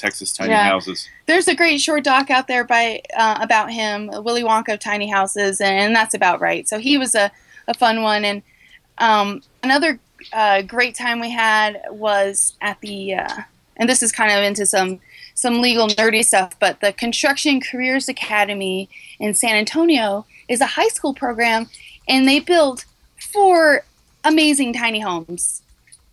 Texas 0.02 0.32
tiny 0.32 0.50
Yeah. 0.50 0.64
houses. 0.64 1.08
there's 1.26 1.46
a 1.48 1.54
great 1.54 1.80
short 1.80 2.02
doc 2.04 2.28
out 2.30 2.48
there 2.48 2.64
by 2.64 3.00
uh, 3.16 3.38
about 3.40 3.70
him, 3.70 4.10
Willy 4.24 4.42
Wonka 4.42 4.74
of 4.74 4.80
tiny 4.80 5.08
houses, 5.08 5.60
and 5.60 5.94
that's 5.94 6.12
about 6.14 6.40
right. 6.40 6.68
So 6.68 6.78
he 6.78 6.98
was 6.98 7.14
a, 7.14 7.30
a 7.68 7.74
fun 7.74 8.02
one, 8.02 8.24
and 8.24 8.42
um, 8.98 9.42
another 9.62 9.98
uh, 10.32 10.62
great 10.62 10.94
time 10.96 11.20
we 11.20 11.30
had 11.30 11.80
was 11.90 12.54
at 12.60 12.80
the, 12.80 13.14
uh, 13.14 13.36
and 13.76 13.88
this 13.88 14.02
is 14.02 14.10
kind 14.12 14.30
of 14.32 14.42
into 14.44 14.66
some 14.66 15.00
some 15.34 15.62
legal 15.62 15.88
nerdy 15.88 16.22
stuff, 16.24 16.58
but 16.60 16.80
the 16.80 16.92
Construction 16.92 17.60
Careers 17.60 18.08
Academy 18.08 18.88
in 19.18 19.32
San 19.34 19.56
Antonio 19.56 20.26
is 20.48 20.60
a 20.60 20.66
high 20.66 20.88
school 20.88 21.14
program, 21.14 21.68
and 22.06 22.28
they 22.28 22.38
built 22.38 22.84
four 23.18 23.84
amazing 24.24 24.72
tiny 24.74 25.00
homes 25.00 25.62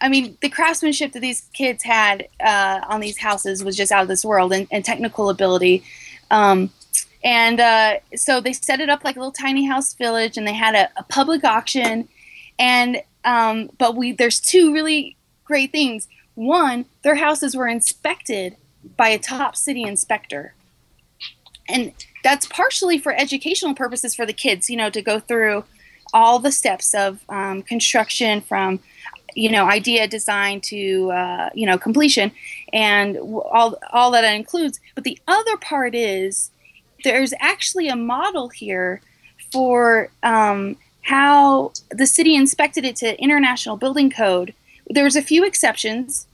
I 0.01 0.09
mean, 0.09 0.37
the 0.41 0.49
craftsmanship 0.49 1.11
that 1.13 1.19
these 1.19 1.41
kids 1.53 1.83
had 1.83 2.27
uh, 2.39 2.81
on 2.87 3.01
these 3.01 3.17
houses 3.17 3.63
was 3.63 3.75
just 3.75 3.91
out 3.91 4.01
of 4.01 4.07
this 4.07 4.23
world, 4.23 4.53
and, 4.53 4.67
and 4.71 4.83
technical 4.85 5.29
ability. 5.29 5.83
Um, 6.31 6.69
and 7.23 7.59
uh, 7.59 7.95
so 8.15 8.39
they 8.39 8.53
set 8.53 8.79
it 8.79 8.89
up 8.89 9.03
like 9.03 9.15
a 9.15 9.19
little 9.19 9.31
tiny 9.31 9.65
house 9.65 9.93
village, 9.93 10.37
and 10.37 10.47
they 10.47 10.53
had 10.53 10.75
a, 10.75 10.89
a 10.97 11.03
public 11.03 11.43
auction. 11.43 12.07
And 12.57 13.01
um, 13.25 13.69
but 13.77 13.95
we 13.95 14.13
there's 14.13 14.39
two 14.39 14.73
really 14.73 15.17
great 15.43 15.71
things. 15.71 16.07
One, 16.35 16.85
their 17.01 17.15
houses 17.15 17.55
were 17.55 17.67
inspected 17.67 18.55
by 18.95 19.09
a 19.09 19.19
top 19.19 19.57
city 19.57 19.83
inspector, 19.83 20.53
and 21.67 21.91
that's 22.23 22.47
partially 22.47 22.97
for 22.97 23.13
educational 23.13 23.75
purposes 23.75 24.15
for 24.15 24.25
the 24.25 24.33
kids. 24.33 24.69
You 24.69 24.77
know, 24.77 24.89
to 24.89 25.01
go 25.01 25.19
through 25.19 25.65
all 26.13 26.39
the 26.39 26.51
steps 26.51 26.93
of 26.93 27.19
um, 27.27 27.61
construction 27.61 28.41
from 28.41 28.79
you 29.35 29.51
know 29.51 29.65
idea 29.65 30.07
design 30.07 30.61
to 30.61 31.11
uh, 31.11 31.49
you 31.53 31.65
know 31.65 31.77
completion 31.77 32.31
and 32.73 33.17
all 33.17 33.77
all 33.91 34.11
that 34.11 34.23
includes. 34.23 34.79
But 34.95 35.03
the 35.03 35.19
other 35.27 35.57
part 35.57 35.95
is 35.95 36.51
there's 37.03 37.33
actually 37.39 37.87
a 37.87 37.95
model 37.95 38.49
here 38.49 39.01
for 39.51 40.09
um, 40.23 40.77
how 41.01 41.71
the 41.89 42.05
city 42.05 42.35
inspected 42.35 42.85
it 42.85 42.95
to 42.97 43.19
international 43.21 43.77
building 43.77 44.09
code. 44.09 44.53
There 44.89 45.03
was 45.03 45.15
a 45.15 45.21
few 45.21 45.45
exceptions 45.45 46.27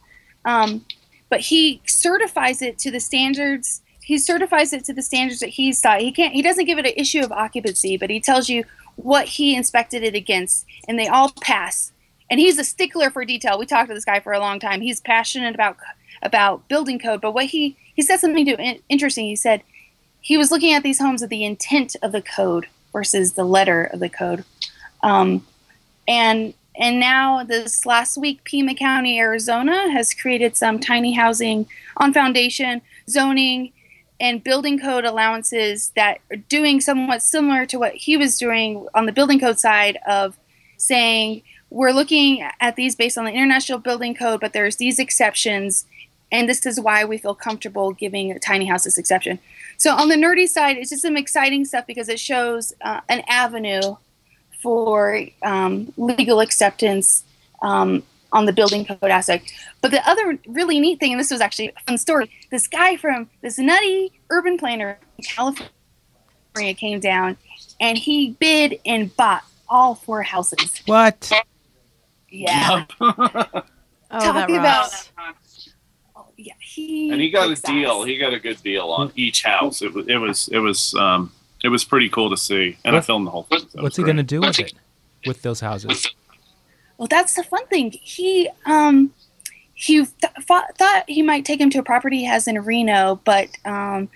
um, 0.45 0.85
but 1.29 1.41
he 1.41 1.81
certifies 1.85 2.61
it 2.61 2.77
to 2.79 2.91
the 2.91 2.99
standards 2.99 3.81
he 4.01 4.19
certifies 4.19 4.71
it 4.71 4.85
to 4.85 4.93
the 4.93 5.01
standards 5.01 5.39
that 5.39 5.49
he's 5.49 5.81
thought 5.81 5.99
he 5.99 6.11
can't 6.11 6.33
he 6.33 6.41
doesn't 6.41 6.65
give 6.65 6.77
it 6.77 6.85
an 6.85 6.93
issue 6.95 7.21
of 7.21 7.31
occupancy 7.31 7.97
but 7.97 8.09
he 8.09 8.19
tells 8.19 8.47
you 8.47 8.63
what 8.95 9.27
he 9.27 9.55
inspected 9.55 10.03
it 10.03 10.15
against 10.15 10.65
and 10.87 10.97
they 10.97 11.07
all 11.07 11.31
pass 11.41 11.91
and 12.29 12.39
he's 12.39 12.57
a 12.57 12.63
stickler 12.63 13.09
for 13.09 13.25
detail. 13.25 13.59
We 13.59 13.65
talked 13.65 13.89
to 13.89 13.93
this 13.93 14.05
guy 14.05 14.19
for 14.19 14.33
a 14.33 14.39
long 14.39 14.59
time. 14.59 14.81
He's 14.81 15.01
passionate 15.01 15.55
about 15.55 15.77
about 16.21 16.67
building 16.67 16.99
code, 16.99 17.21
but 17.21 17.33
what 17.33 17.45
he 17.45 17.77
he 17.93 18.01
said 18.01 18.19
something 18.19 18.45
to, 18.45 18.79
interesting. 18.89 19.25
He 19.25 19.35
said 19.35 19.63
he 20.21 20.37
was 20.37 20.51
looking 20.51 20.73
at 20.73 20.83
these 20.83 20.99
homes 20.99 21.21
at 21.21 21.29
the 21.29 21.43
intent 21.43 21.95
of 22.01 22.11
the 22.11 22.21
code 22.21 22.67
versus 22.91 23.33
the 23.33 23.43
letter 23.43 23.83
of 23.83 23.99
the 23.99 24.09
code, 24.09 24.43
um, 25.03 25.45
and 26.07 26.53
and 26.77 26.99
now 26.99 27.43
this 27.43 27.85
last 27.85 28.17
week, 28.17 28.43
Pima 28.43 28.75
County, 28.75 29.19
Arizona, 29.19 29.91
has 29.91 30.13
created 30.13 30.57
some 30.57 30.79
tiny 30.79 31.13
housing 31.13 31.67
on 31.97 32.13
foundation 32.13 32.81
zoning 33.09 33.71
and 34.19 34.43
building 34.43 34.79
code 34.79 35.05
allowances 35.05 35.91
that 35.95 36.19
are 36.31 36.37
doing 36.37 36.81
somewhat 36.81 37.21
similar 37.21 37.65
to 37.65 37.77
what 37.77 37.93
he 37.93 38.17
was 38.17 38.37
doing 38.37 38.87
on 38.93 39.05
the 39.05 39.11
building 39.11 39.39
code 39.39 39.59
side 39.59 39.97
of 40.07 40.37
saying 40.77 41.41
we're 41.75 41.91
looking 41.91 42.41
at 42.61 42.77
these 42.77 42.95
based 42.95 43.17
on 43.17 43.25
the 43.25 43.31
International 43.31 43.79
Building 43.79 44.15
Code, 44.15 44.39
but 44.39 44.53
there's 44.53 44.77
these 44.77 44.97
exceptions, 44.97 45.85
and 46.31 46.47
this 46.47 46.65
is 46.65 46.79
why 46.79 47.03
we 47.03 47.17
feel 47.17 47.35
comfortable 47.35 47.91
giving 47.91 48.31
a 48.31 48.39
tiny 48.39 48.65
house 48.65 48.85
this 48.85 48.97
exception. 48.97 49.39
So 49.75 49.93
on 49.93 50.07
the 50.07 50.15
nerdy 50.15 50.47
side, 50.47 50.77
it's 50.77 50.91
just 50.91 51.01
some 51.01 51.17
exciting 51.17 51.65
stuff 51.65 51.85
because 51.85 52.07
it 52.07 52.17
shows 52.17 52.71
uh, 52.79 53.01
an 53.09 53.23
avenue 53.27 53.97
for 54.61 55.25
um, 55.43 55.91
legal 55.97 56.39
acceptance 56.39 57.25
um, 57.61 58.03
on 58.31 58.45
the 58.45 58.53
building 58.53 58.85
code 58.85 59.11
aspect. 59.11 59.51
But 59.81 59.91
the 59.91 60.09
other 60.09 60.39
really 60.47 60.79
neat 60.79 61.01
thing, 61.01 61.11
and 61.11 61.19
this 61.19 61.29
was 61.29 61.41
actually 61.41 61.73
a 61.75 61.79
fun 61.85 61.97
story, 61.97 62.31
this 62.51 62.69
guy 62.69 62.95
from 62.95 63.29
this 63.41 63.57
nutty 63.57 64.13
urban 64.29 64.57
planner 64.57 64.97
in 65.17 65.25
California 65.25 66.73
came 66.73 67.01
down 67.01 67.35
and 67.81 67.97
he 67.97 68.31
bid 68.39 68.79
and 68.85 69.13
bought 69.17 69.43
all 69.67 69.95
four 69.95 70.23
houses. 70.23 70.81
What? 70.85 71.29
Yeah. 72.39 72.85
Oh, 74.11 74.19
Talking 74.19 74.57
about 74.57 75.09
oh, 76.15 76.25
yeah, 76.37 76.53
he 76.59 77.09
and 77.09 77.19
he 77.19 77.31
got 77.31 77.47
a 77.47 77.49
kicks 77.49 77.61
deal. 77.61 78.01
ass. 78.01 78.05
He 78.05 78.17
got 78.17 78.33
a 78.33 78.39
good 78.39 78.61
deal 78.63 78.91
on 78.91 79.11
each 79.15 79.43
house. 79.43 79.81
It 79.81 79.93
was 79.93 80.07
it 80.07 80.17
was 80.17 80.47
it 80.49 80.59
was 80.59 80.93
um 80.93 81.31
it 81.63 81.69
was 81.69 81.83
pretty 81.83 82.07
cool 82.07 82.29
to 82.29 82.37
see, 82.37 82.77
and 82.85 82.95
I 82.95 83.01
filmed 83.01 83.25
the 83.25 83.31
whole 83.31 83.43
thing. 83.43 83.61
so 83.67 83.81
What's 83.81 83.97
he 83.97 84.03
going 84.03 84.17
to 84.17 84.23
do 84.23 84.41
with 84.41 84.59
it? 84.59 84.73
With 85.25 85.41
those 85.41 85.59
houses? 85.59 86.07
Well, 86.97 87.07
that's 87.09 87.33
the 87.33 87.43
fun 87.43 87.65
thing. 87.67 87.91
He 87.91 88.47
um 88.67 89.11
he 89.73 90.05
th- 90.05 90.33
thought, 90.47 90.77
thought 90.77 91.03
he 91.07 91.21
might 91.23 91.43
take 91.43 91.59
him 91.59 91.69
to 91.71 91.79
a 91.79 91.83
property 91.83 92.19
he 92.19 92.25
has 92.25 92.47
in 92.47 92.57
Reno, 92.63 93.19
but 93.25 93.49
um 93.65 94.07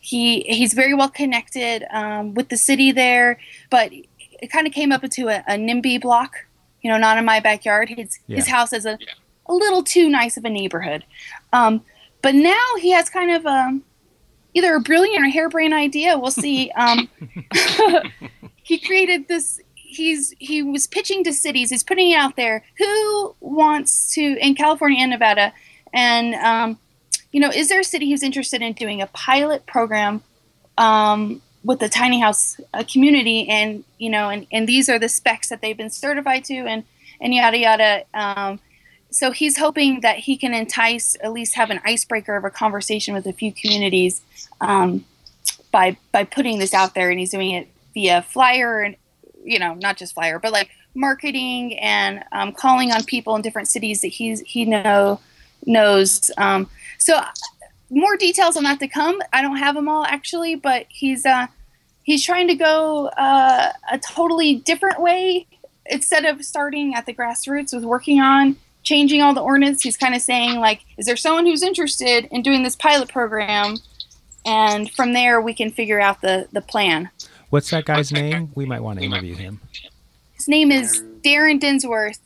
he 0.00 0.40
he's 0.42 0.72
very 0.74 0.94
well 0.94 1.10
connected 1.10 1.84
um, 1.92 2.34
with 2.34 2.48
the 2.48 2.56
city 2.56 2.92
there. 2.92 3.38
But 3.70 3.92
it 3.92 4.50
kind 4.50 4.66
of 4.66 4.72
came 4.72 4.90
up 4.90 5.04
into 5.04 5.28
a, 5.28 5.44
a 5.46 5.52
NIMBY 5.56 6.00
block, 6.00 6.46
you 6.84 6.90
know, 6.90 6.98
not 6.98 7.16
in 7.16 7.24
my 7.24 7.40
backyard. 7.40 7.88
His 7.88 8.20
his 8.28 8.46
house 8.46 8.72
is 8.72 8.84
a 8.84 8.98
a 9.46 9.54
little 9.54 9.82
too 9.82 10.08
nice 10.08 10.36
of 10.36 10.44
a 10.44 10.50
neighborhood. 10.50 11.04
Um, 11.52 11.82
but 12.22 12.34
now 12.34 12.76
he 12.78 12.90
has 12.92 13.10
kind 13.10 13.30
of 13.30 13.46
a 13.46 13.80
either 14.52 14.74
a 14.76 14.80
brilliant 14.80 15.24
or 15.24 15.28
harebrained 15.28 15.74
idea. 15.74 16.18
We'll 16.18 16.30
see. 16.30 16.70
Um, 16.72 17.08
he 18.62 18.78
created 18.78 19.28
this. 19.28 19.60
He's 19.74 20.34
he 20.38 20.62
was 20.62 20.86
pitching 20.86 21.24
to 21.24 21.32
cities. 21.32 21.70
He's 21.70 21.82
putting 21.82 22.10
it 22.10 22.16
out 22.16 22.36
there. 22.36 22.62
Who 22.76 23.34
wants 23.40 24.12
to 24.14 24.36
in 24.38 24.54
California 24.54 25.00
and 25.00 25.10
Nevada, 25.10 25.54
and 25.94 26.34
um, 26.34 26.78
you 27.32 27.40
know, 27.40 27.50
is 27.50 27.70
there 27.70 27.80
a 27.80 27.84
city 27.84 28.10
who's 28.10 28.22
interested 28.22 28.60
in 28.60 28.74
doing 28.74 29.00
a 29.00 29.06
pilot 29.06 29.64
program 29.66 30.22
um, 30.76 31.40
with 31.64 31.80
the 31.80 31.88
tiny 31.88 32.20
house 32.20 32.60
uh, 32.72 32.84
community? 32.90 33.48
And 33.48 33.84
you 33.98 34.10
know, 34.10 34.28
and, 34.28 34.46
and 34.52 34.68
these 34.68 34.88
are 34.88 34.98
the 34.98 35.08
specs 35.08 35.48
that 35.48 35.60
they've 35.60 35.76
been 35.76 35.90
certified 35.90 36.44
to, 36.44 36.54
and 36.54 36.84
and 37.20 37.34
yada 37.34 37.58
yada. 37.58 38.04
Um, 38.14 38.60
so 39.10 39.30
he's 39.30 39.56
hoping 39.56 40.00
that 40.00 40.18
he 40.18 40.36
can 40.36 40.52
entice, 40.52 41.16
at 41.22 41.32
least 41.32 41.54
have 41.54 41.70
an 41.70 41.80
icebreaker 41.84 42.36
of 42.36 42.44
a 42.44 42.50
conversation 42.50 43.14
with 43.14 43.26
a 43.26 43.32
few 43.32 43.52
communities 43.52 44.22
um, 44.60 45.04
by 45.70 45.96
by 46.12 46.24
putting 46.24 46.58
this 46.58 46.74
out 46.74 46.94
there, 46.94 47.10
and 47.10 47.18
he's 47.18 47.30
doing 47.30 47.52
it 47.52 47.68
via 47.94 48.22
flyer 48.22 48.82
and 48.82 48.96
you 49.44 49.58
know 49.58 49.74
not 49.74 49.96
just 49.96 50.14
flyer, 50.14 50.38
but 50.38 50.52
like 50.52 50.70
marketing 50.94 51.78
and 51.78 52.24
um, 52.32 52.52
calling 52.52 52.92
on 52.92 53.04
people 53.04 53.34
in 53.36 53.42
different 53.42 53.68
cities 53.68 54.00
that 54.00 54.08
he's 54.08 54.40
he 54.40 54.64
know 54.64 55.20
knows. 55.66 56.30
Um, 56.36 56.68
so 56.98 57.22
more 57.90 58.16
details 58.16 58.56
on 58.56 58.64
that 58.64 58.80
to 58.80 58.88
come. 58.88 59.20
I 59.32 59.42
don't 59.42 59.56
have 59.56 59.74
them 59.74 59.88
all 59.88 60.04
actually, 60.04 60.54
but 60.56 60.86
he's 60.88 61.24
uh, 61.26 61.46
he's 62.04 62.24
trying 62.24 62.48
to 62.48 62.54
go 62.54 63.06
uh, 63.08 63.72
a 63.90 63.98
totally 63.98 64.56
different 64.56 65.00
way 65.00 65.46
instead 65.86 66.24
of 66.24 66.44
starting 66.44 66.94
at 66.94 67.06
the 67.06 67.12
grassroots 67.12 67.74
with 67.74 67.84
working 67.84 68.20
on 68.20 68.56
changing 68.84 69.22
all 69.22 69.34
the 69.34 69.40
ordinance 69.40 69.82
he's 69.82 69.96
kind 69.96 70.14
of 70.14 70.20
saying 70.20 70.60
like 70.60 70.80
is 70.98 71.06
there 71.06 71.16
someone 71.16 71.46
who's 71.46 71.62
interested 71.62 72.28
in 72.30 72.42
doing 72.42 72.62
this 72.62 72.76
pilot 72.76 73.08
program 73.08 73.76
and 74.44 74.90
from 74.92 75.12
there 75.14 75.40
we 75.40 75.54
can 75.54 75.70
figure 75.70 76.00
out 76.00 76.20
the 76.20 76.46
the 76.52 76.60
plan 76.60 77.10
What's 77.50 77.70
that 77.70 77.84
guy's 77.84 78.10
name? 78.10 78.50
We 78.56 78.66
might 78.66 78.80
want 78.80 78.98
to 78.98 79.04
interview 79.04 79.36
him. 79.36 79.60
his 80.34 80.48
name 80.48 80.72
is 80.72 81.02
darren 81.22 81.60
dinsworth 81.60 82.18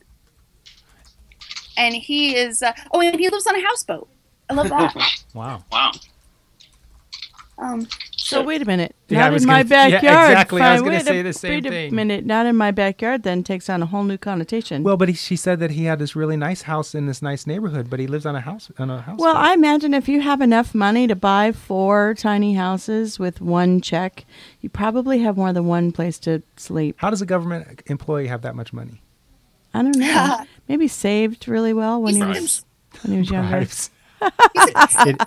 and 1.77 1.95
he 1.95 2.35
is 2.35 2.61
uh, 2.61 2.73
oh 2.91 3.01
and 3.01 3.19
he 3.19 3.29
lives 3.29 3.47
on 3.47 3.55
a 3.55 3.61
houseboat 3.61 4.09
i 4.49 4.53
love 4.53 4.69
that 4.69 4.95
Wow. 5.33 5.63
Wow. 5.71 5.91
um 7.57 7.87
So 8.15 8.43
wait 8.43 8.61
a 8.61 8.65
minute. 8.65 8.95
Yeah, 9.09 9.19
I 9.19 9.21
not 9.25 9.33
was 9.33 9.43
in 9.43 9.47
my 9.47 9.63
gonna- 9.63 9.89
yeah, 9.89 9.95
backyard. 10.01 10.31
exactly. 10.31 10.61
I 10.61 10.73
was 10.73 10.81
gonna 10.81 10.95
wait 10.97 11.05
say 11.05 11.19
a- 11.19 11.23
the 11.23 11.33
same 11.33 11.63
wait 11.63 11.65
a 11.65 11.89
minute. 11.91 12.25
Not 12.25 12.45
in 12.45 12.55
my 12.55 12.71
backyard 12.71 13.23
then 13.23 13.43
takes 13.43 13.69
on 13.69 13.81
a 13.81 13.85
whole 13.87 14.03
new 14.03 14.17
connotation. 14.17 14.83
Well, 14.83 14.97
but 14.97 15.09
he, 15.09 15.15
she 15.15 15.35
said 15.35 15.59
that 15.59 15.71
he 15.71 15.85
had 15.85 15.99
this 15.99 16.15
really 16.15 16.37
nice 16.37 16.61
house 16.63 16.93
in 16.95 17.05
this 17.07 17.21
nice 17.21 17.45
neighborhood, 17.47 17.89
but 17.89 17.99
he 17.99 18.07
lives 18.07 18.25
on 18.25 18.35
a 18.35 18.41
house 18.41 18.71
on 18.77 18.89
a 18.89 19.01
house. 19.01 19.19
Well, 19.19 19.35
I 19.35 19.53
imagine 19.53 19.93
if 19.93 20.07
you 20.07 20.21
have 20.21 20.41
enough 20.41 20.73
money 20.75 21.07
to 21.07 21.15
buy 21.15 21.51
four 21.51 22.13
tiny 22.13 22.53
houses 22.53 23.17
with 23.19 23.41
one 23.41 23.81
check, 23.81 24.25
you 24.61 24.69
probably 24.69 25.19
have 25.19 25.35
more 25.37 25.51
than 25.53 25.65
one 25.65 25.91
place 25.91 26.17
to 26.19 26.41
sleep. 26.55 26.95
How 26.99 27.09
does 27.09 27.21
a 27.21 27.25
government 27.25 27.81
employee 27.87 28.27
have 28.27 28.41
that 28.43 28.55
much 28.55 28.71
money? 28.73 29.01
I 29.73 29.81
don't 29.83 29.97
know. 29.97 30.43
Maybe 30.67 30.87
saved 30.87 31.47
really 31.47 31.73
well 31.73 32.01
when 32.01 32.15
he 32.15 32.23
was 32.23 32.63
when 33.01 33.13
he 33.13 33.19
was 33.19 33.29
younger. 33.31 33.49
Bribes. 33.57 33.89
it, 34.55 35.17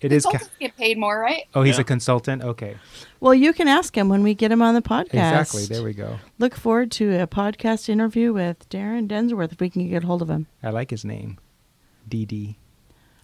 it 0.00 0.12
is. 0.12 0.24
Ca- 0.26 0.38
get 0.58 0.76
paid 0.76 0.98
more 0.98 1.18
right 1.18 1.44
oh, 1.54 1.62
he's 1.62 1.76
Yeah. 1.76 1.82
a 1.82 1.84
consultant. 1.84 2.42
Okay, 2.42 2.76
Well, 3.20 3.34
you 3.34 3.52
can 3.52 3.68
ask 3.68 3.96
him 3.96 4.08
when 4.08 4.22
we 4.22 4.34
get 4.34 4.50
him 4.52 4.62
on 4.62 4.74
the 4.74 4.82
podcast. 4.82 5.06
exactly. 5.14 5.66
There 5.66 5.82
we 5.82 5.92
go. 5.92 6.18
Look 6.38 6.54
forward 6.54 6.90
to 6.92 7.20
a 7.20 7.26
podcast 7.26 7.88
interview 7.88 8.32
with 8.32 8.68
Darren 8.68 9.06
Densworth 9.08 9.52
if 9.52 9.60
we 9.60 9.70
can 9.70 9.88
get 9.88 10.04
hold 10.04 10.22
of 10.22 10.30
him. 10.30 10.46
I 10.62 10.70
like 10.70 10.90
his 10.90 11.04
name. 11.04 11.38
DD 12.08 12.56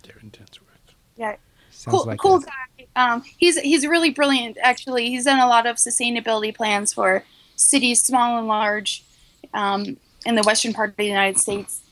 Darren 0.04 0.30
Densworth. 0.30 0.94
yeah 1.16 1.36
sounds 1.70 1.96
cool, 1.96 2.04
like 2.06 2.18
cool 2.18 2.36
a- 2.36 2.40
guy. 2.40 2.52
Um, 2.94 3.22
he's 3.36 3.58
he's 3.58 3.86
really 3.86 4.10
brilliant. 4.10 4.56
Actually, 4.62 5.10
he's 5.10 5.24
done 5.24 5.38
a 5.38 5.46
lot 5.46 5.66
of 5.66 5.76
sustainability 5.76 6.54
plans 6.54 6.92
for 6.94 7.24
cities, 7.56 8.02
small 8.02 8.38
and 8.38 8.46
large, 8.48 9.02
um, 9.52 9.96
in 10.24 10.34
the 10.34 10.42
western 10.42 10.72
part 10.72 10.90
of 10.90 10.96
the 10.96 11.04
United 11.04 11.38
States. 11.38 11.82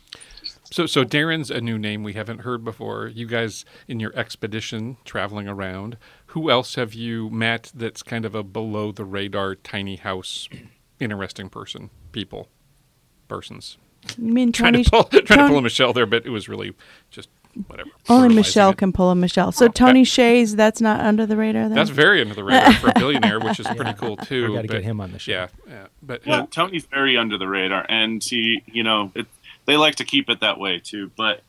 So, 0.75 0.87
so 0.87 1.05
Darren's 1.05 1.53
a 1.53 1.61
new 1.61 1.79
name 1.79 2.03
we 2.03 2.15
haven't 2.15 2.41
heard 2.41 2.65
before. 2.65 3.07
You 3.07 3.29
guys, 3.29 3.65
in 3.87 4.01
your 4.01 4.13
expedition 4.17 4.97
traveling 5.05 5.47
around, 5.47 5.97
who 6.27 6.51
else 6.51 6.75
have 6.75 6.95
you 6.95 7.31
met 7.31 7.71
that's 7.77 8.03
kind 8.03 8.25
of 8.25 8.35
a 8.35 8.43
below 8.43 8.91
the 8.91 9.05
radar, 9.05 9.55
tiny 9.55 9.95
house, 9.95 10.49
interesting 10.99 11.49
person, 11.49 11.91
people, 12.11 12.49
persons? 13.29 13.79
You 14.19 14.33
mean 14.33 14.51
trying 14.51 14.73
to 14.73 14.91
pull 14.91 15.05
trying 15.05 15.47
to 15.47 15.47
pull 15.47 15.59
a 15.59 15.63
Michelle 15.63 15.93
there, 15.93 16.07
but 16.07 16.27
it 16.27 16.31
was 16.31 16.49
really 16.49 16.75
just 17.09 17.29
whatever. 17.69 17.91
Only 18.09 18.35
Michelle 18.35 18.71
it. 18.71 18.79
can 18.79 18.93
pull 18.93 19.13
a 19.13 19.15
Michelle. 19.15 19.53
So 19.53 19.69
Tony 19.69 20.03
Hsieh, 20.03 20.57
that's 20.57 20.81
not 20.81 20.99
under 20.99 21.25
the 21.25 21.37
radar. 21.37 21.69
Then? 21.69 21.77
That's 21.77 21.91
very 21.91 22.21
under 22.21 22.35
the 22.35 22.43
radar 22.43 22.73
for 22.73 22.89
a 22.89 22.95
billionaire, 22.95 23.39
which 23.39 23.61
is 23.61 23.67
pretty 23.77 23.95
cool 23.95 24.17
too. 24.17 24.49
We 24.49 24.55
got 24.57 24.63
to 24.63 24.67
but- 24.67 24.75
get 24.75 24.83
him 24.83 25.01
on 25.01 25.13
the 25.13 25.21
show. 25.21 25.31
Yeah, 25.31 25.49
yeah, 25.69 25.87
but 26.03 26.27
Yeah, 26.27 26.47
Tony's 26.51 26.87
very 26.87 27.17
under 27.17 27.39
the 27.39 27.47
radar, 27.47 27.87
and 27.89 28.21
he, 28.25 28.65
you 28.67 28.83
know, 28.83 29.13
it, 29.15 29.29
they 29.67 29.77
like 29.77 29.95
to 29.97 30.05
keep 30.05 30.29
it 30.31 30.41
that 30.41 30.59
way 30.59 30.79
too. 30.79 31.11
But 31.17 31.43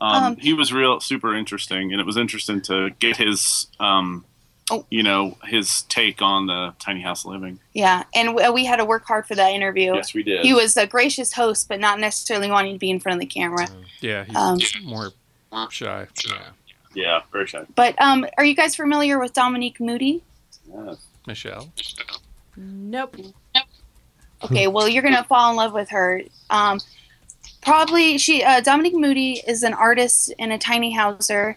um, 0.00 0.22
Um, 0.24 0.36
he 0.36 0.52
was 0.54 0.72
real 0.72 1.00
super 1.00 1.34
interesting, 1.34 1.92
and 1.92 2.00
it 2.00 2.06
was 2.06 2.16
interesting 2.16 2.60
to 2.62 2.90
get 3.00 3.16
his, 3.18 3.66
um, 3.78 4.24
Oh. 4.72 4.86
you 4.88 5.02
know, 5.02 5.36
his 5.44 5.82
take 5.82 6.22
on 6.22 6.46
the 6.46 6.72
tiny 6.78 7.00
house 7.02 7.24
living. 7.24 7.58
Yeah, 7.74 8.04
and 8.14 8.36
we, 8.36 8.48
we 8.50 8.64
had 8.64 8.76
to 8.76 8.84
work 8.84 9.04
hard 9.04 9.26
for 9.26 9.34
that 9.34 9.50
interview. 9.52 9.94
Yes, 9.96 10.14
we 10.14 10.22
did. 10.22 10.44
He 10.44 10.54
was 10.54 10.76
a 10.76 10.86
gracious 10.86 11.32
host, 11.32 11.68
but 11.68 11.80
not 11.80 11.98
necessarily 11.98 12.48
wanting 12.48 12.74
to 12.74 12.78
be 12.78 12.88
in 12.88 13.00
front 13.00 13.16
of 13.16 13.20
the 13.20 13.26
camera. 13.26 13.66
yeah, 14.00 14.24
he's 14.24 14.36
Um, 14.36 14.58
more 14.84 15.10
shy. 15.70 16.06
Yeah, 16.28 16.42
yeah, 16.94 17.20
very 17.32 17.48
shy. 17.48 17.64
But 17.74 18.00
um, 18.00 18.24
are 18.38 18.44
you 18.44 18.54
guys 18.54 18.76
familiar 18.76 19.18
with 19.18 19.32
Dominique 19.32 19.80
Moody? 19.80 20.22
Yeah. 20.72 20.94
Michelle. 21.26 21.72
Nope. 22.56 23.16
Nope. 23.16 23.64
Okay, 24.44 24.68
well, 24.68 24.88
you're 24.88 25.02
gonna 25.02 25.24
fall 25.24 25.50
in 25.50 25.56
love 25.56 25.72
with 25.72 25.90
her. 25.90 26.22
Um, 26.48 26.80
probably 27.60 28.18
she 28.18 28.42
uh, 28.42 28.60
Dominique 28.60 28.94
Moody 28.94 29.42
is 29.46 29.62
an 29.62 29.74
artist 29.74 30.32
and 30.38 30.52
a 30.52 30.58
tiny 30.58 30.92
houser, 30.92 31.56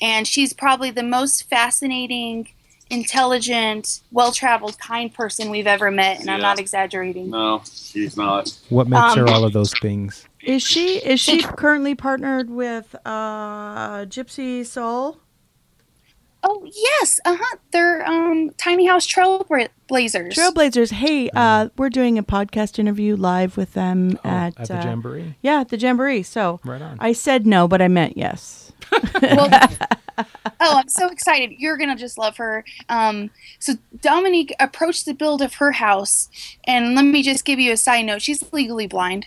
and 0.00 0.26
she's 0.26 0.52
probably 0.52 0.90
the 0.90 1.02
most 1.02 1.48
fascinating, 1.48 2.48
intelligent, 2.90 4.00
well-traveled, 4.12 4.78
kind 4.78 5.12
person 5.12 5.50
we've 5.50 5.66
ever 5.66 5.90
met, 5.90 6.20
and 6.20 6.30
I'm 6.30 6.40
not 6.40 6.58
exaggerating. 6.58 7.30
No, 7.30 7.62
he's 7.92 8.16
not. 8.16 8.52
What 8.68 8.88
makes 8.88 9.16
Um, 9.16 9.18
her 9.20 9.28
all 9.28 9.44
of 9.44 9.52
those 9.52 9.72
things? 9.80 10.26
Is 10.42 10.62
she 10.62 10.98
is 10.98 11.18
she 11.20 11.42
currently 11.42 11.94
partnered 11.94 12.50
with 12.50 12.94
uh, 13.04 14.04
Gypsy 14.06 14.64
Soul? 14.64 15.18
Oh 16.48 16.64
yes, 16.64 17.18
uh 17.24 17.36
huh. 17.40 17.56
They're 17.72 18.06
um, 18.06 18.50
tiny 18.56 18.86
house 18.86 19.04
trailblazers. 19.06 20.32
Trailblazers. 20.32 20.92
Hey, 20.92 21.28
uh, 21.30 21.70
we're 21.76 21.90
doing 21.90 22.18
a 22.18 22.22
podcast 22.22 22.78
interview 22.78 23.16
live 23.16 23.56
with 23.56 23.72
them 23.72 24.16
Oh, 24.24 24.28
at, 24.28 24.60
at 24.60 24.68
the 24.68 24.78
uh, 24.78 24.84
Jamboree. 24.84 25.34
Yeah, 25.42 25.60
at 25.60 25.70
the 25.70 25.76
Jamboree. 25.76 26.22
So 26.22 26.60
Right 26.64 26.80
on. 26.80 26.98
I 27.00 27.12
said 27.12 27.46
no, 27.46 27.66
but 27.66 27.82
I 27.82 27.88
meant 27.88 28.16
yes. 28.16 28.72
well, 29.22 29.48
oh, 30.18 30.24
I'm 30.60 30.88
so 30.88 31.08
excited. 31.08 31.50
You're 31.58 31.76
going 31.76 31.90
to 31.90 31.96
just 31.96 32.16
love 32.16 32.36
her. 32.36 32.64
Um, 32.88 33.30
so, 33.58 33.72
Dominique 34.00 34.54
approached 34.60 35.04
the 35.06 35.14
build 35.14 35.42
of 35.42 35.54
her 35.54 35.72
house, 35.72 36.28
and 36.64 36.94
let 36.94 37.04
me 37.04 37.24
just 37.24 37.44
give 37.44 37.58
you 37.58 37.72
a 37.72 37.76
side 37.76 38.02
note. 38.02 38.22
She's 38.22 38.44
legally 38.52 38.86
blind, 38.86 39.26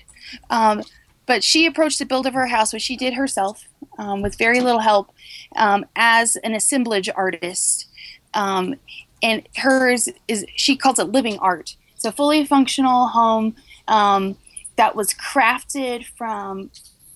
um, 0.50 0.82
but 1.30 1.44
she 1.44 1.68
approached 1.68 2.00
the 2.00 2.08
build 2.08 2.26
of 2.26 2.34
her 2.34 2.48
house, 2.48 2.74
which 2.74 2.82
she 2.82 2.98
did 2.98 3.14
herself 3.14 3.68
um, 4.00 4.24
with 4.24 4.36
very 4.36 4.62
little 4.62 4.80
help 4.80 5.12
um, 5.58 5.86
as 5.96 6.36
an 6.38 6.56
assemblage 6.56 7.08
artist. 7.16 7.86
Um, 8.34 8.74
and 9.22 9.48
hers 9.58 10.10
is, 10.28 10.44
she 10.56 10.76
calls 10.76 10.98
it 10.98 11.04
living 11.04 11.38
art. 11.38 11.76
It's 11.96 12.04
a 12.04 12.12
fully 12.12 12.48
functional 12.48 13.10
home 13.10 13.56
um, 13.88 14.38
that 14.76 14.96
was 14.96 15.14
crafted 15.14 16.04
from 16.18 16.72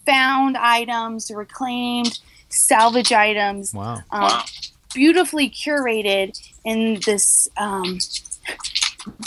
found 0.05 0.57
items, 0.57 1.32
reclaimed, 1.34 2.20
salvage 2.49 3.11
items, 3.11 3.74
Wow. 3.74 4.01
um, 4.11 4.43
beautifully 4.93 5.49
curated 5.49 6.39
in 6.64 6.99
this 7.03 7.49
um, 7.57 7.97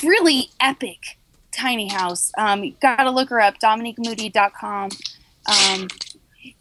really 0.05 0.51
epic 0.61 1.19
tiny 1.57 1.89
house. 1.89 2.33
Um, 2.37 2.75
gotta 2.81 3.11
look 3.11 3.31
her 3.31 3.41
up, 3.41 3.59
DominiqueMoody.com. 3.59 4.91
Um, 5.47 5.89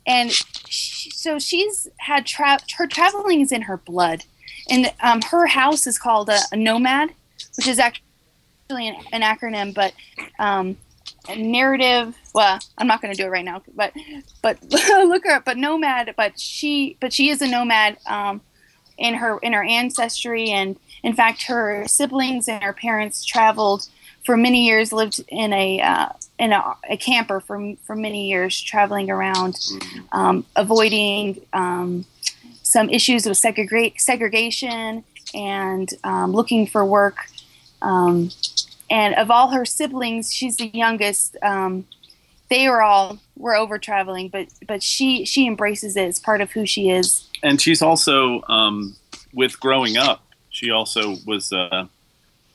and 0.08 0.32
she, 0.32 1.10
so 1.12 1.40
she's 1.40 1.88
had 1.98 2.26
tra- 2.26 2.60
her 2.78 2.88
traveling 2.88 3.42
is 3.42 3.52
in 3.52 3.64
her 3.64 3.78
blood, 3.78 4.24
and 4.70 4.92
um, 5.02 5.22
her 5.22 5.48
house 5.48 5.88
is 5.88 5.98
called 5.98 6.30
a, 6.30 6.40
a 6.52 6.56
nomad, 6.56 7.12
which 7.58 7.68
is 7.68 7.80
actually 7.80 8.88
an, 8.88 8.96
an 9.12 9.22
acronym, 9.22 9.74
but 9.74 9.94
um, 10.40 10.78
a 11.28 11.36
narrative. 11.36 12.16
Well, 12.34 12.60
I'm 12.78 12.88
not 12.88 13.02
going 13.02 13.14
to 13.14 13.18
do 13.18 13.28
it 13.28 13.32
right 13.32 13.46
now, 13.46 13.64
but 13.76 13.94
but 14.42 14.58
look 14.72 15.24
her 15.26 15.32
up. 15.32 15.46
But 15.46 15.58
nomad, 15.58 16.14
but 16.16 16.40
she 16.40 16.98
but 17.00 17.14
she 17.14 17.30
is 17.30 17.42
a 17.42 17.48
nomad 17.48 17.98
um, 18.08 18.42
in 18.98 19.16
her 19.16 19.40
in 19.40 19.54
her 19.54 19.64
ancestry, 19.64 20.50
and 20.50 20.78
in 21.04 21.14
fact, 21.14 21.44
her 21.44 21.86
siblings 21.88 22.48
and 22.48 22.64
her 22.64 22.74
parents 22.74 23.24
traveled 23.24 23.88
for 24.26 24.38
many 24.38 24.66
years, 24.66 24.92
lived 24.92 25.24
in 25.28 25.54
a 25.54 25.82
uh, 25.82 26.10
in 26.40 26.52
a, 26.52 26.76
a 26.90 26.98
camper 26.98 27.40
for 27.40 27.76
for 27.84 27.96
many 27.96 28.30
years, 28.30 28.60
traveling 28.60 29.10
around, 29.10 29.58
um, 30.12 30.46
avoiding 30.56 31.42
um, 31.54 32.06
some 32.64 32.90
issues 32.90 33.26
with 33.26 33.38
segregation 33.38 35.04
and 35.34 35.90
um, 36.04 36.32
looking 36.32 36.68
for 36.68 36.86
work. 36.86 37.18
Um, 37.82 38.32
and 38.90 39.16
of 39.16 39.32
all 39.32 39.50
her 39.50 39.66
siblings, 39.66 40.34
she's 40.34 40.58
the 40.58 40.70
youngest. 40.74 41.38
Um, 41.42 41.86
they 42.50 42.70
were 42.70 42.82
all 42.82 43.20
were 43.38 43.56
over 43.56 43.78
traveling, 43.80 44.30
but 44.30 44.48
but 44.68 44.84
she 44.84 45.26
she 45.26 45.48
embraces 45.48 45.96
it 45.96 46.06
as 46.06 46.20
part 46.20 46.42
of 46.42 46.52
who 46.52 46.66
she 46.66 46.90
is. 46.90 47.28
and 47.44 47.62
she's 47.62 47.82
also 47.82 48.42
um, 48.48 48.96
with 49.34 49.60
growing 49.60 49.98
up 49.98 50.26
she 50.56 50.72
also 50.72 51.18
was 51.26 51.52
uh, 51.52 51.86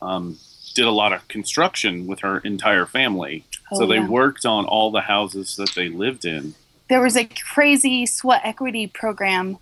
um, 0.00 0.38
did 0.74 0.84
a 0.86 0.90
lot 0.90 1.12
of 1.12 1.26
construction 1.28 2.06
with 2.06 2.20
her 2.20 2.38
entire 2.38 2.86
family 2.86 3.44
so 3.72 3.84
Oh, 3.84 3.86
they 3.86 3.96
yeah. 3.96 4.08
worked 4.08 4.44
on 4.44 4.64
all 4.64 4.90
the 4.90 5.02
houses 5.02 5.56
that 5.56 5.70
they 5.76 5.88
lived 5.88 6.24
in 6.24 6.54
There 6.88 7.00
was 7.00 7.16
a 7.16 7.24
crazy 7.54 8.06
sweat 8.06 8.40
equity 8.44 8.86
program 8.86 9.58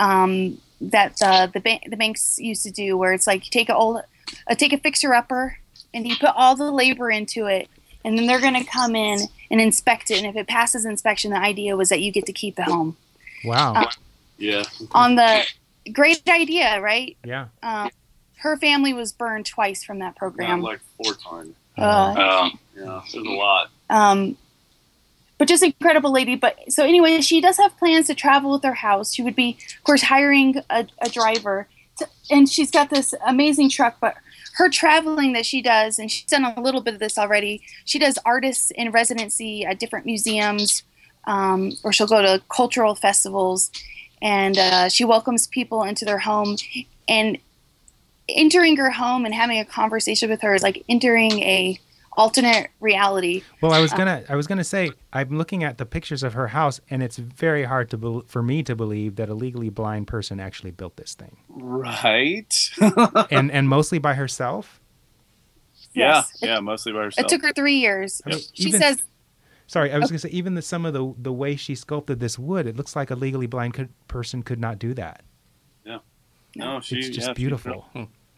um, 0.00 0.58
that 0.80 1.16
the 1.18 1.50
the, 1.52 1.60
ba- 1.60 1.80
the 1.88 1.96
banks 1.96 2.38
used 2.38 2.62
to 2.64 2.70
do, 2.70 2.96
where 2.96 3.12
it's 3.12 3.26
like 3.26 3.44
you 3.44 3.50
take 3.50 3.68
a 3.68 3.74
old 3.74 4.00
uh, 4.48 4.54
take 4.54 4.72
a 4.72 4.78
fixer 4.78 5.12
upper 5.14 5.58
and 5.94 6.06
you 6.08 6.16
put 6.16 6.30
all 6.34 6.56
the 6.56 6.70
labor 6.72 7.10
into 7.10 7.46
it. 7.46 7.68
And 8.04 8.18
then 8.18 8.26
they're 8.26 8.40
going 8.40 8.54
to 8.54 8.64
come 8.64 8.96
in 8.96 9.20
and 9.50 9.60
inspect 9.60 10.10
it. 10.10 10.18
And 10.18 10.26
if 10.26 10.34
it 10.34 10.48
passes 10.48 10.84
inspection, 10.84 11.30
the 11.30 11.38
idea 11.38 11.76
was 11.76 11.88
that 11.90 12.00
you 12.00 12.10
get 12.10 12.26
to 12.26 12.32
keep 12.32 12.56
the 12.56 12.64
home. 12.64 12.96
Wow. 13.44 13.74
Uh, 13.74 13.90
yeah 14.38 14.64
On 14.92 15.14
the 15.14 15.44
great 15.92 16.22
idea, 16.28 16.80
right? 16.80 17.16
yeah. 17.24 17.46
Um, 17.62 17.90
her 18.42 18.56
family 18.56 18.92
was 18.92 19.12
burned 19.12 19.46
twice 19.46 19.82
from 19.84 19.98
that 20.00 20.16
program. 20.16 20.62
like 20.62 20.80
four 21.02 21.14
times 21.14 21.54
Uh, 21.78 22.42
um, 22.42 22.58
yeah 22.76 23.02
there's 23.12 23.26
a 23.26 23.30
lot 23.30 23.70
um, 23.90 24.36
but 25.42 25.48
just 25.48 25.64
incredible 25.64 26.12
lady. 26.12 26.36
But 26.36 26.56
so 26.72 26.84
anyway, 26.84 27.20
she 27.20 27.40
does 27.40 27.58
have 27.58 27.76
plans 27.76 28.06
to 28.06 28.14
travel 28.14 28.52
with 28.52 28.62
her 28.62 28.74
house. 28.74 29.12
She 29.12 29.22
would 29.22 29.34
be, 29.34 29.58
of 29.76 29.82
course, 29.82 30.02
hiring 30.02 30.62
a, 30.70 30.86
a 31.00 31.08
driver, 31.08 31.66
to, 31.98 32.06
and 32.30 32.48
she's 32.48 32.70
got 32.70 32.90
this 32.90 33.12
amazing 33.26 33.68
truck. 33.68 33.96
But 34.00 34.14
her 34.54 34.68
traveling 34.68 35.32
that 35.32 35.44
she 35.44 35.60
does, 35.60 35.98
and 35.98 36.12
she's 36.12 36.26
done 36.26 36.44
a 36.44 36.60
little 36.60 36.80
bit 36.80 36.94
of 36.94 37.00
this 37.00 37.18
already. 37.18 37.60
She 37.84 37.98
does 37.98 38.20
artists 38.24 38.70
in 38.70 38.92
residency 38.92 39.64
at 39.64 39.80
different 39.80 40.06
museums, 40.06 40.84
um, 41.26 41.72
or 41.82 41.92
she'll 41.92 42.06
go 42.06 42.22
to 42.22 42.40
cultural 42.48 42.94
festivals, 42.94 43.72
and 44.22 44.56
uh, 44.56 44.88
she 44.88 45.04
welcomes 45.04 45.48
people 45.48 45.82
into 45.82 46.04
their 46.04 46.20
home, 46.20 46.56
and 47.08 47.36
entering 48.28 48.76
her 48.76 48.90
home 48.90 49.24
and 49.24 49.34
having 49.34 49.58
a 49.58 49.64
conversation 49.64 50.30
with 50.30 50.40
her 50.42 50.54
is 50.54 50.62
like 50.62 50.84
entering 50.88 51.32
a 51.40 51.78
alternate 52.14 52.68
reality. 52.80 53.42
Well, 53.62 53.72
I 53.72 53.80
was 53.80 53.92
uh, 53.92 53.96
gonna, 53.96 54.22
I 54.28 54.36
was 54.36 54.46
gonna 54.46 54.64
say, 54.64 54.90
I'm 55.12 55.36
looking 55.38 55.64
at 55.64 55.78
the 55.78 55.86
pictures 55.86 56.22
of 56.22 56.34
her 56.34 56.48
house, 56.48 56.80
and 56.90 57.02
it's 57.02 57.16
very 57.16 57.64
hard 57.64 57.88
to 57.90 57.96
bel 57.96 58.22
for 58.26 58.42
me 58.42 58.62
to 58.64 58.76
believe 58.76 59.16
that 59.16 59.28
a 59.28 59.34
legally 59.34 59.70
blind 59.70 60.06
person 60.08 60.38
actually 60.40 60.72
built 60.72 60.96
this 60.96 61.14
thing, 61.14 61.36
right 61.48 62.70
and 63.30 63.50
and 63.50 63.68
mostly 63.68 63.98
by 63.98 64.14
herself. 64.14 64.78
yeah 65.94 66.16
Yes. 66.16 66.38
yeah 66.42 66.60
mostly 66.60 66.92
by 66.92 67.04
herself. 67.04 67.24
It 67.24 67.28
took 67.28 67.42
her 67.42 67.52
three 67.52 67.76
years. 67.76 68.20
I 68.26 68.30
mean, 68.30 68.38
She 68.52 68.68
even- 68.68 68.80
says, 68.80 69.02
Sorry, 69.66 69.90
I 69.90 69.96
was 69.96 70.06
oh. 70.06 70.08
gonna 70.10 70.18
say 70.18 70.28
even 70.30 70.54
the 70.54 70.60
some 70.60 70.84
of 70.84 70.92
the 70.92 71.14
the 71.16 71.32
way 71.32 71.56
she 71.56 71.74
sculpted 71.74 72.20
this 72.20 72.38
wood, 72.38 72.66
it 72.66 72.76
looks 72.76 72.94
like 72.94 73.10
a 73.10 73.14
legally 73.14 73.46
blind 73.46 73.72
could, 73.72 73.88
person 74.06 74.42
could 74.42 74.60
not 74.60 74.78
do 74.78 74.92
that. 74.94 75.22
No 76.54 76.80
she 76.80 76.98
it's 76.98 77.08
yeah, 77.08 77.14
just 77.14 77.26
she- 77.28 77.34
beautiful. 77.34 77.86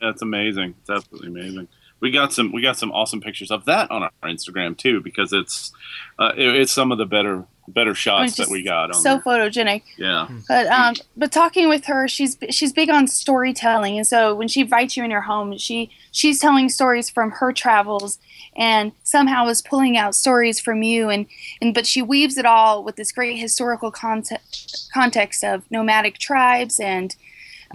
That's 0.01 0.23
amazing. 0.23 0.75
It's 0.81 0.91
absolutely 0.91 1.29
amazing. 1.29 1.69
We 2.01 2.11
got 2.11 2.33
some 2.33 2.53
we 2.53 2.61
got 2.61 2.77
some 2.77 2.93
awesome 2.93 3.21
pictures 3.21 3.51
of 3.51 3.65
that 3.65 3.91
on 3.91 4.03
our 4.03 4.11
Instagram 4.25 4.77
too 4.77 5.01
because 5.01 5.33
it's 5.33 5.73
uh, 6.19 6.33
it- 6.37 6.55
it's 6.57 6.73
some 6.73 6.93
of 6.93 6.99
the 6.99 7.07
better 7.07 7.45
better 7.67 7.95
shots 7.95 8.37
that 8.37 8.49
we 8.49 8.63
got 8.63 8.91
on 8.91 8.95
so 9.01 9.15
there. 9.15 9.21
photogenic. 9.21 9.83
Yeah. 9.97 10.29
But 10.47 10.67
um, 10.67 10.97
but 11.17 11.33
talking 11.33 11.69
with 11.71 11.87
her, 11.87 12.07
she's 12.09 12.37
she's 12.51 12.75
big 12.75 12.91
on 12.91 13.07
storytelling, 13.09 13.97
and 13.97 14.07
so 14.07 14.35
when 14.35 14.49
she 14.49 14.61
invites 14.61 14.97
you 14.99 15.05
in 15.05 15.11
her 15.13 15.23
home, 15.23 15.57
she 15.57 15.91
she's 16.13 16.39
telling 16.41 16.69
stories 16.69 17.09
from 17.09 17.31
her 17.31 17.53
travels, 17.53 18.19
and 18.55 18.93
somehow 19.03 19.47
is 19.47 19.63
pulling 19.63 19.97
out 19.97 20.15
stories 20.15 20.61
from 20.61 20.83
you, 20.83 21.09
and 21.09 21.25
and 21.63 21.73
but 21.73 21.87
she 21.87 22.03
weaves 22.03 22.37
it 22.37 22.45
all 22.45 22.85
with 22.85 22.97
this 22.97 23.13
great 23.13 23.39
historical 23.39 23.91
context 23.91 24.91
context 24.93 25.43
of 25.43 25.63
nomadic 25.71 26.19
tribes 26.19 26.79
and 26.79 27.17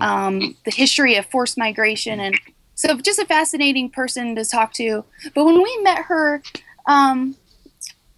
um, 0.01 0.55
the 0.65 0.71
history 0.71 1.15
of 1.15 1.25
forced 1.25 1.57
migration, 1.57 2.19
and 2.19 2.39
so 2.75 2.97
just 2.97 3.19
a 3.19 3.25
fascinating 3.25 3.89
person 3.89 4.35
to 4.35 4.45
talk 4.45 4.73
to. 4.73 5.03
But 5.35 5.45
when 5.45 5.61
we 5.61 5.79
met 5.83 6.05
her, 6.05 6.41
um, 6.85 7.35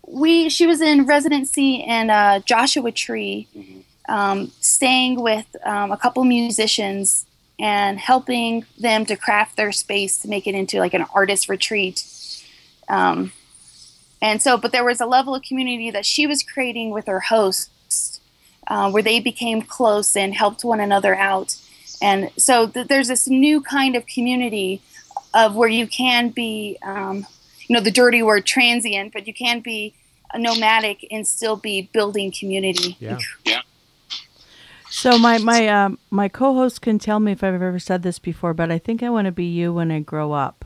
we 0.08 0.50
she 0.50 0.68
was 0.68 0.82
in 0.82 1.06
residency 1.06 1.76
in 1.76 2.10
uh, 2.10 2.40
Joshua 2.40 2.92
Tree, 2.92 3.48
um, 4.08 4.52
staying 4.60 5.22
with 5.22 5.56
um, 5.66 5.92
a 5.92 5.98
couple 5.98 6.24
musicians 6.24 7.26
and 7.60 8.00
helping 8.00 8.66
them 8.80 9.06
to 9.06 9.16
craft 9.16 9.56
their 9.56 9.72
space 9.72 10.18
to 10.18 10.28
make 10.28 10.48
it 10.48 10.56
into 10.56 10.80
like 10.80 10.96
an 10.96 11.06
artist 11.14 11.48
retreat. 11.48 12.04
Um, 12.90 13.32
and 14.22 14.42
so, 14.42 14.58
but 14.58 14.72
there 14.72 14.84
was 14.84 15.00
a 15.00 15.06
level 15.06 15.34
of 15.36 15.44
community 15.44 15.92
that 15.92 16.06
she 16.06 16.28
was 16.28 16.44
creating 16.44 16.90
with 16.90 17.08
her 17.08 17.20
hosts, 17.20 18.20
uh, 18.68 18.92
where 18.92 19.04
they 19.04 19.20
became 19.20 19.62
close 19.62 20.16
and 20.16 20.34
helped 20.34 20.64
one 20.64 20.80
another 20.80 21.16
out. 21.16 21.56
And 22.02 22.32
so 22.38 22.68
th- 22.68 22.88
there's 22.88 23.08
this 23.08 23.28
new 23.28 23.62
kind 23.62 23.96
of 23.96 24.06
community 24.06 24.82
of 25.34 25.56
where 25.56 25.70
you 25.70 25.88
can 25.88 26.30
be, 26.30 26.78
um, 26.84 27.26
you 27.68 27.76
know, 27.76 27.82
the 27.82 27.92
dirty 27.92 28.24
word 28.24 28.46
transient, 28.46 29.14
but 29.14 29.28
you 29.28 29.34
can 29.34 29.62
be 29.62 29.94
a 30.34 30.40
nomadic 30.40 31.06
and 31.12 31.28
still 31.28 31.56
be 31.56 31.90
building 31.94 32.32
community. 32.32 32.98
Yeah. 33.00 33.20
yeah. 33.46 33.62
So 34.90 35.18
my 35.18 35.38
my 35.38 35.68
um, 35.70 36.00
my 36.10 36.28
co-host 36.28 36.82
can 36.82 37.00
tell 37.00 37.20
me 37.22 37.32
if 37.32 37.44
I've 37.44 37.54
ever 37.54 37.80
said 37.80 38.04
this 38.04 38.20
before, 38.20 38.54
but 38.54 38.72
I 38.72 38.78
think 38.78 39.02
I 39.02 39.10
want 39.10 39.26
to 39.26 39.32
be 39.32 39.46
you 39.46 39.74
when 39.74 39.90
I 39.90 40.00
grow 40.00 40.34
up. 40.34 40.66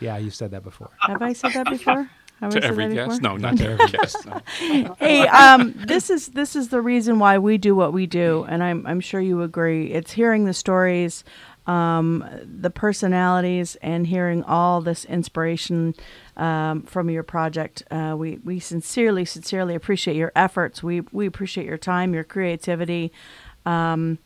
Yeah, 0.00 0.16
you've 0.16 0.34
said 0.34 0.52
that 0.52 0.64
before. 0.64 0.90
Have 1.00 1.20
I 1.20 1.32
said 1.34 1.52
that 1.52 1.68
before? 1.68 2.08
To 2.40 2.62
every 2.62 2.94
guest? 2.94 3.20
No, 3.20 3.36
not 3.36 3.56
to 3.56 3.70
every 3.70 3.86
guest. 3.90 4.24
no. 4.26 4.94
hey, 4.98 5.26
um, 5.26 5.74
this 5.76 6.08
is 6.08 6.28
this 6.28 6.54
is 6.54 6.68
the 6.68 6.80
reason 6.80 7.18
why 7.18 7.38
we 7.38 7.58
do 7.58 7.74
what 7.74 7.92
we 7.92 8.06
do, 8.06 8.46
and 8.48 8.62
I'm 8.62 8.86
I'm 8.86 9.00
sure 9.00 9.20
you 9.20 9.42
agree. 9.42 9.90
It's 9.90 10.12
hearing 10.12 10.44
the 10.44 10.54
stories, 10.54 11.24
um, 11.66 12.24
the 12.44 12.70
personalities, 12.70 13.76
and 13.82 14.06
hearing 14.06 14.44
all 14.44 14.80
this 14.80 15.04
inspiration 15.04 15.94
um, 16.36 16.82
from 16.82 17.10
your 17.10 17.24
project. 17.24 17.82
Uh, 17.90 18.14
we 18.16 18.38
we 18.44 18.60
sincerely, 18.60 19.24
sincerely 19.24 19.74
appreciate 19.74 20.16
your 20.16 20.30
efforts. 20.36 20.80
We 20.80 21.00
we 21.12 21.26
appreciate 21.26 21.66
your 21.66 21.78
time, 21.78 22.14
your 22.14 22.24
creativity. 22.24 23.12
Um, 23.66 24.18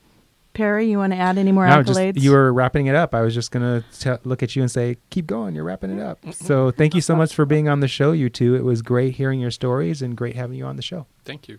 Perry, 0.55 0.91
you 0.91 0.99
want 0.99 1.13
to 1.13 1.19
add 1.19 1.39
any 1.39 1.51
more 1.53 1.67
No, 1.67 1.83
accolades? 1.83 2.15
just 2.15 2.25
you 2.25 2.31
were 2.33 2.53
wrapping 2.53 2.87
it 2.87 2.95
up. 2.95 3.15
I 3.15 3.23
was 3.23 3.35
just 3.35 3.51
gonna 3.51 3.83
look 4.25 4.43
at 4.43 4.55
you 4.55 4.61
and 4.63 4.71
say, 4.71 4.99
"Keep 5.11 5.27
going. 5.27 5.55
You're 5.55 5.65
wrapping 5.65 5.91
it 5.97 6.03
up." 6.03 6.19
So 6.33 6.71
thank 6.71 6.95
you 6.95 7.01
so 7.01 7.17
much 7.17 7.35
for 7.35 7.45
being 7.47 7.69
on 7.69 7.81
the 7.81 7.89
show, 7.89 8.13
you 8.13 8.29
two. 8.29 8.55
It 8.55 8.65
was 8.65 8.83
great 8.83 9.15
hearing 9.15 9.41
your 9.41 9.51
stories 9.51 10.03
and 10.03 10.17
great 10.17 10.37
having 10.37 10.59
you 10.59 10.67
on 10.67 10.77
the 10.77 10.83
show. 10.83 11.07
Thank 11.25 11.49
you. 11.49 11.59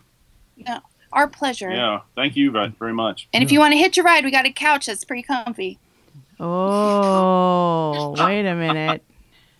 No, 0.57 0.79
our 1.11 1.27
pleasure. 1.27 1.71
Yeah, 1.71 2.01
thank 2.15 2.35
you 2.35 2.51
very 2.51 2.93
much. 2.93 3.27
And 3.33 3.43
if 3.43 3.51
you 3.51 3.59
want 3.59 3.71
to 3.73 3.77
hitch 3.77 3.97
a 3.97 4.03
ride, 4.03 4.23
we 4.25 4.31
got 4.31 4.45
a 4.45 4.51
couch 4.51 4.85
that's 4.85 5.03
pretty 5.03 5.23
comfy. 5.23 5.79
Oh, 6.39 8.15
wait 8.23 8.45
a 8.45 8.55
minute. 8.55 9.01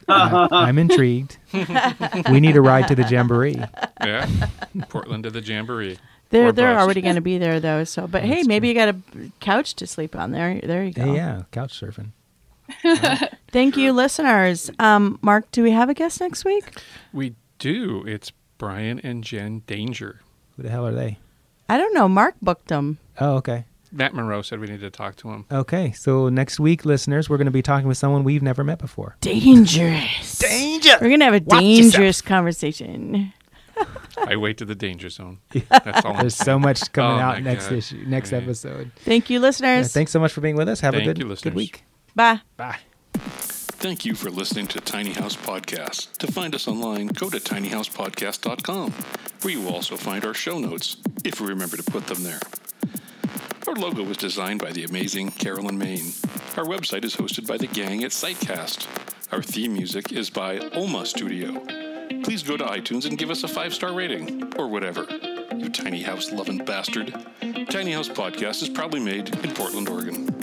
I- 0.08 0.48
I'm 0.52 0.78
intrigued. 0.78 1.38
we 2.30 2.40
need 2.42 2.58
a 2.58 2.62
ride 2.62 2.88
to 2.90 2.96
the 2.96 3.04
jamboree. 3.10 3.56
Yeah. 4.04 4.28
Portland 4.90 5.24
to 5.24 5.32
the 5.32 5.40
Jamboree. 5.42 5.98
They're 6.34 6.52
they're 6.52 6.74
bus. 6.74 6.84
already 6.84 7.02
going 7.02 7.16
to 7.16 7.22
be 7.22 7.38
there 7.38 7.60
though. 7.60 7.84
So, 7.84 8.08
but 8.08 8.24
hey, 8.24 8.44
maybe 8.44 8.68
you 8.68 8.74
got 8.74 8.90
a 8.90 8.96
couch 9.40 9.76
to 9.76 9.88
sleep 9.88 10.16
on 10.16 10.32
there. 10.32 10.60
There 10.62 10.84
you 10.84 10.92
go. 10.92 11.06
Hey, 11.06 11.16
yeah, 11.16 11.44
couch 11.52 11.80
surfing. 11.80 12.10
Thank 13.52 13.78
you, 13.78 13.94
listeners. 13.94 14.72
Um, 14.80 15.20
Mark, 15.22 15.52
do 15.52 15.62
we 15.62 15.72
have 15.72 15.90
a 15.90 15.94
guest 15.94 16.20
next 16.20 16.44
week? 16.44 16.80
We 17.14 17.36
do. 17.60 18.04
It's 18.08 18.32
Brian 18.58 19.00
and 19.02 19.24
Jen 19.24 19.62
Danger. 19.68 20.22
Who 20.58 20.64
the 20.64 20.70
hell 20.70 20.88
are 20.88 20.92
they? 20.94 21.20
I 21.70 21.78
don't 21.78 21.94
know. 21.94 22.08
Mark 22.08 22.36
booked 22.42 22.68
them. 22.70 22.98
Oh, 23.20 23.36
okay. 23.36 23.66
Matt 23.92 24.16
Monroe 24.16 24.42
said 24.42 24.60
we 24.60 24.66
need 24.66 24.80
to 24.80 24.90
talk 24.90 25.16
to 25.18 25.30
him. 25.30 25.46
Okay, 25.52 25.92
so 25.92 26.28
next 26.30 26.60
week, 26.60 26.84
listeners, 26.84 27.30
we're 27.30 27.38
going 27.38 27.46
to 27.46 27.52
be 27.52 27.62
talking 27.62 27.88
with 27.88 27.98
someone 27.98 28.24
we've 28.24 28.42
never 28.42 28.64
met 28.64 28.80
before. 28.80 29.18
Dangerous. 29.22 30.40
Danger. 30.40 30.98
We're 31.00 31.12
gonna 31.12 31.26
have 31.26 31.36
a 31.36 31.44
Watch 31.46 31.60
dangerous 31.60 32.22
conversation. 32.22 33.34
I 34.18 34.36
wait 34.36 34.58
to 34.58 34.66
the 34.66 34.76
danger 34.76 35.10
zone. 35.10 35.40
That's 35.70 36.06
all. 36.06 36.14
There's 36.16 36.36
so 36.36 36.58
much 36.60 36.92
coming 36.92 37.18
Oh, 37.20 37.22
out 37.24 37.44
next 37.44 37.70
God. 37.70 37.78
issue, 37.78 38.04
next 38.08 38.32
Yeah. 38.32 38.40
episode. 38.40 38.92
Thank 38.98 39.30
you, 39.30 39.40
Yeah, 39.40 39.44
listeners. 39.48 39.92
thanks 39.94 40.12
so 40.12 40.20
much 40.20 40.32
for 40.32 40.42
being 40.42 40.56
with 40.56 40.70
us. 40.70 40.80
Have 40.82 40.94
Thank 40.94 41.04
a 41.08 41.14
good, 41.14 41.18
you, 41.30 41.36
good 41.36 41.54
week. 41.56 41.84
Bye. 42.16 42.42
Bye. 42.58 42.78
Thank 43.16 44.06
you 44.06 44.16
for 44.16 44.30
listening 44.30 44.68
to 44.68 44.80
Tiny 44.80 45.12
House 45.12 45.36
Podcast. 45.36 46.14
To 46.20 46.32
find 46.32 46.56
us 46.56 46.68
online, 46.70 47.08
go 47.08 47.30
to 47.30 47.38
tinyhousepodcast.com, 47.38 48.92
where 49.42 49.54
you 49.54 49.62
will 49.62 49.74
also 49.74 49.98
find 49.98 50.24
our 50.26 50.34
show 50.34 50.58
notes, 50.58 50.98
if 51.26 51.42
we 51.42 51.48
remember 51.48 51.76
to 51.78 51.84
put 51.84 52.08
them 52.08 52.24
there. 52.24 52.40
Our 53.68 53.74
logo 53.76 54.04
was 54.04 54.18
designed 54.18 54.62
by 54.62 54.72
the 54.72 54.84
amazing 54.84 55.32
Carolyn 55.32 55.78
Main. 55.78 56.14
Our 56.56 56.64
website 56.66 57.04
is 57.04 57.16
hosted 57.16 57.46
by 57.48 57.58
the 57.58 57.68
gang 57.68 58.04
at 58.04 58.12
Sitecast. 58.12 58.88
Our 59.34 59.42
theme 59.42 59.74
music 59.74 60.12
is 60.14 60.30
by 60.30 60.60
Oma 60.60 61.06
Studio. 61.06 61.66
Please 62.22 62.44
go 62.44 62.58
to 62.58 62.64
iTunes 62.66 63.06
and 63.06 63.18
give 63.18 63.30
us 63.30 63.44
a 63.44 63.48
five 63.48 63.74
star 63.74 63.94
rating, 63.94 64.54
or 64.58 64.68
whatever. 64.68 65.08
You 65.56 65.70
tiny 65.70 66.02
house 66.02 66.32
loving 66.32 66.64
bastard. 66.64 67.14
Tiny 67.70 67.94
House 67.94 68.10
Podcast 68.10 68.62
is 68.62 68.70
proudly 68.70 69.00
made 69.00 69.34
in 69.44 69.52
Portland, 69.54 69.90
Oregon. 69.90 70.43